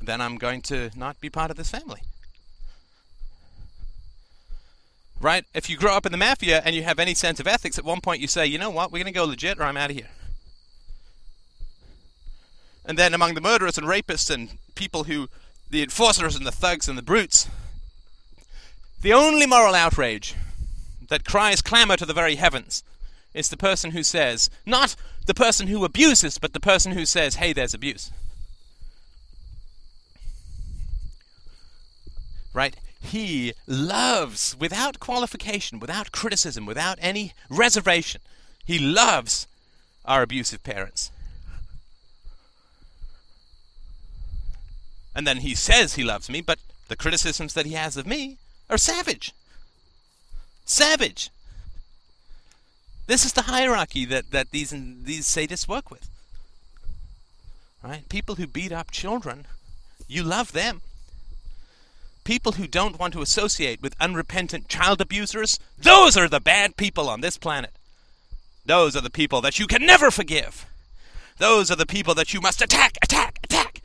then 0.00 0.20
I'm 0.20 0.36
going 0.36 0.62
to 0.62 0.90
not 0.96 1.20
be 1.20 1.30
part 1.30 1.50
of 1.50 1.56
this 1.56 1.70
family. 1.70 2.02
Right? 5.20 5.44
If 5.52 5.68
you 5.68 5.76
grow 5.76 5.94
up 5.94 6.06
in 6.06 6.12
the 6.12 6.18
mafia 6.18 6.62
and 6.64 6.74
you 6.74 6.82
have 6.82 6.98
any 6.98 7.14
sense 7.14 7.38
of 7.38 7.46
ethics, 7.46 7.78
at 7.78 7.84
one 7.84 8.00
point 8.00 8.20
you 8.20 8.26
say, 8.26 8.46
you 8.46 8.58
know 8.58 8.70
what, 8.70 8.90
we're 8.90 9.02
going 9.04 9.12
to 9.12 9.18
go 9.18 9.24
legit 9.24 9.58
or 9.58 9.64
I'm 9.64 9.76
out 9.76 9.90
of 9.90 9.96
here. 9.96 10.08
And 12.84 12.98
then 12.98 13.14
among 13.14 13.34
the 13.34 13.40
murderers 13.40 13.78
and 13.78 13.86
rapists 13.86 14.30
and 14.30 14.58
people 14.74 15.04
who 15.04 15.28
the 15.70 15.82
enforcers 15.82 16.34
and 16.34 16.44
the 16.44 16.52
thugs 16.52 16.88
and 16.88 16.98
the 16.98 17.02
brutes. 17.02 17.48
The 19.02 19.12
only 19.12 19.46
moral 19.46 19.74
outrage 19.74 20.34
that 21.08 21.24
cries 21.24 21.62
clamor 21.62 21.96
to 21.96 22.06
the 22.06 22.12
very 22.12 22.34
heavens 22.34 22.82
is 23.32 23.48
the 23.48 23.56
person 23.56 23.92
who 23.92 24.02
says, 24.02 24.50
not 24.66 24.96
the 25.26 25.34
person 25.34 25.68
who 25.68 25.84
abuses, 25.84 26.38
but 26.38 26.52
the 26.52 26.60
person 26.60 26.92
who 26.92 27.06
says, 27.06 27.36
hey, 27.36 27.52
there's 27.52 27.74
abuse. 27.74 28.10
Right? 32.52 32.76
He 33.00 33.54
loves, 33.66 34.56
without 34.58 34.98
qualification, 34.98 35.78
without 35.78 36.12
criticism, 36.12 36.66
without 36.66 36.98
any 37.00 37.32
reservation, 37.48 38.20
he 38.64 38.78
loves 38.78 39.46
our 40.04 40.22
abusive 40.22 40.64
parents. 40.64 41.12
And 45.14 45.26
then 45.26 45.38
he 45.38 45.54
says 45.54 45.94
he 45.94 46.04
loves 46.04 46.30
me, 46.30 46.40
but 46.40 46.58
the 46.88 46.96
criticisms 46.96 47.54
that 47.54 47.66
he 47.66 47.74
has 47.74 47.96
of 47.96 48.06
me 48.06 48.36
are 48.68 48.78
savage. 48.78 49.32
Savage. 50.64 51.30
This 53.06 53.24
is 53.24 53.32
the 53.32 53.42
hierarchy 53.42 54.04
that, 54.04 54.30
that 54.30 54.50
these 54.52 54.70
these 54.70 55.26
sadists 55.26 55.66
work 55.66 55.90
with. 55.90 56.08
Right? 57.82 58.08
People 58.08 58.36
who 58.36 58.46
beat 58.46 58.72
up 58.72 58.90
children, 58.90 59.46
you 60.06 60.22
love 60.22 60.52
them. 60.52 60.82
People 62.22 62.52
who 62.52 62.68
don't 62.68 62.98
want 62.98 63.12
to 63.14 63.22
associate 63.22 63.82
with 63.82 63.96
unrepentant 64.00 64.68
child 64.68 65.00
abusers, 65.00 65.58
those 65.78 66.16
are 66.16 66.28
the 66.28 66.38
bad 66.38 66.76
people 66.76 67.08
on 67.08 67.20
this 67.20 67.36
planet. 67.36 67.72
Those 68.64 68.94
are 68.94 69.00
the 69.00 69.10
people 69.10 69.40
that 69.40 69.58
you 69.58 69.66
can 69.66 69.84
never 69.84 70.10
forgive. 70.10 70.66
Those 71.38 71.70
are 71.70 71.76
the 71.76 71.86
people 71.86 72.14
that 72.14 72.34
you 72.34 72.40
must 72.40 72.62
attack, 72.62 72.98
attack, 73.02 73.40
attack. 73.42 73.79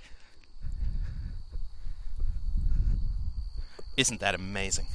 Isn't 3.98 4.20
that 4.20 4.36
amazing? 4.36 4.88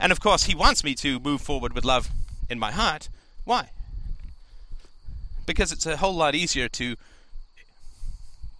And 0.00 0.12
of 0.12 0.20
course, 0.20 0.44
he 0.44 0.54
wants 0.54 0.84
me 0.84 0.94
to 0.96 1.18
move 1.20 1.40
forward 1.40 1.72
with 1.72 1.84
love 1.84 2.08
in 2.48 2.58
my 2.58 2.70
heart. 2.70 3.08
Why? 3.44 3.70
Because 5.46 5.72
it's 5.72 5.86
a 5.86 5.96
whole 5.96 6.14
lot 6.14 6.34
easier 6.34 6.68
to 6.68 6.96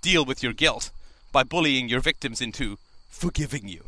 deal 0.00 0.24
with 0.24 0.42
your 0.42 0.52
guilt 0.52 0.90
by 1.32 1.42
bullying 1.42 1.88
your 1.88 2.00
victims 2.00 2.40
into 2.40 2.78
forgiving 3.08 3.68
you 3.68 3.84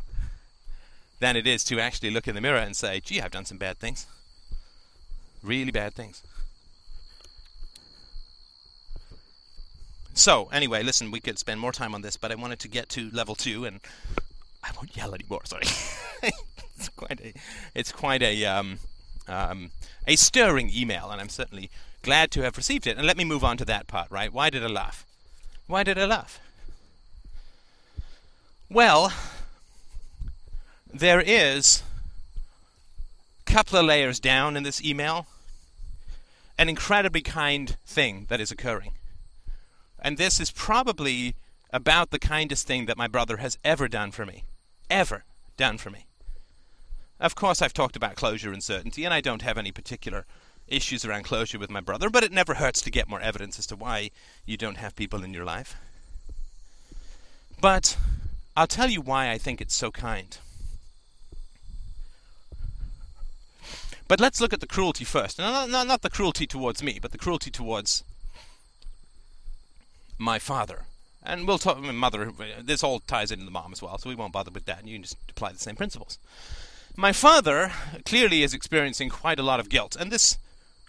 than 1.19 1.35
it 1.35 1.47
is 1.47 1.63
to 1.65 1.79
actually 1.79 2.11
look 2.11 2.27
in 2.27 2.35
the 2.35 2.41
mirror 2.41 2.57
and 2.57 2.75
say, 2.75 2.99
gee, 2.99 3.21
I've 3.21 3.31
done 3.31 3.45
some 3.45 3.57
bad 3.57 3.77
things. 3.79 4.05
Really 5.43 5.71
bad 5.71 5.93
things. 5.93 6.23
So, 10.13 10.49
anyway, 10.51 10.83
listen, 10.83 11.11
we 11.11 11.19
could 11.19 11.39
spend 11.39 11.59
more 11.59 11.71
time 11.71 11.95
on 11.95 12.01
this, 12.01 12.17
but 12.17 12.31
I 12.31 12.35
wanted 12.35 12.59
to 12.59 12.67
get 12.67 12.89
to 12.89 13.09
level 13.11 13.35
two, 13.35 13.65
and 13.65 13.79
I 14.63 14.71
won't 14.75 14.95
yell 14.95 15.15
anymore, 15.15 15.41
sorry. 15.45 15.63
it's 16.75 16.89
quite 16.89 17.21
a, 17.21 17.33
it's 17.73 17.91
quite 17.91 18.21
a, 18.21 18.45
um, 18.45 18.79
um, 19.27 19.71
a 20.07 20.15
stirring 20.15 20.69
email, 20.73 21.09
and 21.09 21.21
I'm 21.21 21.29
certainly 21.29 21.69
glad 22.01 22.31
to 22.31 22.41
have 22.41 22.57
received 22.57 22.87
it. 22.87 22.97
And 22.97 23.07
let 23.07 23.17
me 23.17 23.23
move 23.23 23.43
on 23.43 23.57
to 23.57 23.65
that 23.65 23.87
part, 23.87 24.11
right? 24.11 24.33
Why 24.33 24.49
did 24.49 24.63
I 24.63 24.67
laugh? 24.67 25.05
Why 25.67 25.83
did 25.83 25.97
I 25.97 26.05
laugh? 26.05 26.39
Well, 28.69 29.13
there 30.93 31.21
is 31.21 31.83
a 33.47 33.51
couple 33.51 33.79
of 33.79 33.85
layers 33.85 34.19
down 34.19 34.57
in 34.57 34.63
this 34.63 34.83
email 34.83 35.27
an 36.57 36.69
incredibly 36.69 37.21
kind 37.21 37.75
thing 37.87 38.27
that 38.29 38.39
is 38.39 38.51
occurring. 38.51 38.91
And 40.01 40.17
this 40.17 40.39
is 40.39 40.51
probably 40.51 41.35
about 41.71 42.09
the 42.09 42.19
kindest 42.19 42.67
thing 42.67 42.85
that 42.87 42.97
my 42.97 43.07
brother 43.07 43.37
has 43.37 43.57
ever 43.63 43.87
done 43.87 44.11
for 44.11 44.25
me. 44.25 44.43
Ever 44.89 45.23
done 45.57 45.77
for 45.77 45.89
me. 45.89 46.07
Of 47.19 47.35
course, 47.35 47.61
I've 47.61 47.73
talked 47.73 47.95
about 47.95 48.15
closure 48.15 48.51
and 48.51 48.63
certainty, 48.63 49.05
and 49.05 49.13
I 49.13 49.21
don't 49.21 49.43
have 49.43 49.57
any 49.57 49.71
particular 49.71 50.25
issues 50.67 51.05
around 51.05 51.23
closure 51.23 51.59
with 51.59 51.69
my 51.69 51.81
brother, 51.81 52.09
but 52.09 52.23
it 52.23 52.31
never 52.31 52.55
hurts 52.55 52.81
to 52.81 52.91
get 52.91 53.09
more 53.09 53.21
evidence 53.21 53.59
as 53.59 53.67
to 53.67 53.75
why 53.75 54.09
you 54.45 54.57
don't 54.57 54.77
have 54.77 54.95
people 54.95 55.23
in 55.23 55.33
your 55.33 55.45
life. 55.45 55.75
But 57.59 57.95
I'll 58.57 58.67
tell 58.67 58.89
you 58.89 59.01
why 59.01 59.29
I 59.29 59.37
think 59.37 59.61
it's 59.61 59.75
so 59.75 59.91
kind. 59.91 60.37
But 64.07 64.19
let's 64.19 64.41
look 64.41 64.51
at 64.51 64.59
the 64.59 64.67
cruelty 64.67 65.05
first. 65.05 65.37
Not, 65.37 65.69
not, 65.69 65.87
not 65.87 66.01
the 66.01 66.09
cruelty 66.09 66.47
towards 66.47 66.81
me, 66.81 66.99
but 66.99 67.11
the 67.11 67.17
cruelty 67.17 67.51
towards 67.51 68.03
my 70.21 70.39
father. 70.39 70.83
And 71.23 71.47
we'll 71.47 71.57
talk, 71.57 71.79
my 71.79 71.91
mother, 71.91 72.31
this 72.61 72.83
all 72.83 72.99
ties 72.99 73.31
into 73.31 73.45
the 73.45 73.51
mom 73.51 73.73
as 73.73 73.81
well, 73.81 73.97
so 73.97 74.09
we 74.09 74.15
won't 74.15 74.33
bother 74.33 74.51
with 74.51 74.65
that. 74.65 74.87
You 74.87 74.95
can 74.95 75.03
just 75.03 75.17
apply 75.29 75.51
the 75.51 75.59
same 75.59 75.75
principles. 75.75 76.17
My 76.95 77.11
father 77.11 77.71
clearly 78.05 78.43
is 78.43 78.53
experiencing 78.53 79.09
quite 79.09 79.39
a 79.39 79.43
lot 79.43 79.59
of 79.59 79.69
guilt, 79.69 79.95
and 79.99 80.11
this 80.11 80.37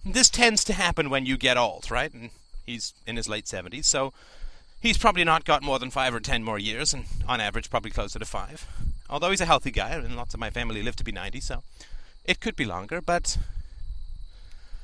this 0.04 0.28
tends 0.28 0.64
to 0.64 0.72
happen 0.72 1.10
when 1.10 1.26
you 1.26 1.36
get 1.36 1.56
old, 1.56 1.88
right? 1.90 2.12
And 2.12 2.30
he's 2.66 2.92
in 3.06 3.16
his 3.16 3.28
late 3.28 3.44
70s, 3.44 3.84
so 3.84 4.12
he's 4.80 4.98
probably 4.98 5.22
not 5.22 5.44
got 5.44 5.62
more 5.62 5.78
than 5.78 5.90
five 5.90 6.12
or 6.12 6.18
ten 6.18 6.42
more 6.42 6.58
years, 6.58 6.92
and 6.92 7.04
on 7.28 7.40
average, 7.40 7.70
probably 7.70 7.92
closer 7.92 8.18
to 8.18 8.24
five. 8.24 8.66
Although 9.08 9.30
he's 9.30 9.40
a 9.40 9.46
healthy 9.46 9.70
guy, 9.70 9.90
and 9.90 10.16
lots 10.16 10.34
of 10.34 10.40
my 10.40 10.50
family 10.50 10.82
live 10.82 10.96
to 10.96 11.04
be 11.04 11.12
90, 11.12 11.40
so 11.40 11.62
it 12.24 12.40
could 12.40 12.56
be 12.56 12.64
longer, 12.64 13.00
but 13.00 13.38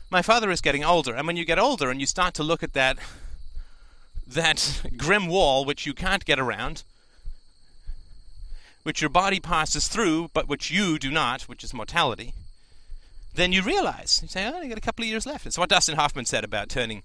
my 0.08 0.22
father 0.22 0.50
is 0.50 0.60
getting 0.60 0.84
older, 0.84 1.14
and 1.14 1.26
when 1.26 1.36
you 1.36 1.44
get 1.44 1.58
older 1.58 1.90
and 1.90 2.00
you 2.00 2.06
start 2.06 2.34
to 2.34 2.42
look 2.44 2.62
at 2.62 2.74
that 2.74 2.98
that 4.28 4.82
grim 4.96 5.26
wall 5.26 5.64
which 5.64 5.86
you 5.86 5.94
can't 5.94 6.24
get 6.24 6.38
around, 6.38 6.84
which 8.82 9.00
your 9.00 9.10
body 9.10 9.40
passes 9.40 9.88
through, 9.88 10.30
but 10.32 10.48
which 10.48 10.70
you 10.70 10.98
do 10.98 11.10
not, 11.10 11.42
which 11.42 11.64
is 11.64 11.74
mortality, 11.74 12.34
then 13.34 13.52
you 13.52 13.62
realize. 13.62 14.20
You 14.22 14.28
say, 14.28 14.50
oh, 14.52 14.60
you 14.60 14.68
got 14.68 14.78
a 14.78 14.82
couple 14.82 15.04
of 15.04 15.08
years 15.08 15.26
left. 15.26 15.46
It's 15.46 15.58
what 15.58 15.68
Dustin 15.68 15.96
Hoffman 15.96 16.24
said 16.24 16.44
about 16.44 16.68
turning 16.68 17.02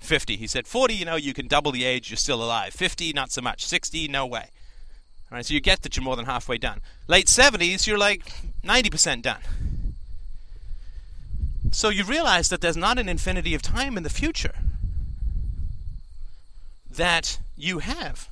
50. 0.00 0.36
He 0.36 0.46
said, 0.46 0.66
40, 0.66 0.94
you 0.94 1.04
know, 1.04 1.16
you 1.16 1.32
can 1.32 1.46
double 1.46 1.72
the 1.72 1.84
age, 1.84 2.10
you're 2.10 2.16
still 2.16 2.42
alive. 2.42 2.72
50, 2.74 3.12
not 3.12 3.30
so 3.30 3.40
much. 3.40 3.64
60, 3.64 4.08
no 4.08 4.26
way. 4.26 4.48
All 5.30 5.36
right, 5.36 5.46
so 5.46 5.54
you 5.54 5.60
get 5.60 5.82
that 5.82 5.96
you're 5.96 6.04
more 6.04 6.16
than 6.16 6.26
halfway 6.26 6.58
done. 6.58 6.80
Late 7.08 7.26
70s, 7.26 7.86
you're 7.86 7.98
like 7.98 8.30
90% 8.64 9.22
done. 9.22 9.40
So 11.70 11.88
you 11.88 12.04
realize 12.04 12.50
that 12.50 12.60
there's 12.60 12.76
not 12.76 12.98
an 12.98 13.08
infinity 13.08 13.54
of 13.54 13.62
time 13.62 13.96
in 13.96 14.02
the 14.02 14.10
future 14.10 14.54
that 16.96 17.38
you 17.56 17.80
have. 17.80 18.28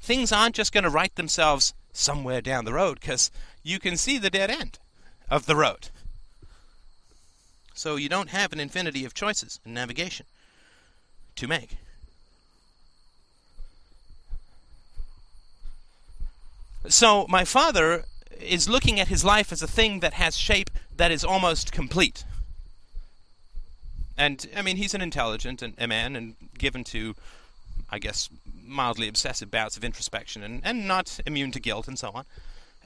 Things 0.00 0.32
aren't 0.32 0.56
just 0.56 0.72
going 0.72 0.84
to 0.84 0.90
write 0.90 1.14
themselves 1.16 1.74
somewhere 1.92 2.40
down 2.40 2.64
the 2.64 2.72
road 2.72 3.00
because 3.00 3.30
you 3.62 3.78
can 3.78 3.96
see 3.96 4.18
the 4.18 4.30
dead 4.30 4.50
end 4.50 4.78
of 5.30 5.46
the 5.46 5.56
road. 5.56 5.88
So 7.74 7.96
you 7.96 8.08
don't 8.08 8.30
have 8.30 8.52
an 8.52 8.60
infinity 8.60 9.04
of 9.04 9.14
choices 9.14 9.60
in 9.64 9.74
navigation 9.74 10.26
to 11.36 11.48
make. 11.48 11.76
So 16.88 17.26
my 17.28 17.44
father 17.44 18.04
is 18.40 18.68
looking 18.68 19.00
at 19.00 19.08
his 19.08 19.24
life 19.24 19.50
as 19.52 19.62
a 19.62 19.66
thing 19.66 20.00
that 20.00 20.14
has 20.14 20.36
shape 20.36 20.70
that 20.96 21.10
is 21.10 21.24
almost 21.24 21.72
complete. 21.72 22.24
And 24.16 24.46
I 24.56 24.62
mean, 24.62 24.76
he's 24.76 24.94
an 24.94 25.00
intelligent 25.00 25.62
and 25.62 25.74
a 25.78 25.86
man, 25.86 26.16
and 26.16 26.36
given 26.56 26.84
to, 26.84 27.14
I 27.90 27.98
guess, 27.98 28.28
mildly 28.64 29.08
obsessive 29.08 29.50
bouts 29.50 29.76
of 29.76 29.84
introspection, 29.84 30.42
and, 30.42 30.60
and 30.64 30.86
not 30.86 31.20
immune 31.26 31.50
to 31.52 31.60
guilt 31.60 31.88
and 31.88 31.98
so 31.98 32.10
on. 32.14 32.24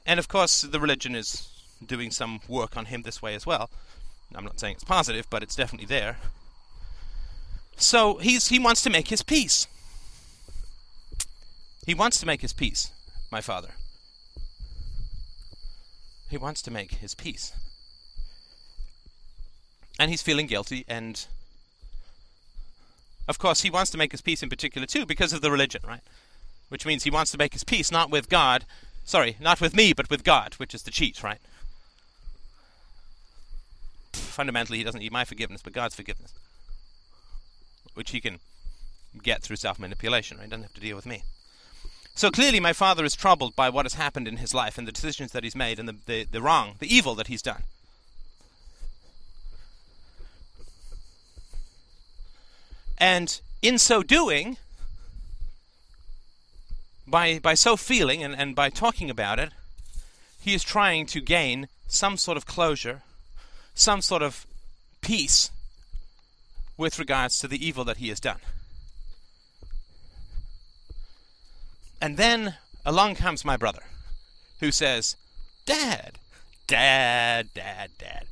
And 0.05 0.19
of 0.19 0.27
course, 0.27 0.61
the 0.61 0.79
religion 0.79 1.15
is 1.15 1.49
doing 1.85 2.11
some 2.11 2.41
work 2.47 2.75
on 2.75 2.85
him 2.85 3.03
this 3.03 3.21
way 3.21 3.35
as 3.35 3.45
well. 3.45 3.69
I'm 4.35 4.43
not 4.43 4.59
saying 4.59 4.75
it's 4.75 4.83
positive, 4.83 5.27
but 5.29 5.43
it's 5.43 5.55
definitely 5.55 5.87
there. 5.87 6.17
So 7.77 8.17
he's 8.17 8.49
he 8.49 8.59
wants 8.59 8.81
to 8.83 8.89
make 8.89 9.07
his 9.07 9.21
peace. 9.21 9.67
He 11.85 11.93
wants 11.93 12.19
to 12.19 12.25
make 12.25 12.41
his 12.41 12.53
peace, 12.53 12.91
my 13.31 13.41
father. 13.41 13.69
He 16.29 16.37
wants 16.37 16.61
to 16.63 16.71
make 16.71 16.95
his 16.95 17.15
peace 17.15 17.53
and 19.99 20.09
he's 20.09 20.21
feeling 20.21 20.47
guilty 20.47 20.85
and 20.87 21.27
of 23.27 23.37
course 23.37 23.61
he 23.61 23.69
wants 23.69 23.91
to 23.91 23.97
make 23.97 24.11
his 24.11 24.21
peace 24.21 24.41
in 24.41 24.49
particular 24.49 24.87
too 24.87 25.05
because 25.05 25.33
of 25.33 25.41
the 25.41 25.51
religion 25.51 25.81
right? 25.85 26.01
Which 26.69 26.85
means 26.85 27.03
he 27.03 27.11
wants 27.11 27.31
to 27.31 27.37
make 27.37 27.53
his 27.53 27.65
peace 27.65 27.91
not 27.91 28.09
with 28.09 28.29
god 28.29 28.65
sorry 29.03 29.35
not 29.39 29.59
with 29.59 29.75
me 29.75 29.93
but 29.93 30.09
with 30.09 30.23
god 30.23 30.53
which 30.55 30.73
is 30.73 30.83
the 30.83 30.91
cheat 30.91 31.21
right? 31.21 31.39
Fundamentally 34.13 34.77
he 34.77 34.83
doesn't 34.83 35.01
need 35.01 35.11
my 35.11 35.25
forgiveness 35.25 35.61
but 35.61 35.73
god's 35.73 35.95
forgiveness 35.95 36.33
which 37.93 38.11
he 38.11 38.21
can 38.21 38.39
get 39.21 39.43
through 39.43 39.57
self-manipulation 39.57 40.37
right? 40.37 40.45
He 40.45 40.49
doesn't 40.49 40.63
have 40.63 40.73
to 40.73 40.81
deal 40.81 40.95
with 40.95 41.05
me. 41.05 41.23
So 42.15 42.31
clearly 42.31 42.59
my 42.59 42.73
father 42.73 43.03
is 43.03 43.15
troubled 43.15 43.55
by 43.55 43.69
what 43.69 43.85
has 43.85 43.95
happened 43.95 44.27
in 44.27 44.37
his 44.37 44.53
life 44.53 44.77
and 44.77 44.87
the 44.87 44.91
decisions 44.91 45.31
that 45.31 45.43
he's 45.43 45.55
made 45.55 45.79
and 45.79 45.87
the, 45.87 45.95
the, 46.05 46.23
the 46.25 46.41
wrong 46.41 46.75
the 46.79 46.93
evil 46.93 47.15
that 47.15 47.27
he's 47.27 47.41
done 47.41 47.63
And 52.99 53.39
in 53.61 53.77
so 53.77 54.03
doing, 54.03 54.57
by, 57.07 57.39
by 57.39 57.53
so 57.53 57.75
feeling 57.77 58.23
and, 58.23 58.35
and 58.35 58.55
by 58.55 58.69
talking 58.69 59.09
about 59.09 59.39
it, 59.39 59.51
he 60.41 60.53
is 60.53 60.63
trying 60.63 61.05
to 61.07 61.21
gain 61.21 61.67
some 61.87 62.17
sort 62.17 62.37
of 62.37 62.45
closure 62.45 63.01
some 63.79 64.01
sort 64.01 64.21
of 64.21 64.45
peace 64.99 65.51
with 66.77 66.99
regards 66.99 67.39
to 67.39 67.47
the 67.47 67.65
evil 67.65 67.85
that 67.85 67.97
he 67.97 68.09
has 68.09 68.19
done. 68.19 68.39
And 72.01 72.17
then 72.17 72.55
along 72.85 73.15
comes 73.15 73.45
my 73.45 73.55
brother, 73.55 73.83
who 74.59 74.71
says, 74.71 75.15
Dad, 75.65 76.19
Dad, 76.67 77.49
Dad, 77.53 77.91
Dad, 77.97 78.25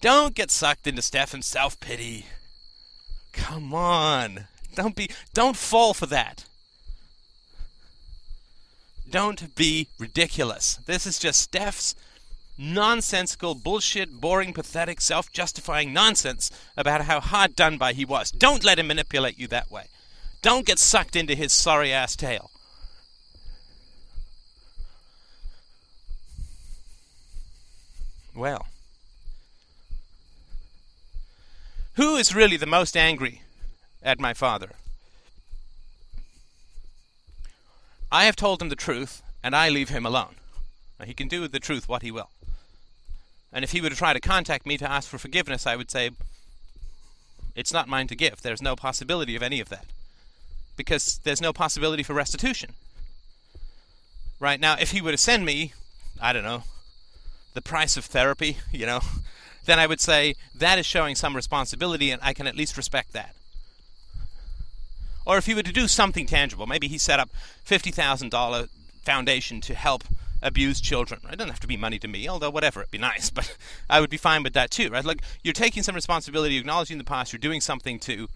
don't 0.00 0.34
get 0.34 0.50
sucked 0.50 0.86
into 0.86 1.02
Stefan's 1.02 1.46
self 1.46 1.78
pity. 1.80 2.26
Come 3.36 3.74
on. 3.74 4.46
Don't 4.74 4.96
be 4.96 5.10
don't 5.32 5.56
fall 5.56 5.94
for 5.94 6.06
that. 6.06 6.44
Don't 9.08 9.54
be 9.54 9.88
ridiculous. 9.98 10.80
This 10.86 11.06
is 11.06 11.18
just 11.18 11.40
Steph's 11.40 11.94
nonsensical, 12.58 13.54
bullshit, 13.54 14.20
boring, 14.20 14.52
pathetic, 14.52 15.00
self 15.00 15.30
justifying 15.30 15.92
nonsense 15.92 16.50
about 16.76 17.02
how 17.02 17.20
hard 17.20 17.54
done 17.54 17.78
by 17.78 17.92
he 17.92 18.04
was. 18.04 18.30
Don't 18.30 18.64
let 18.64 18.78
him 18.78 18.88
manipulate 18.88 19.38
you 19.38 19.46
that 19.48 19.70
way. 19.70 19.86
Don't 20.42 20.66
get 20.66 20.78
sucked 20.78 21.16
into 21.16 21.34
his 21.34 21.52
sorry 21.52 21.92
ass 21.92 22.16
tale. 22.16 22.50
Well, 28.34 28.66
who 31.94 32.16
is 32.16 32.34
really 32.34 32.56
the 32.56 32.66
most 32.66 32.96
angry 32.96 33.42
at 34.02 34.20
my 34.20 34.34
father? 34.34 34.70
I 38.10 38.24
have 38.24 38.36
told 38.36 38.62
him 38.62 38.68
the 38.68 38.76
truth, 38.76 39.22
and 39.42 39.56
I 39.56 39.68
leave 39.68 39.88
him 39.88 40.06
alone. 40.06 40.36
Now, 40.98 41.06
he 41.06 41.14
can 41.14 41.28
do 41.28 41.40
with 41.40 41.52
the 41.52 41.60
truth 41.60 41.88
what 41.88 42.02
he 42.02 42.10
will. 42.10 42.30
And 43.52 43.64
if 43.64 43.72
he 43.72 43.80
were 43.80 43.90
to 43.90 43.96
try 43.96 44.12
to 44.12 44.20
contact 44.20 44.66
me 44.66 44.76
to 44.78 44.90
ask 44.90 45.08
for 45.08 45.18
forgiveness, 45.18 45.66
I 45.66 45.76
would 45.76 45.90
say, 45.90 46.10
It's 47.54 47.72
not 47.72 47.88
mine 47.88 48.08
to 48.08 48.16
give. 48.16 48.42
There's 48.42 48.62
no 48.62 48.76
possibility 48.76 49.36
of 49.36 49.42
any 49.42 49.60
of 49.60 49.68
that. 49.68 49.86
Because 50.76 51.20
there's 51.22 51.40
no 51.40 51.52
possibility 51.52 52.02
for 52.02 52.14
restitution. 52.14 52.70
Right 54.40 54.60
now, 54.60 54.76
if 54.78 54.90
he 54.90 55.00
were 55.00 55.12
to 55.12 55.16
send 55.16 55.44
me, 55.44 55.72
I 56.20 56.32
don't 56.32 56.42
know, 56.42 56.64
the 57.54 57.62
price 57.62 57.96
of 57.96 58.04
therapy, 58.04 58.58
you 58.72 58.86
know, 58.86 59.00
then 59.64 59.78
I 59.78 59.86
would 59.86 60.00
say 60.00 60.34
that 60.54 60.78
is 60.78 60.86
showing 60.86 61.14
some 61.14 61.34
responsibility 61.34 62.10
and 62.10 62.20
I 62.22 62.32
can 62.32 62.46
at 62.46 62.56
least 62.56 62.76
respect 62.76 63.12
that. 63.12 63.34
Or 65.26 65.38
if 65.38 65.46
he 65.46 65.54
were 65.54 65.62
to 65.62 65.72
do 65.72 65.88
something 65.88 66.26
tangible, 66.26 66.66
maybe 66.66 66.88
he 66.88 66.98
set 66.98 67.18
up 67.18 67.30
$50,000 67.66 68.68
foundation 69.02 69.60
to 69.62 69.74
help 69.74 70.04
abused 70.42 70.84
children. 70.84 71.20
It 71.32 71.36
doesn't 71.36 71.50
have 71.50 71.60
to 71.60 71.66
be 71.66 71.76
money 71.76 71.98
to 71.98 72.08
me, 72.08 72.28
although 72.28 72.50
whatever, 72.50 72.80
it'd 72.80 72.90
be 72.90 72.98
nice, 72.98 73.30
but 73.38 73.56
I 73.88 74.00
would 74.00 74.10
be 74.10 74.18
fine 74.18 74.42
with 74.42 74.52
that 74.52 74.70
too, 74.70 74.90
right? 74.90 75.04
Like 75.04 75.22
you're 75.42 75.54
taking 75.54 75.82
some 75.82 75.94
responsibility, 75.94 76.58
acknowledging 76.58 76.98
the 76.98 77.04
past, 77.04 77.32
you're 77.32 77.40
doing 77.40 77.60
something 77.60 77.98
to 78.00 78.28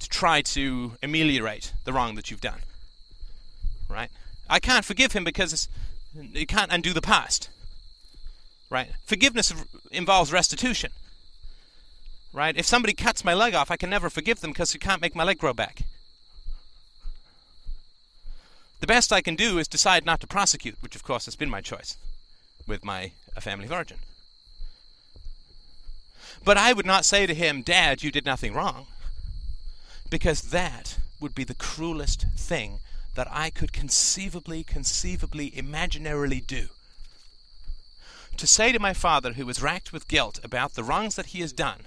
to 0.00 0.08
try 0.08 0.42
to 0.42 0.92
ameliorate 1.02 1.72
the 1.84 1.92
wrong 1.92 2.14
that 2.16 2.30
you've 2.30 2.40
done. 2.40 2.60
Right? 3.88 4.10
I 4.50 4.58
can't 4.58 4.84
forgive 4.84 5.12
him 5.12 5.24
because 5.24 5.68
you 6.14 6.46
can't 6.46 6.72
undo 6.72 6.92
the 6.92 7.00
past. 7.00 7.48
Right? 8.70 8.88
Forgiveness 9.04 9.52
involves 9.90 10.32
restitution. 10.32 10.90
Right? 12.32 12.56
If 12.56 12.66
somebody 12.66 12.94
cuts 12.94 13.24
my 13.24 13.34
leg 13.34 13.54
off, 13.54 13.70
I 13.70 13.76
can 13.76 13.90
never 13.90 14.10
forgive 14.10 14.40
them 14.40 14.50
because 14.50 14.74
you 14.74 14.80
can't 14.80 15.00
make 15.00 15.14
my 15.14 15.24
leg 15.24 15.38
grow 15.38 15.52
back. 15.52 15.82
The 18.80 18.86
best 18.86 19.12
I 19.12 19.22
can 19.22 19.36
do 19.36 19.58
is 19.58 19.68
decide 19.68 20.04
not 20.04 20.20
to 20.20 20.26
prosecute, 20.26 20.76
which 20.80 20.96
of 20.96 21.04
course 21.04 21.24
has 21.24 21.36
been 21.36 21.48
my 21.48 21.60
choice 21.60 21.96
with 22.66 22.84
my 22.84 23.12
family 23.40 23.66
of 23.66 23.72
origin. 23.72 23.98
But 26.44 26.58
I 26.58 26.72
would 26.72 26.84
not 26.84 27.04
say 27.04 27.26
to 27.26 27.34
him, 27.34 27.62
Dad, 27.62 28.02
you 28.02 28.10
did 28.10 28.26
nothing 28.26 28.52
wrong. 28.52 28.86
Because 30.10 30.42
that 30.50 30.98
would 31.20 31.34
be 31.34 31.44
the 31.44 31.54
cruelest 31.54 32.26
thing 32.36 32.80
that 33.14 33.28
I 33.30 33.50
could 33.50 33.72
conceivably, 33.72 34.64
conceivably, 34.64 35.50
imaginarily 35.52 36.46
do. 36.46 36.68
To 38.38 38.46
say 38.46 38.72
to 38.72 38.78
my 38.78 38.92
father, 38.92 39.34
who 39.34 39.48
is 39.48 39.62
racked 39.62 39.92
with 39.92 40.08
guilt 40.08 40.40
about 40.42 40.74
the 40.74 40.82
wrongs 40.82 41.16
that 41.16 41.26
he 41.26 41.40
has 41.40 41.52
done, 41.52 41.82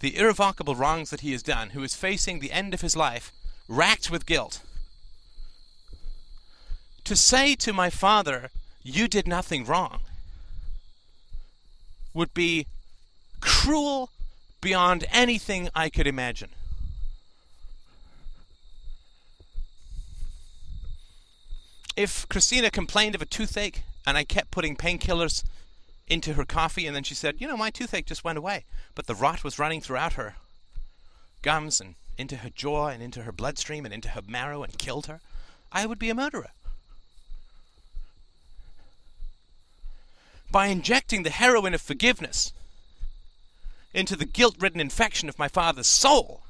the 0.00 0.16
irrevocable 0.16 0.74
wrongs 0.74 1.10
that 1.10 1.20
he 1.20 1.32
has 1.32 1.42
done, 1.42 1.70
who 1.70 1.82
is 1.82 1.94
facing 1.94 2.40
the 2.40 2.52
end 2.52 2.72
of 2.72 2.80
his 2.80 2.96
life, 2.96 3.30
racked 3.68 4.10
with 4.10 4.26
guilt, 4.26 4.62
to 7.04 7.14
say 7.14 7.54
to 7.56 7.72
my 7.72 7.90
father, 7.90 8.50
You 8.82 9.08
did 9.08 9.28
nothing 9.28 9.64
wrong, 9.64 10.00
would 12.14 12.32
be 12.32 12.66
cruel 13.40 14.10
beyond 14.60 15.04
anything 15.12 15.68
I 15.74 15.88
could 15.90 16.06
imagine. 16.06 16.50
If 21.96 22.28
Christina 22.28 22.70
complained 22.70 23.14
of 23.14 23.22
a 23.22 23.26
toothache 23.26 23.82
and 24.10 24.18
I 24.18 24.24
kept 24.24 24.50
putting 24.50 24.74
painkillers 24.74 25.44
into 26.08 26.32
her 26.34 26.44
coffee, 26.44 26.84
and 26.84 26.96
then 26.96 27.04
she 27.04 27.14
said, 27.14 27.36
You 27.38 27.46
know, 27.46 27.56
my 27.56 27.70
toothache 27.70 28.06
just 28.06 28.24
went 28.24 28.38
away, 28.38 28.64
but 28.96 29.06
the 29.06 29.14
rot 29.14 29.44
was 29.44 29.56
running 29.56 29.80
throughout 29.80 30.14
her 30.14 30.34
gums 31.42 31.80
and 31.80 31.94
into 32.18 32.38
her 32.38 32.50
jaw 32.50 32.88
and 32.88 33.04
into 33.04 33.22
her 33.22 33.30
bloodstream 33.30 33.84
and 33.84 33.94
into 33.94 34.08
her 34.08 34.22
marrow 34.26 34.64
and 34.64 34.76
killed 34.78 35.06
her, 35.06 35.20
I 35.70 35.86
would 35.86 36.00
be 36.00 36.10
a 36.10 36.14
murderer. 36.14 36.50
By 40.50 40.66
injecting 40.66 41.22
the 41.22 41.30
heroin 41.30 41.72
of 41.72 41.80
forgiveness 41.80 42.52
into 43.94 44.16
the 44.16 44.26
guilt 44.26 44.56
ridden 44.58 44.80
infection 44.80 45.28
of 45.28 45.38
my 45.38 45.46
father's 45.46 45.86
soul, 45.86 46.42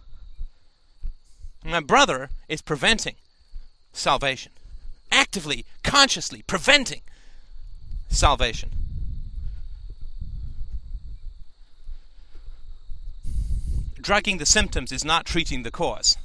my 1.62 1.80
brother 1.80 2.30
is 2.48 2.62
preventing 2.62 3.16
salvation. 3.92 4.52
Actively, 5.12 5.66
consciously 5.84 6.40
preventing 6.40 7.02
salvation. 8.10 8.70
drugging 14.00 14.38
the 14.38 14.46
symptoms 14.46 14.92
is 14.92 15.04
not 15.04 15.24
treating 15.26 15.62
the 15.62 15.70
cause. 15.70 16.16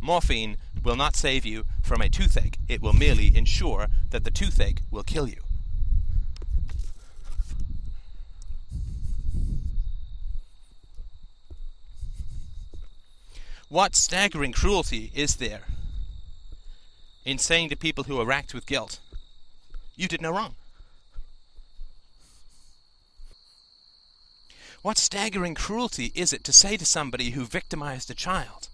Morphine 0.00 0.56
will 0.82 0.96
not 0.96 1.16
save 1.16 1.46
you 1.46 1.64
from 1.82 2.02
a 2.02 2.08
toothache. 2.08 2.58
It 2.68 2.82
will 2.82 2.92
merely 2.92 3.34
ensure 3.34 3.86
that 4.10 4.24
the 4.24 4.30
toothache 4.30 4.80
will 4.90 5.02
kill 5.02 5.26
you. 5.26 5.40
What 13.70 13.96
staggering 13.96 14.52
cruelty 14.52 15.10
is 15.14 15.36
there 15.36 15.62
in 17.24 17.38
saying 17.38 17.70
to 17.70 17.76
people 17.76 18.04
who 18.04 18.20
are 18.20 18.26
racked 18.26 18.52
with 18.52 18.66
guilt, 18.66 19.00
You 19.96 20.08
did 20.08 20.20
no 20.20 20.30
wrong? 20.30 20.54
What 24.82 24.98
staggering 24.98 25.54
cruelty 25.54 26.12
is 26.14 26.32
it 26.32 26.44
to 26.44 26.52
say 26.52 26.76
to 26.76 26.84
somebody 26.84 27.30
who 27.30 27.44
victimized 27.44 28.10
a 28.10 28.14
child, 28.14 28.68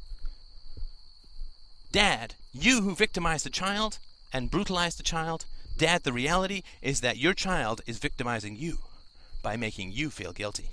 Dad, 1.93 2.35
you 2.53 2.83
who 2.83 2.95
victimized 2.95 3.47
a 3.47 3.51
child 3.51 3.99
and 4.33 4.51
brutalized 4.51 4.99
a 5.01 5.05
child, 5.05 5.45
Dad, 5.77 6.03
the 6.03 6.13
reality 6.13 6.63
is 6.83 7.01
that 7.01 7.17
your 7.17 7.35
child 7.35 7.81
is 7.87 7.99
victimizing 7.99 8.57
you 8.57 8.79
by 9.43 9.57
making 9.57 9.93
you 9.93 10.11
feel 10.11 10.33
guilty. 10.33 10.71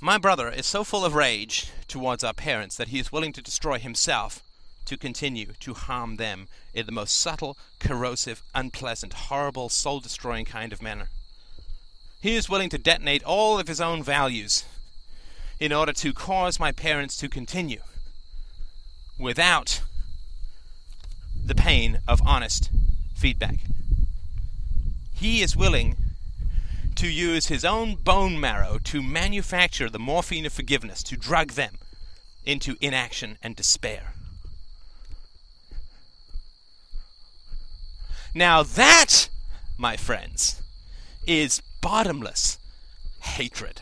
My 0.00 0.18
brother 0.18 0.50
is 0.50 0.66
so 0.66 0.84
full 0.84 1.04
of 1.04 1.14
rage 1.14 1.70
towards 1.88 2.22
our 2.22 2.34
parents 2.34 2.76
that 2.76 2.88
he 2.88 2.98
is 2.98 3.10
willing 3.10 3.32
to 3.32 3.42
destroy 3.42 3.78
himself 3.78 4.42
to 4.86 4.96
continue 4.96 5.52
to 5.60 5.74
harm 5.74 6.16
them 6.16 6.48
in 6.74 6.86
the 6.86 6.92
most 6.92 7.16
subtle, 7.16 7.56
corrosive, 7.78 8.42
unpleasant, 8.54 9.12
horrible, 9.12 9.68
soul 9.68 10.00
destroying 10.00 10.44
kind 10.44 10.72
of 10.72 10.82
manner. 10.82 11.08
He 12.20 12.34
is 12.34 12.48
willing 12.48 12.70
to 12.70 12.78
detonate 12.78 13.22
all 13.24 13.58
of 13.58 13.68
his 13.68 13.80
own 13.80 14.02
values 14.02 14.64
in 15.60 15.72
order 15.72 15.92
to 15.92 16.12
cause 16.12 16.58
my 16.58 16.72
parents 16.72 17.16
to 17.18 17.28
continue 17.28 17.80
without 19.18 19.82
the 21.44 21.54
pain 21.54 21.98
of 22.08 22.20
honest 22.26 22.70
feedback. 23.14 23.58
He 25.14 25.42
is 25.42 25.56
willing 25.56 25.96
to 26.96 27.08
use 27.08 27.46
his 27.46 27.64
own 27.64 27.94
bone 27.94 28.40
marrow 28.40 28.78
to 28.84 29.02
manufacture 29.02 29.88
the 29.88 29.98
morphine 29.98 30.46
of 30.46 30.52
forgiveness, 30.52 31.02
to 31.04 31.16
drug 31.16 31.52
them 31.52 31.76
into 32.44 32.76
inaction 32.80 33.38
and 33.42 33.54
despair. 33.54 34.15
Now, 38.36 38.62
that, 38.62 39.30
my 39.78 39.96
friends, 39.96 40.60
is 41.26 41.62
bottomless 41.80 42.58
hatred. 43.20 43.80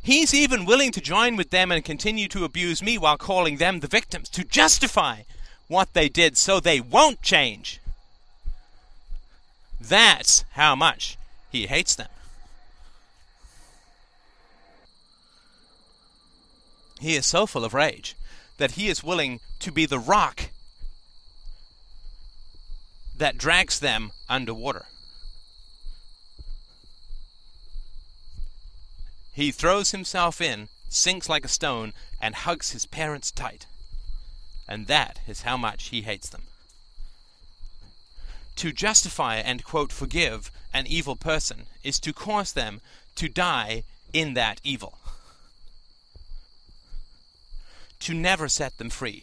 He's 0.00 0.32
even 0.32 0.64
willing 0.64 0.92
to 0.92 1.00
join 1.02 1.36
with 1.36 1.50
them 1.50 1.70
and 1.70 1.84
continue 1.84 2.26
to 2.28 2.46
abuse 2.46 2.82
me 2.82 2.96
while 2.96 3.18
calling 3.18 3.58
them 3.58 3.80
the 3.80 3.86
victims, 3.86 4.30
to 4.30 4.44
justify 4.44 5.24
what 5.68 5.92
they 5.92 6.08
did 6.08 6.38
so 6.38 6.58
they 6.58 6.80
won't 6.80 7.20
change. 7.20 7.82
That's 9.78 10.46
how 10.52 10.74
much 10.74 11.18
he 11.50 11.66
hates 11.66 11.94
them. 11.94 12.08
He 16.98 17.14
is 17.14 17.26
so 17.26 17.44
full 17.44 17.62
of 17.62 17.74
rage 17.74 18.16
that 18.56 18.70
he 18.70 18.88
is 18.88 19.04
willing 19.04 19.40
to 19.58 19.70
be 19.70 19.84
the 19.84 19.98
rock 19.98 20.48
that 23.22 23.38
drags 23.38 23.78
them 23.78 24.10
underwater. 24.28 24.86
He 29.32 29.52
throws 29.52 29.92
himself 29.92 30.40
in, 30.40 30.66
sinks 30.88 31.28
like 31.28 31.44
a 31.44 31.48
stone, 31.48 31.92
and 32.20 32.34
hugs 32.34 32.72
his 32.72 32.84
parents 32.84 33.30
tight. 33.30 33.66
And 34.68 34.88
that 34.88 35.20
is 35.28 35.42
how 35.42 35.56
much 35.56 35.90
he 35.90 36.02
hates 36.02 36.28
them. 36.30 36.42
To 38.56 38.72
justify 38.72 39.36
and, 39.36 39.62
quote, 39.62 39.92
forgive 39.92 40.50
an 40.74 40.88
evil 40.88 41.14
person 41.14 41.66
is 41.84 42.00
to 42.00 42.12
cause 42.12 42.54
them 42.54 42.80
to 43.14 43.28
die 43.28 43.84
in 44.12 44.34
that 44.34 44.60
evil 44.64 44.98
to 48.00 48.14
never 48.14 48.48
set 48.48 48.78
them 48.78 48.90
free, 48.90 49.22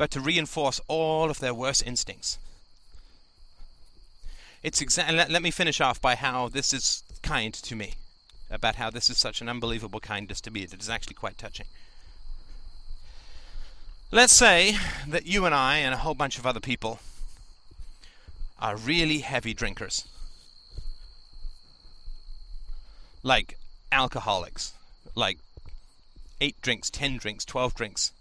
but 0.00 0.10
to 0.10 0.18
reinforce 0.18 0.80
all 0.88 1.28
of 1.28 1.40
their 1.40 1.52
worst 1.52 1.86
instincts. 1.86 2.38
It's 4.62 4.80
exa- 4.80 5.14
let, 5.14 5.30
let 5.30 5.42
me 5.42 5.50
finish 5.50 5.78
off 5.78 6.00
by 6.00 6.14
how 6.14 6.48
this 6.48 6.72
is 6.72 7.02
kind 7.22 7.52
to 7.52 7.76
me, 7.76 7.92
about 8.50 8.76
how 8.76 8.88
this 8.88 9.10
is 9.10 9.18
such 9.18 9.42
an 9.42 9.48
unbelievable 9.50 10.00
kindness 10.00 10.40
to 10.40 10.50
me 10.50 10.64
that 10.64 10.80
is 10.80 10.88
actually 10.88 11.16
quite 11.16 11.36
touching. 11.36 11.66
Let's 14.10 14.32
say 14.32 14.78
that 15.06 15.26
you 15.26 15.44
and 15.44 15.54
I 15.54 15.76
and 15.76 15.92
a 15.92 15.98
whole 15.98 16.14
bunch 16.14 16.38
of 16.38 16.46
other 16.46 16.60
people 16.60 17.00
are 18.58 18.76
really 18.76 19.18
heavy 19.18 19.52
drinkers. 19.52 20.08
Like 23.22 23.58
alcoholics 23.92 24.72
like 25.14 25.36
eight 26.40 26.56
drinks, 26.62 26.88
ten 26.88 27.18
drinks, 27.18 27.44
twelve 27.44 27.74
drinks 27.74 28.12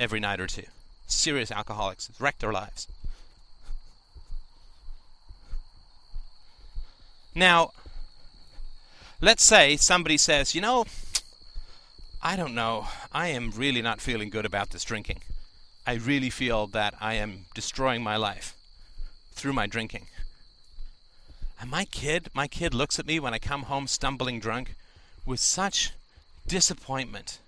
every 0.00 0.18
night 0.18 0.40
or 0.40 0.46
two. 0.46 0.64
Serious 1.06 1.52
alcoholics. 1.52 2.08
It's 2.08 2.20
wrecked 2.20 2.40
their 2.40 2.52
lives. 2.52 2.88
Now, 7.34 7.70
let's 9.20 9.44
say 9.44 9.76
somebody 9.76 10.16
says, 10.16 10.54
you 10.54 10.60
know, 10.60 10.86
I 12.22 12.34
don't 12.34 12.54
know, 12.54 12.86
I 13.12 13.28
am 13.28 13.50
really 13.50 13.82
not 13.82 14.00
feeling 14.00 14.30
good 14.30 14.44
about 14.44 14.70
this 14.70 14.84
drinking. 14.84 15.20
I 15.86 15.94
really 15.94 16.30
feel 16.30 16.66
that 16.68 16.94
I 17.00 17.14
am 17.14 17.46
destroying 17.54 18.02
my 18.02 18.16
life 18.16 18.56
through 19.32 19.52
my 19.52 19.66
drinking. 19.66 20.06
And 21.60 21.70
my 21.70 21.84
kid, 21.84 22.28
my 22.34 22.48
kid 22.48 22.74
looks 22.74 22.98
at 22.98 23.06
me 23.06 23.20
when 23.20 23.34
I 23.34 23.38
come 23.38 23.64
home 23.64 23.86
stumbling 23.86 24.40
drunk 24.40 24.74
with 25.24 25.40
such 25.40 25.92
disappointment, 26.46 27.38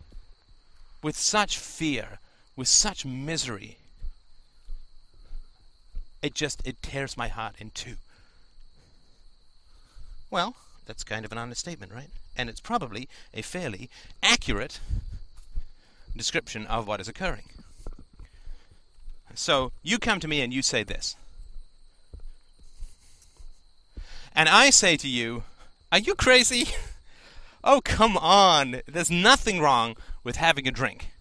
with 1.03 1.17
such 1.17 1.59
fear, 1.59 2.19
with 2.57 2.69
such 2.69 3.05
misery. 3.05 3.79
It 6.23 6.35
just 6.35 6.67
it 6.67 6.83
tears 6.83 7.17
my 7.17 7.29
heart 7.29 7.55
in 7.59 7.71
two. 7.71 7.97
Well, 10.31 10.55
that's 10.87 11.05
kind 11.05 11.25
of 11.25 11.33
an 11.33 11.39
honest 11.39 11.61
statement, 11.61 11.93
right? 11.93 12.11
And 12.37 12.49
it's 12.49 12.61
probably 12.61 13.09
a 13.35 13.43
fairly 13.43 13.91
accurate 14.23 14.81
description 16.17 16.67
of 16.67 16.87
what 16.87 17.01
is 17.01 17.09
occurring. 17.09 17.45
So 19.35 19.73
you 19.83 19.99
come 19.99 20.21
to 20.21 20.29
me 20.29 20.41
and 20.41 20.53
you 20.53 20.63
say 20.63 20.83
this. 20.83 21.17
And 24.35 24.49
I 24.49 24.71
say 24.71 24.97
to 24.97 25.09
you, 25.09 25.45
Are 25.91 25.99
you 25.99 26.15
crazy? 26.15 26.69
Oh, 27.65 27.81
come 27.81 28.17
on. 28.17 28.81
There's 28.89 29.09
nothing 29.09 29.61
wrong 29.61 29.95
with 30.25 30.35
having 30.35 30.67
a 30.67 30.73
drink. 30.73 31.12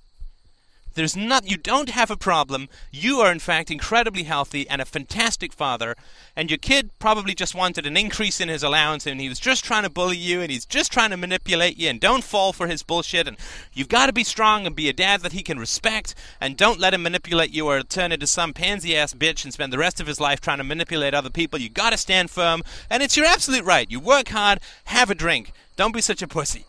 There's 0.93 1.15
not 1.15 1.49
you 1.49 1.57
don't 1.57 1.89
have 1.89 2.11
a 2.11 2.17
problem. 2.17 2.67
You 2.91 3.19
are 3.19 3.31
in 3.31 3.39
fact 3.39 3.71
incredibly 3.71 4.23
healthy 4.23 4.69
and 4.69 4.81
a 4.81 4.85
fantastic 4.85 5.53
father, 5.53 5.95
and 6.35 6.49
your 6.49 6.57
kid 6.57 6.91
probably 6.99 7.33
just 7.33 7.55
wanted 7.55 7.85
an 7.85 7.95
increase 7.95 8.41
in 8.41 8.49
his 8.49 8.63
allowance 8.63 9.07
and 9.07 9.21
he 9.21 9.29
was 9.29 9.39
just 9.39 9.63
trying 9.63 9.83
to 9.83 9.89
bully 9.89 10.17
you 10.17 10.41
and 10.41 10.51
he's 10.51 10.65
just 10.65 10.91
trying 10.91 11.11
to 11.11 11.17
manipulate 11.17 11.77
you 11.77 11.89
and 11.89 11.99
don't 11.99 12.23
fall 12.23 12.51
for 12.51 12.67
his 12.67 12.83
bullshit 12.83 13.27
and 13.27 13.37
you've 13.73 13.87
got 13.87 14.07
to 14.07 14.13
be 14.13 14.23
strong 14.23 14.65
and 14.65 14.75
be 14.75 14.89
a 14.89 14.93
dad 14.93 15.21
that 15.21 15.31
he 15.31 15.43
can 15.43 15.57
respect 15.57 16.13
and 16.39 16.57
don't 16.57 16.79
let 16.79 16.93
him 16.93 17.03
manipulate 17.03 17.51
you 17.51 17.67
or 17.67 17.81
turn 17.83 18.11
into 18.11 18.27
some 18.27 18.53
pansy 18.53 18.95
ass 18.95 19.13
bitch 19.13 19.43
and 19.43 19.53
spend 19.53 19.71
the 19.71 19.77
rest 19.77 20.01
of 20.01 20.07
his 20.07 20.19
life 20.19 20.41
trying 20.41 20.57
to 20.57 20.63
manipulate 20.63 21.13
other 21.13 21.29
people. 21.29 21.59
You 21.59 21.69
got 21.69 21.91
to 21.91 21.97
stand 21.97 22.29
firm 22.29 22.63
and 22.89 23.01
it's 23.01 23.15
your 23.15 23.25
absolute 23.25 23.63
right. 23.63 23.89
You 23.89 23.99
work 23.99 24.29
hard, 24.29 24.59
have 24.85 25.09
a 25.09 25.15
drink. 25.15 25.53
Don't 25.77 25.93
be 25.93 26.01
such 26.01 26.21
a 26.21 26.27
pussy. 26.27 26.65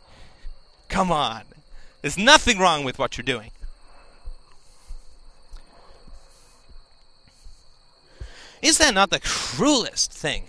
Come 0.89 1.11
on. 1.11 1.43
There's 2.03 2.18
nothing 2.18 2.59
wrong 2.59 2.85
with 2.85 2.99
what 2.99 3.16
you're 3.16 3.25
doing. 3.25 3.51
Is 8.63 8.79
that 8.79 8.95
not 8.95 9.11
the 9.11 9.19
cruelest 9.19 10.13
thing 10.13 10.45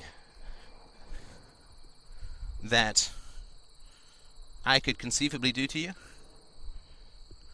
that 2.64 3.12
I 4.64 4.80
could 4.80 5.00
conceivably 5.00 5.52
do 5.52 5.66
to 5.66 5.80
you? 5.80 5.92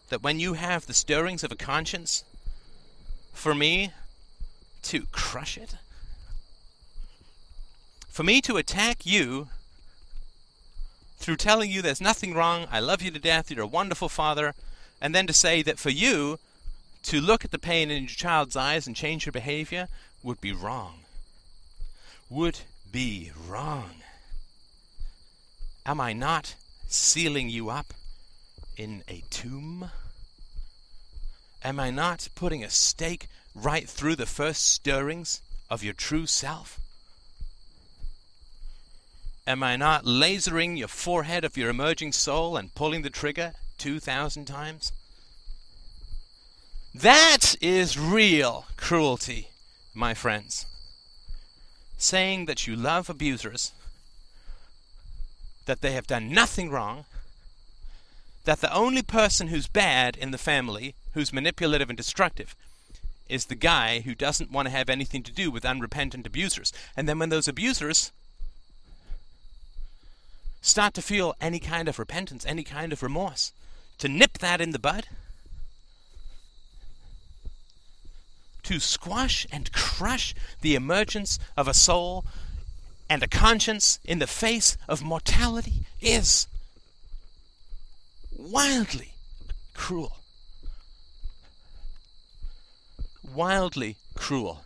That 0.09 0.21
when 0.21 0.39
you 0.39 0.53
have 0.53 0.85
the 0.85 0.93
stirrings 0.93 1.45
of 1.45 1.51
a 1.53 1.55
conscience, 1.55 2.25
for 3.31 3.55
me 3.55 3.93
to 4.83 5.05
crush 5.13 5.57
it? 5.57 5.75
For 8.09 8.23
me 8.23 8.41
to 8.41 8.57
attack 8.57 9.05
you 9.05 9.47
through 11.19 11.37
telling 11.37 11.71
you 11.71 11.81
there's 11.81 12.01
nothing 12.01 12.33
wrong, 12.33 12.67
I 12.69 12.81
love 12.81 13.01
you 13.01 13.11
to 13.11 13.19
death, 13.19 13.49
you're 13.49 13.63
a 13.63 13.67
wonderful 13.67 14.09
father, 14.09 14.53
and 14.99 15.15
then 15.15 15.25
to 15.27 15.33
say 15.33 15.61
that 15.61 15.79
for 15.79 15.89
you 15.89 16.37
to 17.03 17.21
look 17.21 17.45
at 17.45 17.51
the 17.51 17.59
pain 17.59 17.89
in 17.89 18.03
your 18.03 18.09
child's 18.09 18.57
eyes 18.57 18.87
and 18.87 18.95
change 18.95 19.25
your 19.25 19.31
behavior 19.31 19.87
would 20.23 20.41
be 20.41 20.51
wrong. 20.51 20.99
Would 22.29 22.59
be 22.91 23.31
wrong. 23.47 23.91
Am 25.85 25.99
I 25.99 26.13
not 26.13 26.55
sealing 26.87 27.49
you 27.49 27.69
up 27.69 27.93
in 28.77 29.03
a 29.07 29.23
tomb? 29.29 29.91
Am 31.63 31.79
I 31.79 31.89
not 31.89 32.29
putting 32.35 32.63
a 32.63 32.69
stake 32.69 33.27
right 33.53 33.87
through 33.87 34.15
the 34.15 34.25
first 34.25 34.65
stirrings 34.65 35.41
of 35.69 35.83
your 35.83 35.93
true 35.93 36.25
self? 36.25 36.79
Am 39.45 39.63
I 39.63 39.75
not 39.75 40.05
lasering 40.05 40.77
your 40.77 40.87
forehead 40.87 41.43
of 41.43 41.57
your 41.57 41.69
emerging 41.69 42.11
soul 42.11 42.55
and 42.55 42.73
pulling 42.75 43.01
the 43.01 43.09
trigger 43.09 43.53
2,000 43.79 44.45
times? 44.45 44.91
That 46.93 47.55
is 47.61 47.97
real 47.97 48.65
cruelty 48.77 49.48
my 49.99 50.13
friends, 50.13 50.65
saying 51.97 52.45
that 52.45 52.65
you 52.65 52.75
love 52.75 53.09
abusers, 53.09 53.73
that 55.65 55.81
they 55.81 55.91
have 55.91 56.07
done 56.07 56.33
nothing 56.33 56.71
wrong, 56.71 57.05
that 58.45 58.61
the 58.61 58.73
only 58.73 59.01
person 59.01 59.49
who's 59.49 59.67
bad 59.67 60.15
in 60.15 60.31
the 60.31 60.37
family, 60.37 60.95
who's 61.13 61.33
manipulative 61.33 61.89
and 61.89 61.97
destructive, 61.97 62.55
is 63.27 63.45
the 63.45 63.55
guy 63.55 63.99
who 63.99 64.15
doesn't 64.15 64.51
want 64.51 64.67
to 64.67 64.71
have 64.71 64.89
anything 64.89 65.21
to 65.21 65.31
do 65.31 65.51
with 65.51 65.65
unrepentant 65.65 66.25
abusers. 66.25 66.73
And 66.97 67.07
then 67.07 67.19
when 67.19 67.29
those 67.29 67.47
abusers 67.47 68.11
start 70.61 70.93
to 70.95 71.01
feel 71.01 71.35
any 71.39 71.59
kind 71.59 71.87
of 71.87 71.99
repentance, 71.99 72.45
any 72.45 72.63
kind 72.63 72.91
of 72.91 73.03
remorse, 73.03 73.51
to 73.99 74.07
nip 74.07 74.39
that 74.39 74.61
in 74.61 74.71
the 74.71 74.79
bud, 74.79 75.07
to 78.69 78.79
squash 78.79 79.47
and 79.51 79.71
crush 79.71 80.35
the 80.61 80.75
emergence 80.75 81.39
of 81.57 81.67
a 81.67 81.73
soul 81.73 82.23
and 83.09 83.23
a 83.23 83.27
conscience 83.27 83.99
in 84.05 84.19
the 84.19 84.27
face 84.27 84.77
of 84.87 85.01
mortality 85.01 85.87
is 85.99 86.45
wildly 88.37 89.13
cruel. 89.73 90.17
Wildly 93.33 93.95
cruel. 94.13 94.61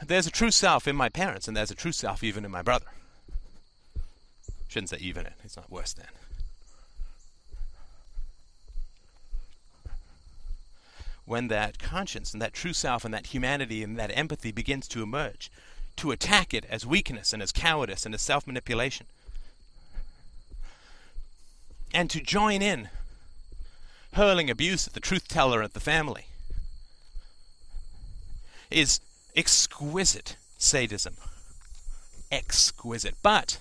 There's 0.00 0.28
a 0.28 0.30
true 0.30 0.52
self 0.52 0.86
in 0.86 0.94
my 0.94 1.08
parents, 1.08 1.48
and 1.48 1.56
there's 1.56 1.72
a 1.72 1.74
true 1.74 1.90
self 1.90 2.22
even 2.22 2.44
in 2.44 2.52
my 2.52 2.62
brother. 2.62 2.86
Shouldn't 4.68 4.90
say 4.90 4.98
even 5.00 5.26
it, 5.26 5.32
it's 5.42 5.56
not 5.56 5.68
worse 5.68 5.92
than. 5.92 6.06
When 11.32 11.48
that 11.48 11.78
conscience 11.78 12.34
and 12.34 12.42
that 12.42 12.52
true 12.52 12.74
self 12.74 13.06
and 13.06 13.14
that 13.14 13.28
humanity 13.28 13.82
and 13.82 13.98
that 13.98 14.14
empathy 14.14 14.52
begins 14.52 14.86
to 14.86 15.02
emerge, 15.02 15.50
to 15.96 16.10
attack 16.10 16.52
it 16.52 16.66
as 16.68 16.84
weakness 16.84 17.32
and 17.32 17.42
as 17.42 17.52
cowardice 17.52 18.04
and 18.04 18.14
as 18.14 18.20
self 18.20 18.46
manipulation. 18.46 19.06
And 21.94 22.10
to 22.10 22.20
join 22.20 22.60
in 22.60 22.90
hurling 24.12 24.50
abuse 24.50 24.86
at 24.86 24.92
the 24.92 25.00
truth 25.00 25.26
teller 25.26 25.62
at 25.62 25.72
the 25.72 25.80
family 25.80 26.26
is 28.70 29.00
exquisite 29.34 30.36
sadism. 30.58 31.16
Exquisite. 32.30 33.14
But 33.22 33.56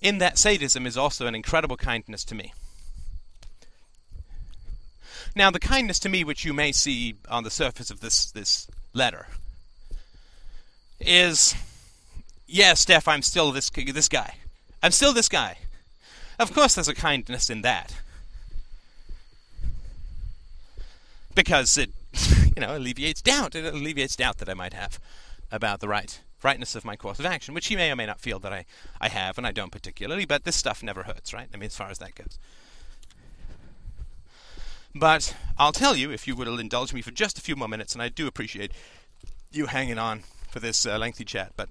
in 0.00 0.16
that 0.18 0.38
sadism 0.38 0.86
is 0.86 0.96
also 0.96 1.26
an 1.26 1.34
incredible 1.34 1.76
kindness 1.76 2.24
to 2.24 2.34
me. 2.34 2.54
Now, 5.36 5.50
the 5.50 5.60
kindness 5.60 5.98
to 6.00 6.08
me 6.08 6.24
which 6.24 6.44
you 6.44 6.52
may 6.52 6.72
see 6.72 7.16
on 7.28 7.44
the 7.44 7.50
surface 7.50 7.90
of 7.90 8.00
this, 8.00 8.30
this 8.30 8.66
letter 8.92 9.26
is 11.00 11.54
yeah, 12.48 12.72
Steph, 12.72 13.06
I'm 13.06 13.20
still 13.20 13.52
this, 13.52 13.68
this 13.68 14.08
guy. 14.08 14.36
I'm 14.82 14.90
still 14.90 15.12
this 15.12 15.28
guy. 15.28 15.58
Of 16.38 16.54
course, 16.54 16.74
there's 16.74 16.88
a 16.88 16.94
kindness 16.94 17.50
in 17.50 17.62
that. 17.62 17.94
Because 21.34 21.76
it, 21.76 21.90
you 22.56 22.60
know, 22.60 22.76
alleviates 22.76 23.20
doubt. 23.20 23.54
It 23.54 23.66
alleviates 23.66 24.16
doubt 24.16 24.38
that 24.38 24.48
I 24.48 24.54
might 24.54 24.72
have 24.72 24.98
about 25.52 25.80
the 25.80 25.88
right 25.88 26.20
rightness 26.42 26.76
of 26.76 26.84
my 26.84 26.96
course 26.96 27.18
of 27.18 27.26
action, 27.26 27.52
which 27.52 27.66
he 27.66 27.76
may 27.76 27.90
or 27.90 27.96
may 27.96 28.06
not 28.06 28.20
feel 28.20 28.38
that 28.38 28.52
I, 28.52 28.64
I 29.00 29.08
have, 29.08 29.38
and 29.38 29.46
I 29.46 29.50
don't 29.50 29.72
particularly, 29.72 30.24
but 30.24 30.44
this 30.44 30.54
stuff 30.54 30.84
never 30.84 31.02
hurts, 31.02 31.34
right? 31.34 31.48
I 31.52 31.56
mean, 31.56 31.66
as 31.66 31.76
far 31.76 31.90
as 31.90 31.98
that 31.98 32.14
goes. 32.14 32.38
But 34.94 35.36
I'll 35.58 35.72
tell 35.72 35.96
you, 35.96 36.10
if 36.10 36.26
you 36.26 36.34
will 36.34 36.58
indulge 36.58 36.92
me 36.92 37.02
for 37.02 37.10
just 37.10 37.38
a 37.38 37.42
few 37.42 37.56
more 37.56 37.68
minutes, 37.68 37.92
and 37.92 38.02
I 38.02 38.08
do 38.08 38.26
appreciate 38.26 38.72
you 39.52 39.66
hanging 39.66 39.98
on 39.98 40.24
for 40.50 40.60
this 40.60 40.84
uh, 40.86 40.98
lengthy 40.98 41.24
chat, 41.24 41.52
but 41.56 41.68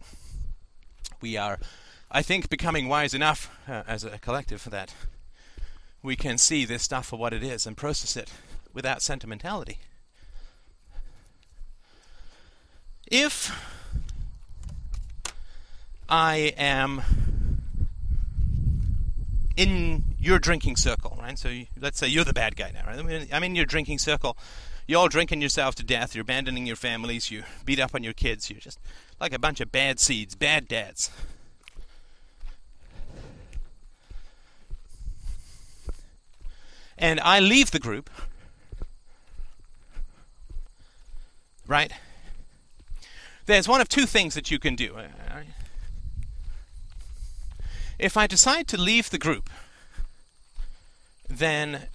we 1.20 1.36
are, 1.36 1.60
I 2.12 2.22
think, 2.22 2.50
becoming 2.50 2.88
wise 2.88 3.14
enough 3.14 3.50
uh, 3.68 3.84
as 3.88 4.04
a 4.04 4.18
collective 4.20 4.62
for 4.62 4.70
that 4.70 4.94
we 6.08 6.16
can 6.16 6.38
see 6.38 6.66
this 6.66 6.84
stuff 6.84 7.08
for 7.08 7.18
what 7.18 7.34
it 7.34 7.44
is 7.44 7.66
and 7.66 7.76
process 7.76 8.16
it 8.16 8.32
without 8.74 9.02
sentimentality. 9.02 9.80
If 13.10 13.52
I 16.08 16.54
am 16.58 17.02
in 19.58 20.04
your 20.20 20.40
drinking 20.40 20.76
circle, 20.76 21.18
right? 21.20 21.38
So 21.38 21.50
you, 21.50 21.66
let's 21.80 21.98
say 21.98 22.08
you're 22.08 22.24
the 22.24 22.34
bad 22.34 22.56
guy 22.56 22.72
now, 22.72 22.86
right? 22.86 23.28
I'm 23.34 23.44
in 23.44 23.56
your 23.56 23.66
drinking 23.66 23.98
circle. 23.98 24.38
You're 24.88 25.00
all 25.02 25.10
drinking 25.10 25.42
yourself 25.42 25.76
to 25.76 25.84
death. 25.84 26.16
You're 26.16 26.22
abandoning 26.22 26.66
your 26.66 26.76
families. 26.78 27.30
You 27.30 27.44
beat 27.66 27.80
up 27.80 27.94
on 27.94 28.04
your 28.04 28.14
kids. 28.14 28.50
You're 28.50 28.62
just 28.62 28.80
like 29.20 29.34
a 29.34 29.40
bunch 29.40 29.60
of 29.60 29.72
bad 29.72 30.00
seeds, 30.00 30.36
bad 30.36 30.68
dads. 30.68 31.12
And 37.00 37.20
I 37.20 37.40
leave 37.40 37.72
the 37.72 37.80
group, 37.80 38.10
right? 41.68 41.92
There's 43.46 43.68
one 43.68 43.82
of 43.82 43.90
two 43.90 44.06
things 44.06 44.34
that 44.34 44.50
you 44.52 44.58
can 44.58 44.76
do. 44.76 44.96
Uh, 44.96 45.08
If 48.00 48.16
I 48.16 48.28
decide 48.28 48.68
to 48.68 48.78
leave 48.78 49.10
the 49.10 49.18
group, 49.18 49.50
then 51.28 51.88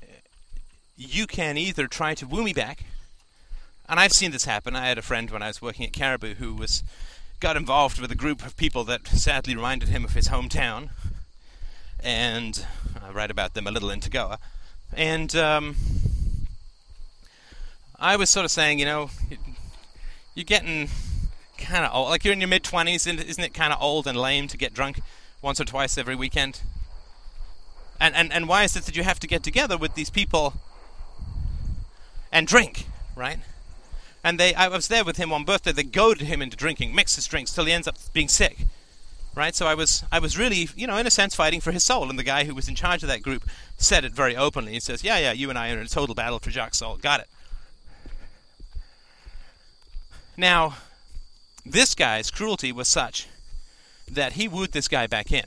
you 0.96 1.26
can 1.26 1.57
either 1.57 1.86
try 1.86 2.14
to 2.14 2.26
woo 2.26 2.42
me 2.42 2.53
back, 2.53 2.84
and 3.88 4.00
I've 4.00 4.12
seen 4.12 4.32
this 4.32 4.44
happen. 4.44 4.74
I 4.74 4.86
had 4.86 4.98
a 4.98 5.03
friend 5.03 5.30
when 5.30 5.42
I 5.42 5.48
was 5.48 5.62
working 5.62 5.86
at 5.86 5.92
Caribou 5.92 6.34
who 6.34 6.55
was 6.55 6.82
got 7.38 7.57
involved 7.57 8.00
with 8.00 8.11
a 8.11 8.16
group 8.16 8.44
of 8.44 8.57
people 8.57 8.84
that 8.84 9.07
sadly 9.07 9.55
reminded 9.55 9.88
him 9.88 10.05
of 10.05 10.14
his 10.14 10.28
hometown, 10.28 10.90
and 12.00 12.66
I 13.00 13.11
write 13.11 13.30
about 13.30 13.55
them 13.55 13.66
a 13.66 13.70
little 13.70 13.90
in 13.90 14.00
Tagoa. 14.00 14.38
And 14.92 15.34
um, 15.36 15.76
I 17.98 18.16
was 18.16 18.28
sort 18.28 18.44
of 18.44 18.50
saying, 18.50 18.80
you 18.80 18.84
know, 18.84 19.11
you're 20.34 20.44
getting 20.44 20.88
kind 21.59 21.84
of 21.84 21.94
old. 21.94 22.11
Like 22.11 22.24
you're 22.24 22.32
in 22.32 22.40
your 22.40 22.48
mid 22.48 22.64
20s, 22.64 23.07
and 23.07 23.20
isn't 23.20 23.42
it 23.42 23.55
kind 23.55 23.72
of 23.72 23.80
old 23.80 24.09
and 24.09 24.18
lame 24.18 24.48
to 24.48 24.57
get 24.57 24.74
drunk 24.74 25.00
once 25.43 25.61
or 25.61 25.64
twice 25.64 25.99
every 25.99 26.16
weekend? 26.16 26.62
And, 28.01 28.14
and, 28.14 28.32
and 28.32 28.49
why 28.49 28.64
is 28.64 28.74
it 28.74 28.84
that 28.84 28.97
you 28.97 29.03
have 29.03 29.20
to 29.20 29.26
get 29.26 29.43
together 29.43 29.76
with 29.76 29.95
these 29.95 30.11
people 30.11 30.55
and 32.32 32.47
drink, 32.47 32.86
right? 33.14 33.38
And 34.24 34.38
they, 34.40 34.55
I 34.55 34.68
was 34.68 34.88
there 34.88 35.05
with 35.05 35.16
him 35.16 35.32
on 35.32 35.45
birthday. 35.45 35.72
They 35.72 35.82
goaded 35.82 36.26
him 36.26 36.40
into 36.40 36.57
drinking, 36.57 36.95
mix 36.95 37.16
his 37.16 37.26
drinks 37.26 37.53
till 37.53 37.64
he 37.64 37.72
ends 37.72 37.86
up 37.86 37.97
being 38.12 38.28
sick, 38.28 38.59
right? 39.34 39.55
So 39.55 39.66
I 39.66 39.74
was, 39.74 40.05
I 40.11 40.20
was 40.20 40.38
really, 40.38 40.68
you 40.76 40.86
know, 40.86 40.97
in 40.97 41.07
a 41.07 41.11
sense, 41.11 41.34
fighting 41.34 41.61
for 41.61 41.72
his 41.72 41.84
soul. 41.84 42.09
And 42.09 42.18
the 42.18 42.24
guy 42.24 42.45
who 42.45 42.55
was 42.55 42.68
in 42.68 42.74
charge 42.74 43.03
of 43.03 43.09
that 43.09 43.22
group 43.22 43.49
said 43.76 44.05
it 44.05 44.12
very 44.12 44.36
openly. 44.36 44.72
He 44.72 44.80
says, 44.80 45.03
"Yeah, 45.03 45.18
yeah, 45.18 45.32
you 45.32 45.51
and 45.51 45.59
I 45.59 45.72
are 45.72 45.78
in 45.78 45.86
a 45.86 45.88
total 45.88 46.14
battle 46.14 46.38
for 46.38 46.51
Jacques' 46.51 46.74
soul. 46.74 46.97
Got 46.97 47.20
it." 47.20 47.28
Now, 50.36 50.76
this 51.66 51.95
guy's 51.95 52.30
cruelty 52.30 52.72
was 52.72 52.88
such 52.88 53.26
that 54.14 54.34
he 54.34 54.48
wooed 54.48 54.72
this 54.72 54.88
guy 54.88 55.06
back 55.06 55.32
in. 55.32 55.44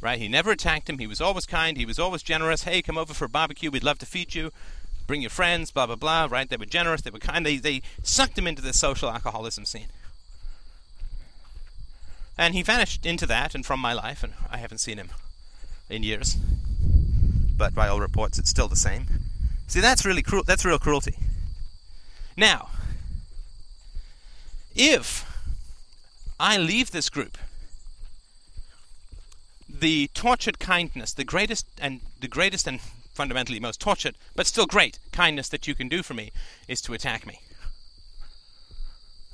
Right? 0.00 0.18
He 0.18 0.28
never 0.28 0.52
attacked 0.52 0.88
him. 0.88 0.98
He 0.98 1.06
was 1.06 1.20
always 1.20 1.46
kind. 1.46 1.76
He 1.76 1.86
was 1.86 1.98
always 1.98 2.22
generous. 2.22 2.62
Hey, 2.62 2.82
come 2.82 2.96
over 2.98 3.12
for 3.12 3.24
a 3.24 3.28
barbecue. 3.28 3.70
We'd 3.70 3.82
love 3.82 3.98
to 3.98 4.06
feed 4.06 4.34
you. 4.34 4.52
Bring 5.06 5.22
your 5.22 5.30
friends. 5.30 5.70
Blah 5.70 5.86
blah 5.86 5.96
blah. 5.96 6.28
Right? 6.30 6.48
They 6.48 6.56
were 6.56 6.66
generous. 6.66 7.02
They 7.02 7.10
were 7.10 7.18
kind. 7.18 7.44
They 7.44 7.56
they 7.56 7.82
sucked 8.02 8.38
him 8.38 8.46
into 8.46 8.62
this 8.62 8.78
social 8.78 9.10
alcoholism 9.10 9.64
scene. 9.64 9.88
And 12.36 12.54
he 12.54 12.62
vanished 12.62 13.04
into 13.04 13.26
that 13.26 13.56
and 13.56 13.66
from 13.66 13.80
my 13.80 13.92
life, 13.92 14.22
and 14.22 14.34
I 14.48 14.58
haven't 14.58 14.78
seen 14.78 14.98
him 14.98 15.10
in 15.90 16.04
years. 16.04 16.36
But 17.56 17.74
by 17.74 17.88
all 17.88 17.98
reports, 17.98 18.38
it's 18.38 18.50
still 18.50 18.68
the 18.68 18.76
same. 18.76 19.06
See, 19.66 19.80
that's 19.80 20.06
really 20.06 20.22
cruel. 20.22 20.44
That's 20.44 20.64
real 20.64 20.78
cruelty. 20.78 21.16
Now, 22.36 22.68
if 24.76 25.26
I 26.40 26.56
leave 26.56 26.90
this 26.90 27.08
group, 27.08 27.36
the 29.68 30.08
tortured 30.14 30.58
kindness, 30.58 31.12
the 31.12 31.24
greatest 31.24 31.66
and 31.78 32.00
the 32.20 32.28
greatest 32.28 32.66
and 32.66 32.80
fundamentally 33.12 33.58
most 33.58 33.80
tortured, 33.80 34.16
but 34.36 34.46
still 34.46 34.66
great 34.66 34.98
kindness 35.12 35.48
that 35.48 35.66
you 35.66 35.74
can 35.74 35.88
do 35.88 36.02
for 36.02 36.14
me 36.14 36.30
is 36.68 36.80
to 36.82 36.94
attack 36.94 37.26
me. 37.26 37.40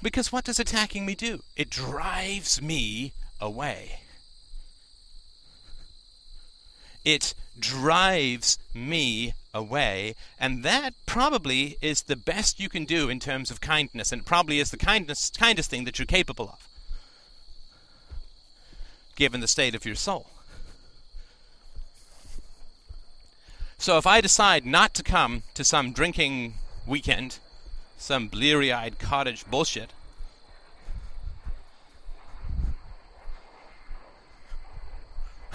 Because 0.02 0.32
what 0.32 0.44
does 0.44 0.58
attacking 0.58 1.04
me 1.06 1.14
do? 1.14 1.42
It 1.56 1.70
drives 1.70 2.60
me 2.60 3.12
away. 3.40 4.00
It 7.04 7.34
drives 7.58 8.58
me 8.72 9.34
away, 9.52 10.14
and 10.40 10.62
that 10.62 10.94
probably 11.04 11.76
is 11.82 12.02
the 12.02 12.16
best 12.16 12.58
you 12.58 12.70
can 12.70 12.86
do 12.86 13.10
in 13.10 13.20
terms 13.20 13.50
of 13.50 13.60
kindness, 13.60 14.10
and 14.10 14.24
probably 14.24 14.58
is 14.58 14.70
the 14.70 14.78
kindness, 14.78 15.30
kindest 15.30 15.70
thing 15.70 15.84
that 15.84 15.98
you're 15.98 16.06
capable 16.06 16.48
of, 16.48 16.68
given 19.14 19.40
the 19.40 19.48
state 19.48 19.74
of 19.74 19.84
your 19.84 19.94
soul. 19.94 20.30
So 23.78 23.98
if 23.98 24.06
I 24.06 24.20
decide 24.20 24.64
not 24.64 24.94
to 24.94 25.02
come 25.02 25.42
to 25.54 25.64
some 25.64 25.92
drinking 25.92 26.54
weekend, 26.86 27.38
some 27.98 28.28
bleary 28.28 28.72
eyed 28.72 28.98
cottage 28.98 29.44
bullshit, 29.46 29.92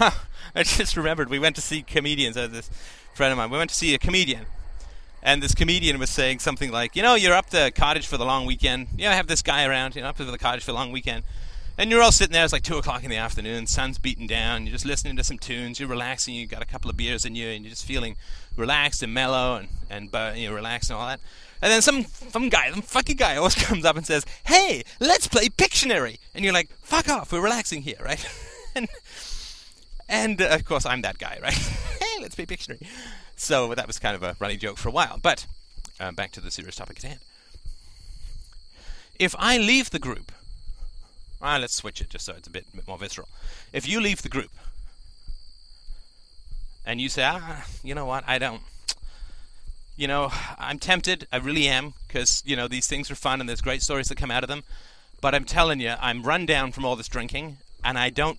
Huh, 0.00 0.12
I 0.54 0.62
just 0.62 0.96
remembered 0.96 1.28
we 1.28 1.38
went 1.38 1.56
to 1.56 1.60
see 1.60 1.82
comedians. 1.82 2.34
Uh, 2.34 2.46
this 2.46 2.70
friend 3.14 3.32
of 3.32 3.36
mine, 3.36 3.50
we 3.50 3.58
went 3.58 3.68
to 3.68 3.76
see 3.76 3.94
a 3.94 3.98
comedian, 3.98 4.46
and 5.22 5.42
this 5.42 5.54
comedian 5.54 5.98
was 5.98 6.08
saying 6.08 6.38
something 6.38 6.70
like, 6.70 6.96
"You 6.96 7.02
know, 7.02 7.16
you're 7.16 7.34
up 7.34 7.50
the 7.50 7.70
cottage 7.74 8.06
for 8.06 8.16
the 8.16 8.24
long 8.24 8.46
weekend. 8.46 8.88
You 8.96 9.04
know, 9.04 9.10
have 9.10 9.26
this 9.26 9.42
guy 9.42 9.66
around. 9.66 9.96
You 9.96 10.00
know, 10.00 10.08
up 10.08 10.16
to 10.16 10.24
the 10.24 10.38
cottage 10.38 10.64
for 10.64 10.72
the 10.72 10.78
long 10.78 10.90
weekend." 10.90 11.24
And 11.80 11.90
you're 11.90 12.02
all 12.02 12.12
sitting 12.12 12.34
there, 12.34 12.44
it's 12.44 12.52
like 12.52 12.62
2 12.62 12.76
o'clock 12.76 13.04
in 13.04 13.10
the 13.10 13.16
afternoon, 13.16 13.66
sun's 13.66 13.96
beating 13.96 14.26
down, 14.26 14.66
you're 14.66 14.74
just 14.74 14.84
listening 14.84 15.16
to 15.16 15.24
some 15.24 15.38
tunes, 15.38 15.80
you're 15.80 15.88
relaxing, 15.88 16.34
you've 16.34 16.50
got 16.50 16.60
a 16.60 16.66
couple 16.66 16.90
of 16.90 16.96
beers 16.98 17.24
in 17.24 17.34
you, 17.34 17.48
and 17.48 17.64
you're 17.64 17.70
just 17.70 17.86
feeling 17.86 18.16
relaxed 18.54 19.02
and 19.02 19.14
mellow 19.14 19.56
and, 19.56 19.68
and 19.88 20.14
uh, 20.14 20.34
you 20.36 20.46
know, 20.46 20.54
relaxed 20.54 20.90
and 20.90 20.98
all 20.98 21.06
that. 21.06 21.20
And 21.62 21.72
then 21.72 21.80
some, 21.80 22.04
some 22.04 22.50
guy, 22.50 22.70
some 22.70 22.82
fucking 22.82 23.16
guy 23.16 23.36
always 23.38 23.54
comes 23.54 23.86
up 23.86 23.96
and 23.96 24.04
says, 24.04 24.26
Hey, 24.44 24.82
let's 25.00 25.26
play 25.26 25.48
Pictionary! 25.48 26.18
And 26.34 26.44
you're 26.44 26.52
like, 26.52 26.68
Fuck 26.82 27.08
off, 27.08 27.32
we're 27.32 27.40
relaxing 27.40 27.80
here, 27.80 27.96
right? 28.04 28.22
and 28.74 28.86
and 30.06 30.42
uh, 30.42 30.48
of 30.50 30.66
course, 30.66 30.84
I'm 30.84 31.00
that 31.00 31.16
guy, 31.16 31.38
right? 31.42 31.54
hey, 31.98 32.20
let's 32.20 32.34
play 32.34 32.44
Pictionary. 32.44 32.86
So 33.36 33.74
that 33.74 33.86
was 33.86 33.98
kind 33.98 34.14
of 34.14 34.22
a 34.22 34.36
running 34.38 34.58
joke 34.58 34.76
for 34.76 34.90
a 34.90 34.92
while. 34.92 35.18
But 35.22 35.46
uh, 35.98 36.12
back 36.12 36.30
to 36.32 36.42
the 36.42 36.50
serious 36.50 36.76
topic 36.76 36.98
at 36.98 37.04
hand. 37.04 37.20
If 39.18 39.34
I 39.38 39.56
leave 39.56 39.88
the 39.88 39.98
group, 39.98 40.30
Ah, 41.42 41.56
let's 41.56 41.74
switch 41.74 42.00
it 42.00 42.10
just 42.10 42.24
so 42.24 42.34
it's 42.34 42.48
a 42.48 42.50
bit, 42.50 42.66
bit 42.74 42.86
more 42.86 42.98
visceral. 42.98 43.28
If 43.72 43.88
you 43.88 44.00
leave 44.00 44.22
the 44.22 44.28
group 44.28 44.50
and 46.84 47.00
you 47.00 47.08
say, 47.08 47.24
ah, 47.24 47.64
you 47.82 47.94
know 47.94 48.04
what, 48.04 48.24
I 48.26 48.38
don't, 48.38 48.62
you 49.96 50.06
know, 50.06 50.30
I'm 50.58 50.78
tempted, 50.78 51.26
I 51.32 51.38
really 51.38 51.66
am, 51.66 51.94
because, 52.06 52.42
you 52.46 52.56
know, 52.56 52.68
these 52.68 52.86
things 52.86 53.10
are 53.10 53.14
fun 53.14 53.40
and 53.40 53.48
there's 53.48 53.60
great 53.60 53.82
stories 53.82 54.08
that 54.08 54.18
come 54.18 54.30
out 54.30 54.42
of 54.42 54.48
them. 54.48 54.64
But 55.20 55.34
I'm 55.34 55.44
telling 55.44 55.80
you, 55.80 55.94
I'm 56.00 56.22
run 56.22 56.46
down 56.46 56.72
from 56.72 56.84
all 56.84 56.96
this 56.96 57.08
drinking 57.08 57.58
and 57.84 57.98
I 57.98 58.10
don't 58.10 58.38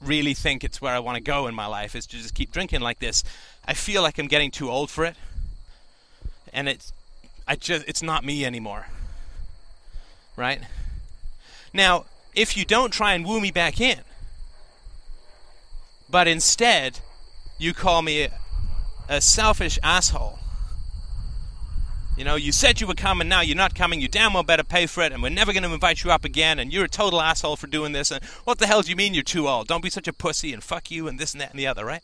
really 0.00 0.34
think 0.34 0.62
it's 0.62 0.80
where 0.80 0.94
I 0.94 0.98
want 1.00 1.16
to 1.16 1.22
go 1.22 1.46
in 1.46 1.54
my 1.54 1.66
life 1.66 1.96
is 1.96 2.06
to 2.06 2.16
just 2.16 2.34
keep 2.34 2.52
drinking 2.52 2.80
like 2.80 3.00
this. 3.00 3.24
I 3.66 3.74
feel 3.74 4.02
like 4.02 4.18
I'm 4.18 4.28
getting 4.28 4.50
too 4.50 4.70
old 4.70 4.90
for 4.90 5.04
it. 5.04 5.16
And 6.52 6.68
it's 6.68 6.92
I 7.46 7.56
just 7.56 7.86
it's 7.88 8.02
not 8.02 8.24
me 8.24 8.44
anymore. 8.44 8.86
Right? 10.36 10.62
Now, 11.72 12.04
if 12.38 12.56
you 12.56 12.64
don't 12.64 12.92
try 12.92 13.14
and 13.14 13.26
woo 13.26 13.40
me 13.40 13.50
back 13.50 13.80
in, 13.80 13.98
but 16.08 16.28
instead 16.28 17.00
you 17.58 17.74
call 17.74 18.00
me 18.00 18.28
a, 19.08 19.20
selfish 19.20 19.78
asshole. 19.82 20.38
You 22.16 22.24
know, 22.24 22.36
you 22.36 22.52
said 22.52 22.80
you 22.80 22.86
were 22.86 22.94
coming, 22.94 23.28
now 23.28 23.40
you're 23.40 23.56
not 23.56 23.74
coming, 23.74 24.00
you 24.00 24.06
damn 24.06 24.34
well 24.34 24.44
better 24.44 24.62
pay 24.62 24.86
for 24.86 25.02
it, 25.02 25.12
and 25.12 25.20
we're 25.22 25.30
never 25.30 25.52
going 25.52 25.64
to 25.64 25.72
invite 25.72 26.04
you 26.04 26.12
up 26.12 26.24
again, 26.24 26.60
and 26.60 26.72
you're 26.72 26.84
a 26.84 26.88
total 26.88 27.20
asshole 27.20 27.56
for 27.56 27.66
doing 27.66 27.92
this, 27.92 28.12
and 28.12 28.22
what 28.44 28.58
the 28.58 28.66
hell 28.66 28.82
do 28.82 28.90
you 28.90 28.96
mean 28.96 29.14
you're 29.14 29.22
too 29.24 29.48
old? 29.48 29.66
Don't 29.66 29.82
be 29.82 29.90
such 29.90 30.06
a 30.06 30.12
pussy, 30.12 30.52
and 30.52 30.62
fuck 30.62 30.90
you, 30.90 31.08
and 31.08 31.18
this 31.18 31.32
and 31.32 31.40
that 31.40 31.50
and 31.50 31.58
the 31.58 31.66
other, 31.66 31.84
right? 31.84 32.02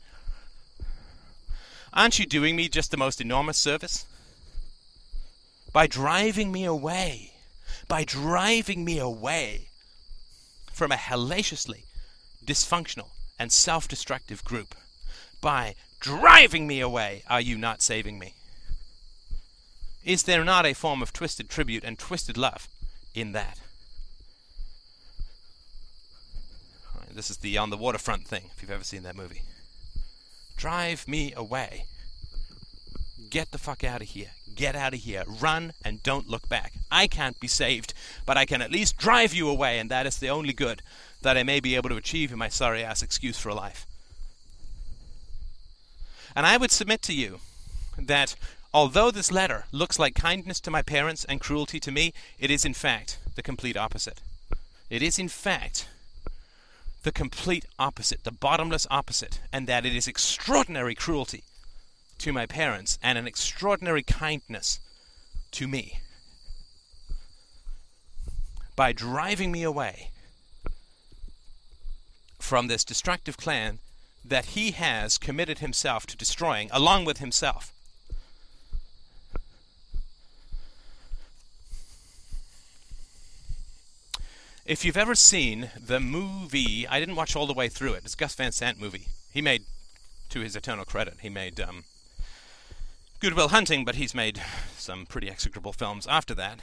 Aren't 1.92 2.18
you 2.18 2.26
doing 2.26 2.56
me 2.56 2.68
just 2.68 2.90
the 2.90 2.96
most 2.96 3.20
enormous 3.20 3.58
service? 3.58 4.06
By 5.72 5.86
driving 5.86 6.50
me 6.50 6.64
away, 6.64 7.34
by 7.86 8.04
driving 8.04 8.84
me 8.84 8.98
away 8.98 9.68
from 10.74 10.92
a 10.92 10.96
hellaciously 10.96 11.84
dysfunctional 12.44 13.08
and 13.38 13.50
self 13.50 13.88
destructive 13.88 14.44
group, 14.44 14.74
by 15.40 15.74
driving 16.00 16.66
me 16.66 16.80
away, 16.80 17.22
are 17.28 17.40
you 17.40 17.56
not 17.56 17.80
saving 17.80 18.18
me? 18.18 18.34
Is 20.04 20.24
there 20.24 20.44
not 20.44 20.66
a 20.66 20.74
form 20.74 21.00
of 21.00 21.12
twisted 21.12 21.48
tribute 21.48 21.84
and 21.84 21.98
twisted 21.98 22.36
love 22.36 22.68
in 23.14 23.32
that? 23.32 23.58
This 27.14 27.30
is 27.30 27.36
the 27.36 27.56
on 27.56 27.70
the 27.70 27.76
waterfront 27.76 28.26
thing, 28.26 28.50
if 28.54 28.60
you've 28.60 28.72
ever 28.72 28.82
seen 28.82 29.04
that 29.04 29.16
movie. 29.16 29.42
Drive 30.56 31.06
me 31.06 31.32
away. 31.36 31.84
Get 33.30 33.52
the 33.52 33.58
fuck 33.58 33.84
out 33.84 34.02
of 34.02 34.08
here. 34.08 34.32
Get 34.54 34.76
out 34.76 34.94
of 34.94 35.00
here. 35.00 35.24
Run 35.26 35.72
and 35.84 36.02
don't 36.02 36.28
look 36.28 36.48
back. 36.48 36.72
I 36.90 37.06
can't 37.06 37.38
be 37.40 37.48
saved, 37.48 37.94
but 38.24 38.36
I 38.36 38.44
can 38.44 38.62
at 38.62 38.70
least 38.70 38.96
drive 38.96 39.34
you 39.34 39.48
away, 39.48 39.78
and 39.78 39.90
that 39.90 40.06
is 40.06 40.18
the 40.18 40.30
only 40.30 40.52
good 40.52 40.82
that 41.22 41.36
I 41.36 41.42
may 41.42 41.60
be 41.60 41.74
able 41.74 41.88
to 41.88 41.96
achieve 41.96 42.32
in 42.32 42.38
my 42.38 42.48
sorry 42.48 42.84
ass 42.84 43.02
excuse 43.02 43.38
for 43.38 43.48
a 43.48 43.54
life. 43.54 43.86
And 46.36 46.46
I 46.46 46.56
would 46.56 46.70
submit 46.70 47.02
to 47.02 47.14
you 47.14 47.38
that 47.98 48.34
Although 48.74 49.12
this 49.12 49.30
letter 49.30 49.66
looks 49.70 50.00
like 50.00 50.16
kindness 50.16 50.58
to 50.62 50.70
my 50.70 50.82
parents 50.82 51.24
and 51.24 51.40
cruelty 51.40 51.78
to 51.78 51.92
me, 51.92 52.12
it 52.40 52.50
is 52.50 52.64
in 52.64 52.74
fact 52.74 53.18
the 53.36 53.42
complete 53.42 53.76
opposite. 53.76 54.20
It 54.90 55.00
is 55.00 55.16
in 55.16 55.28
fact 55.28 55.86
the 57.04 57.12
complete 57.12 57.66
opposite, 57.78 58.24
the 58.24 58.32
bottomless 58.32 58.88
opposite, 58.90 59.38
and 59.52 59.68
that 59.68 59.86
it 59.86 59.94
is 59.94 60.08
extraordinary 60.08 60.96
cruelty 60.96 61.44
to 62.18 62.32
my 62.32 62.46
parents 62.46 62.98
and 63.02 63.18
an 63.18 63.26
extraordinary 63.26 64.02
kindness 64.02 64.80
to 65.52 65.68
me. 65.68 66.00
By 68.76 68.92
driving 68.92 69.52
me 69.52 69.62
away 69.62 70.10
from 72.38 72.66
this 72.66 72.84
destructive 72.84 73.36
clan 73.36 73.78
that 74.24 74.46
he 74.46 74.72
has 74.72 75.18
committed 75.18 75.58
himself 75.58 76.06
to 76.06 76.16
destroying 76.16 76.68
along 76.72 77.04
with 77.04 77.18
himself. 77.18 77.72
If 84.66 84.82
you've 84.82 84.96
ever 84.96 85.14
seen 85.14 85.70
the 85.78 86.00
movie, 86.00 86.88
I 86.88 86.98
didn't 86.98 87.16
watch 87.16 87.36
all 87.36 87.46
the 87.46 87.52
way 87.52 87.68
through 87.68 87.92
it. 87.94 88.02
It's 88.04 88.14
Gus 88.14 88.34
Van 88.34 88.50
Sant 88.50 88.80
movie. 88.80 89.08
He 89.30 89.42
made, 89.42 89.64
to 90.30 90.40
his 90.40 90.56
eternal 90.56 90.86
credit, 90.86 91.18
he 91.20 91.28
made 91.28 91.60
um, 91.60 91.84
Good 93.20 93.34
Will 93.34 93.48
Hunting, 93.48 93.84
but 93.84 93.94
he's 93.94 94.14
made 94.14 94.42
some 94.76 95.06
pretty 95.06 95.30
execrable 95.30 95.72
films 95.72 96.06
after 96.06 96.34
that. 96.34 96.60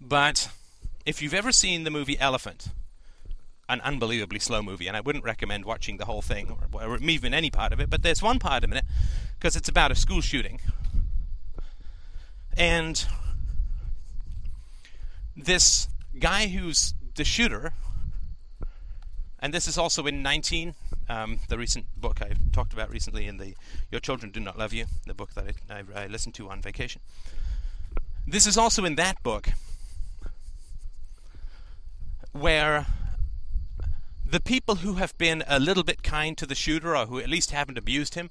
But 0.00 0.50
if 1.06 1.22
you've 1.22 1.34
ever 1.34 1.52
seen 1.52 1.84
the 1.84 1.90
movie 1.90 2.18
Elephant, 2.18 2.68
an 3.68 3.80
unbelievably 3.82 4.40
slow 4.40 4.62
movie, 4.62 4.88
and 4.88 4.96
I 4.96 5.00
wouldn't 5.00 5.24
recommend 5.24 5.64
watching 5.64 5.96
the 5.96 6.04
whole 6.04 6.22
thing 6.22 6.58
or, 6.72 6.82
or 6.82 6.98
even 6.98 7.32
any 7.32 7.50
part 7.50 7.72
of 7.72 7.80
it, 7.80 7.88
but 7.88 8.02
there's 8.02 8.22
one 8.22 8.38
part 8.38 8.64
in 8.64 8.72
it 8.72 8.84
because 9.38 9.56
it's 9.56 9.68
about 9.68 9.90
a 9.90 9.94
school 9.94 10.20
shooting. 10.20 10.60
And 12.56 13.06
this 15.36 15.88
guy 16.18 16.48
who's 16.48 16.94
the 17.14 17.24
shooter, 17.24 17.72
and 19.38 19.54
this 19.54 19.66
is 19.68 19.78
also 19.78 20.06
in 20.06 20.22
19, 20.22 20.74
um, 21.10 21.40
the 21.48 21.58
recent 21.58 21.86
book 22.00 22.22
I 22.22 22.32
talked 22.52 22.72
about 22.72 22.88
recently 22.88 23.26
in 23.26 23.36
the 23.36 23.54
Your 23.90 24.00
Children 24.00 24.30
Do 24.30 24.38
Not 24.38 24.56
Love 24.56 24.72
You, 24.72 24.86
the 25.06 25.14
book 25.14 25.34
that 25.34 25.44
I, 25.68 25.74
I, 25.74 26.04
I 26.04 26.06
listened 26.06 26.34
to 26.36 26.48
on 26.48 26.62
vacation. 26.62 27.02
This 28.26 28.46
is 28.46 28.56
also 28.56 28.84
in 28.84 28.94
that 28.94 29.20
book 29.24 29.48
where 32.30 32.86
the 34.24 34.38
people 34.38 34.76
who 34.76 34.94
have 34.94 35.16
been 35.18 35.42
a 35.48 35.58
little 35.58 35.82
bit 35.82 36.04
kind 36.04 36.38
to 36.38 36.46
the 36.46 36.54
shooter 36.54 36.96
or 36.96 37.06
who 37.06 37.18
at 37.18 37.28
least 37.28 37.50
haven't 37.50 37.76
abused 37.76 38.14
him. 38.14 38.30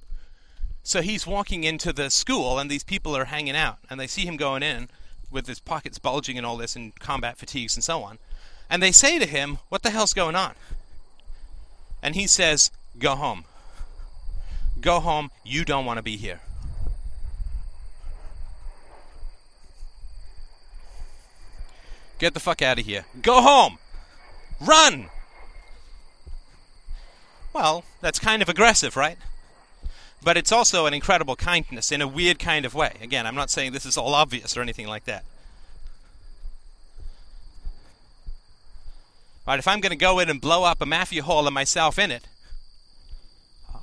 So 0.82 1.02
he's 1.02 1.28
walking 1.28 1.66
into 1.66 1.92
the 1.92 2.10
school 2.10 2.58
and 2.58 2.72
these 2.72 2.86
people 2.86 3.16
are 3.16 3.26
hanging 3.26 3.58
out 3.58 3.80
and 3.90 4.00
they 4.00 4.08
see 4.08 4.26
him 4.26 4.38
going 4.38 4.64
in 4.64 4.88
with 5.30 5.48
his 5.48 5.60
pockets 5.60 6.00
bulging 6.00 6.38
and 6.38 6.46
all 6.46 6.56
this 6.56 6.78
and 6.78 6.98
combat 6.98 7.38
fatigues 7.38 7.76
and 7.76 7.84
so 7.84 8.02
on. 8.04 8.20
And 8.70 8.82
they 8.82 8.94
say 8.94 9.20
to 9.20 9.26
him, 9.26 9.58
What 9.68 9.84
the 9.84 9.90
hell's 9.90 10.14
going 10.14 10.36
on? 10.36 10.54
And 12.02 12.16
he 12.16 12.28
says, 12.28 12.72
Go 12.98 13.16
home. 13.16 13.46
Go 14.82 15.00
home. 15.00 15.32
You 15.44 15.66
don't 15.66 15.86
want 15.86 15.98
to 15.98 16.04
be 16.04 16.18
here. 16.18 16.42
Get 22.18 22.34
the 22.34 22.40
fuck 22.40 22.62
out 22.62 22.80
of 22.80 22.86
here. 22.86 23.06
Go 23.22 23.42
home. 23.42 23.78
Run. 24.60 25.10
Well, 27.54 27.84
that's 28.02 28.20
kind 28.20 28.42
of 28.42 28.50
aggressive, 28.50 28.96
right? 28.98 29.18
but 30.22 30.38
it's 30.38 30.52
also 30.52 30.86
an 30.86 30.94
incredible 30.94 31.36
kindness 31.36 31.92
in 31.92 32.02
a 32.02 32.08
weird 32.08 32.40
kind 32.40 32.66
of 32.66 32.76
way. 32.76 32.94
Again, 33.02 33.26
I'm 33.26 33.36
not 33.36 33.50
saying 33.50 33.72
this 33.72 33.86
is 33.86 33.98
all 33.98 34.14
obvious 34.14 34.58
or 34.58 34.62
anything 34.62 34.88
like 34.88 35.06
that. 35.06 35.24
Right, 39.50 39.58
if 39.58 39.68
I'm 39.68 39.80
going 39.80 39.90
to 39.90 39.96
go 39.96 40.20
in 40.20 40.30
and 40.30 40.40
blow 40.40 40.64
up 40.64 40.80
a 40.80 40.86
mafia 40.86 41.24
hall 41.24 41.48
and 41.48 41.56
myself 41.56 41.98
in 41.98 42.12
it, 42.12 42.28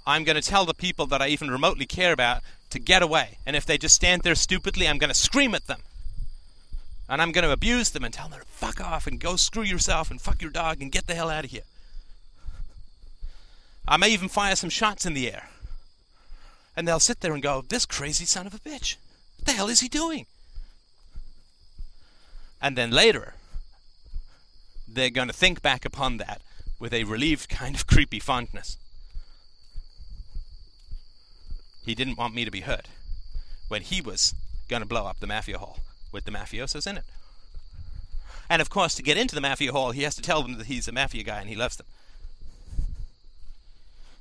I'm 0.06 0.22
going 0.22 0.40
to 0.40 0.48
tell 0.48 0.64
the 0.64 0.72
people 0.72 1.06
that 1.08 1.20
I 1.20 1.26
even 1.26 1.50
remotely 1.50 1.86
care 1.86 2.12
about 2.12 2.42
to 2.70 2.78
get 2.78 3.02
away. 3.02 3.38
And 3.44 3.56
if 3.56 3.66
they 3.66 3.76
just 3.76 3.96
stand 3.96 4.22
there 4.22 4.36
stupidly, 4.36 4.86
I'm 4.86 4.98
going 4.98 5.10
to 5.10 5.14
scream 5.14 5.56
at 5.56 5.66
them. 5.66 5.80
And 7.08 7.20
I'm 7.20 7.32
going 7.32 7.42
to 7.42 7.50
abuse 7.50 7.90
them 7.90 8.04
and 8.04 8.14
tell 8.14 8.28
them 8.28 8.38
to 8.38 8.46
fuck 8.46 8.80
off 8.80 9.08
and 9.08 9.18
go 9.18 9.34
screw 9.34 9.64
yourself 9.64 10.08
and 10.08 10.20
fuck 10.20 10.40
your 10.40 10.52
dog 10.52 10.80
and 10.80 10.92
get 10.92 11.08
the 11.08 11.16
hell 11.16 11.30
out 11.30 11.44
of 11.44 11.50
here. 11.50 11.62
I 13.88 13.96
may 13.96 14.10
even 14.10 14.28
fire 14.28 14.54
some 14.54 14.70
shots 14.70 15.04
in 15.04 15.14
the 15.14 15.28
air. 15.32 15.48
And 16.76 16.86
they'll 16.86 17.00
sit 17.00 17.22
there 17.22 17.34
and 17.34 17.42
go, 17.42 17.64
This 17.68 17.86
crazy 17.86 18.24
son 18.24 18.46
of 18.46 18.54
a 18.54 18.60
bitch. 18.60 18.98
What 19.38 19.46
the 19.46 19.52
hell 19.52 19.68
is 19.68 19.80
he 19.80 19.88
doing? 19.88 20.26
And 22.62 22.78
then 22.78 22.92
later, 22.92 23.34
they're 24.96 25.10
going 25.10 25.28
to 25.28 25.34
think 25.34 25.62
back 25.62 25.84
upon 25.84 26.16
that 26.16 26.42
with 26.80 26.92
a 26.92 27.04
relieved 27.04 27.48
kind 27.48 27.74
of 27.74 27.86
creepy 27.86 28.18
fondness. 28.18 28.78
He 31.84 31.94
didn't 31.94 32.18
want 32.18 32.34
me 32.34 32.44
to 32.44 32.50
be 32.50 32.62
hurt 32.62 32.88
when 33.68 33.82
he 33.82 34.00
was 34.00 34.34
going 34.68 34.82
to 34.82 34.88
blow 34.88 35.06
up 35.06 35.20
the 35.20 35.26
mafia 35.26 35.58
hall 35.58 35.78
with 36.12 36.24
the 36.24 36.32
mafiosos 36.32 36.86
in 36.86 36.96
it. 36.96 37.04
And 38.48 38.60
of 38.60 38.70
course, 38.70 38.94
to 38.94 39.02
get 39.02 39.16
into 39.16 39.34
the 39.34 39.40
mafia 39.40 39.72
hall, 39.72 39.92
he 39.92 40.02
has 40.02 40.14
to 40.16 40.22
tell 40.22 40.42
them 40.42 40.58
that 40.58 40.66
he's 40.66 40.88
a 40.88 40.92
mafia 40.92 41.22
guy 41.22 41.40
and 41.40 41.48
he 41.48 41.54
loves 41.54 41.76
them. 41.76 41.86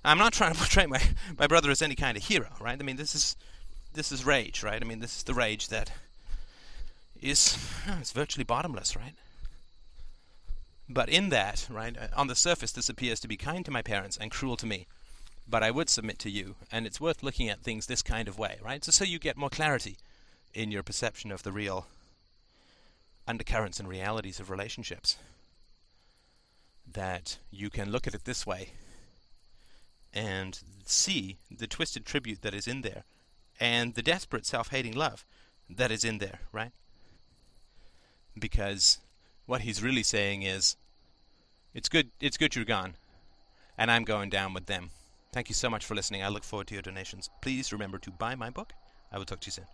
I'm 0.03 0.19
not 0.19 0.33
trying 0.33 0.53
to 0.53 0.59
portray 0.59 0.85
my, 0.85 1.01
my 1.39 1.47
brother 1.47 1.71
as 1.71 1.81
any 1.81 1.95
kind 1.95 2.17
of 2.17 2.23
hero, 2.23 2.49
right? 2.59 2.79
I 2.79 2.83
mean, 2.83 2.97
this 2.97 3.15
is 3.15 3.35
this 3.93 4.11
is 4.11 4.25
rage, 4.25 4.61
right? 4.61 4.81
I 4.81 4.85
mean, 4.85 4.99
this 4.99 5.17
is 5.17 5.23
the 5.23 5.33
rage 5.33 5.69
that 5.69 5.91
is 7.21 7.57
oh, 7.87 7.97
it's 8.01 8.11
virtually 8.11 8.43
bottomless, 8.43 8.95
right? 8.95 9.13
But 10.87 11.09
in 11.09 11.29
that, 11.29 11.67
right, 11.69 11.97
uh, 11.97 12.07
on 12.15 12.27
the 12.27 12.35
surface, 12.35 12.71
this 12.71 12.89
appears 12.89 13.19
to 13.21 13.27
be 13.27 13.37
kind 13.37 13.65
to 13.65 13.71
my 13.71 13.81
parents 13.81 14.17
and 14.17 14.31
cruel 14.31 14.57
to 14.57 14.65
me. 14.65 14.87
But 15.47 15.63
I 15.63 15.71
would 15.71 15.89
submit 15.89 16.19
to 16.19 16.29
you, 16.29 16.55
and 16.71 16.85
it's 16.85 17.01
worth 17.01 17.23
looking 17.23 17.49
at 17.49 17.61
things 17.61 17.85
this 17.85 18.01
kind 18.01 18.27
of 18.27 18.39
way, 18.39 18.57
right? 18.63 18.83
So, 18.83 18.91
so 18.91 19.03
you 19.03 19.19
get 19.19 19.37
more 19.37 19.49
clarity 19.49 19.97
in 20.53 20.71
your 20.71 20.83
perception 20.83 21.31
of 21.31 21.43
the 21.43 21.51
real 21.51 21.87
undercurrents 23.27 23.79
and 23.79 23.87
realities 23.87 24.39
of 24.39 24.49
relationships. 24.49 25.17
That 26.91 27.37
you 27.51 27.69
can 27.69 27.91
look 27.91 28.07
at 28.07 28.13
it 28.13 28.25
this 28.25 28.45
way 28.45 28.69
and 30.13 30.59
see 30.85 31.37
the 31.51 31.67
twisted 31.67 32.05
tribute 32.05 32.41
that 32.41 32.53
is 32.53 32.67
in 32.67 32.81
there 32.81 33.03
and 33.59 33.95
the 33.95 34.01
desperate 34.01 34.45
self-hating 34.45 34.93
love 34.93 35.25
that 35.69 35.91
is 35.91 36.03
in 36.03 36.19
there, 36.19 36.39
right? 36.51 36.71
Because 38.37 38.99
what 39.45 39.61
he's 39.61 39.83
really 39.83 40.03
saying 40.03 40.43
is 40.43 40.75
it's 41.73 41.89
good 41.89 42.09
it's 42.19 42.37
good 42.37 42.55
you're 42.55 42.65
gone. 42.65 42.95
and 43.77 43.91
I'm 43.91 44.03
going 44.03 44.29
down 44.29 44.53
with 44.53 44.65
them. 44.67 44.91
Thank 45.33 45.49
you 45.49 45.55
so 45.55 45.69
much 45.69 45.85
for 45.85 45.95
listening. 45.95 46.23
I 46.23 46.29
look 46.29 46.45
forward 46.45 46.67
to 46.67 46.75
your 46.75 46.81
donations. 46.81 47.29
Please 47.41 47.73
remember 47.73 47.97
to 47.99 48.11
buy 48.11 48.35
my 48.35 48.49
book. 48.49 48.73
I 49.11 49.17
will 49.17 49.25
talk 49.25 49.41
to 49.41 49.47
you 49.47 49.51
soon. 49.51 49.65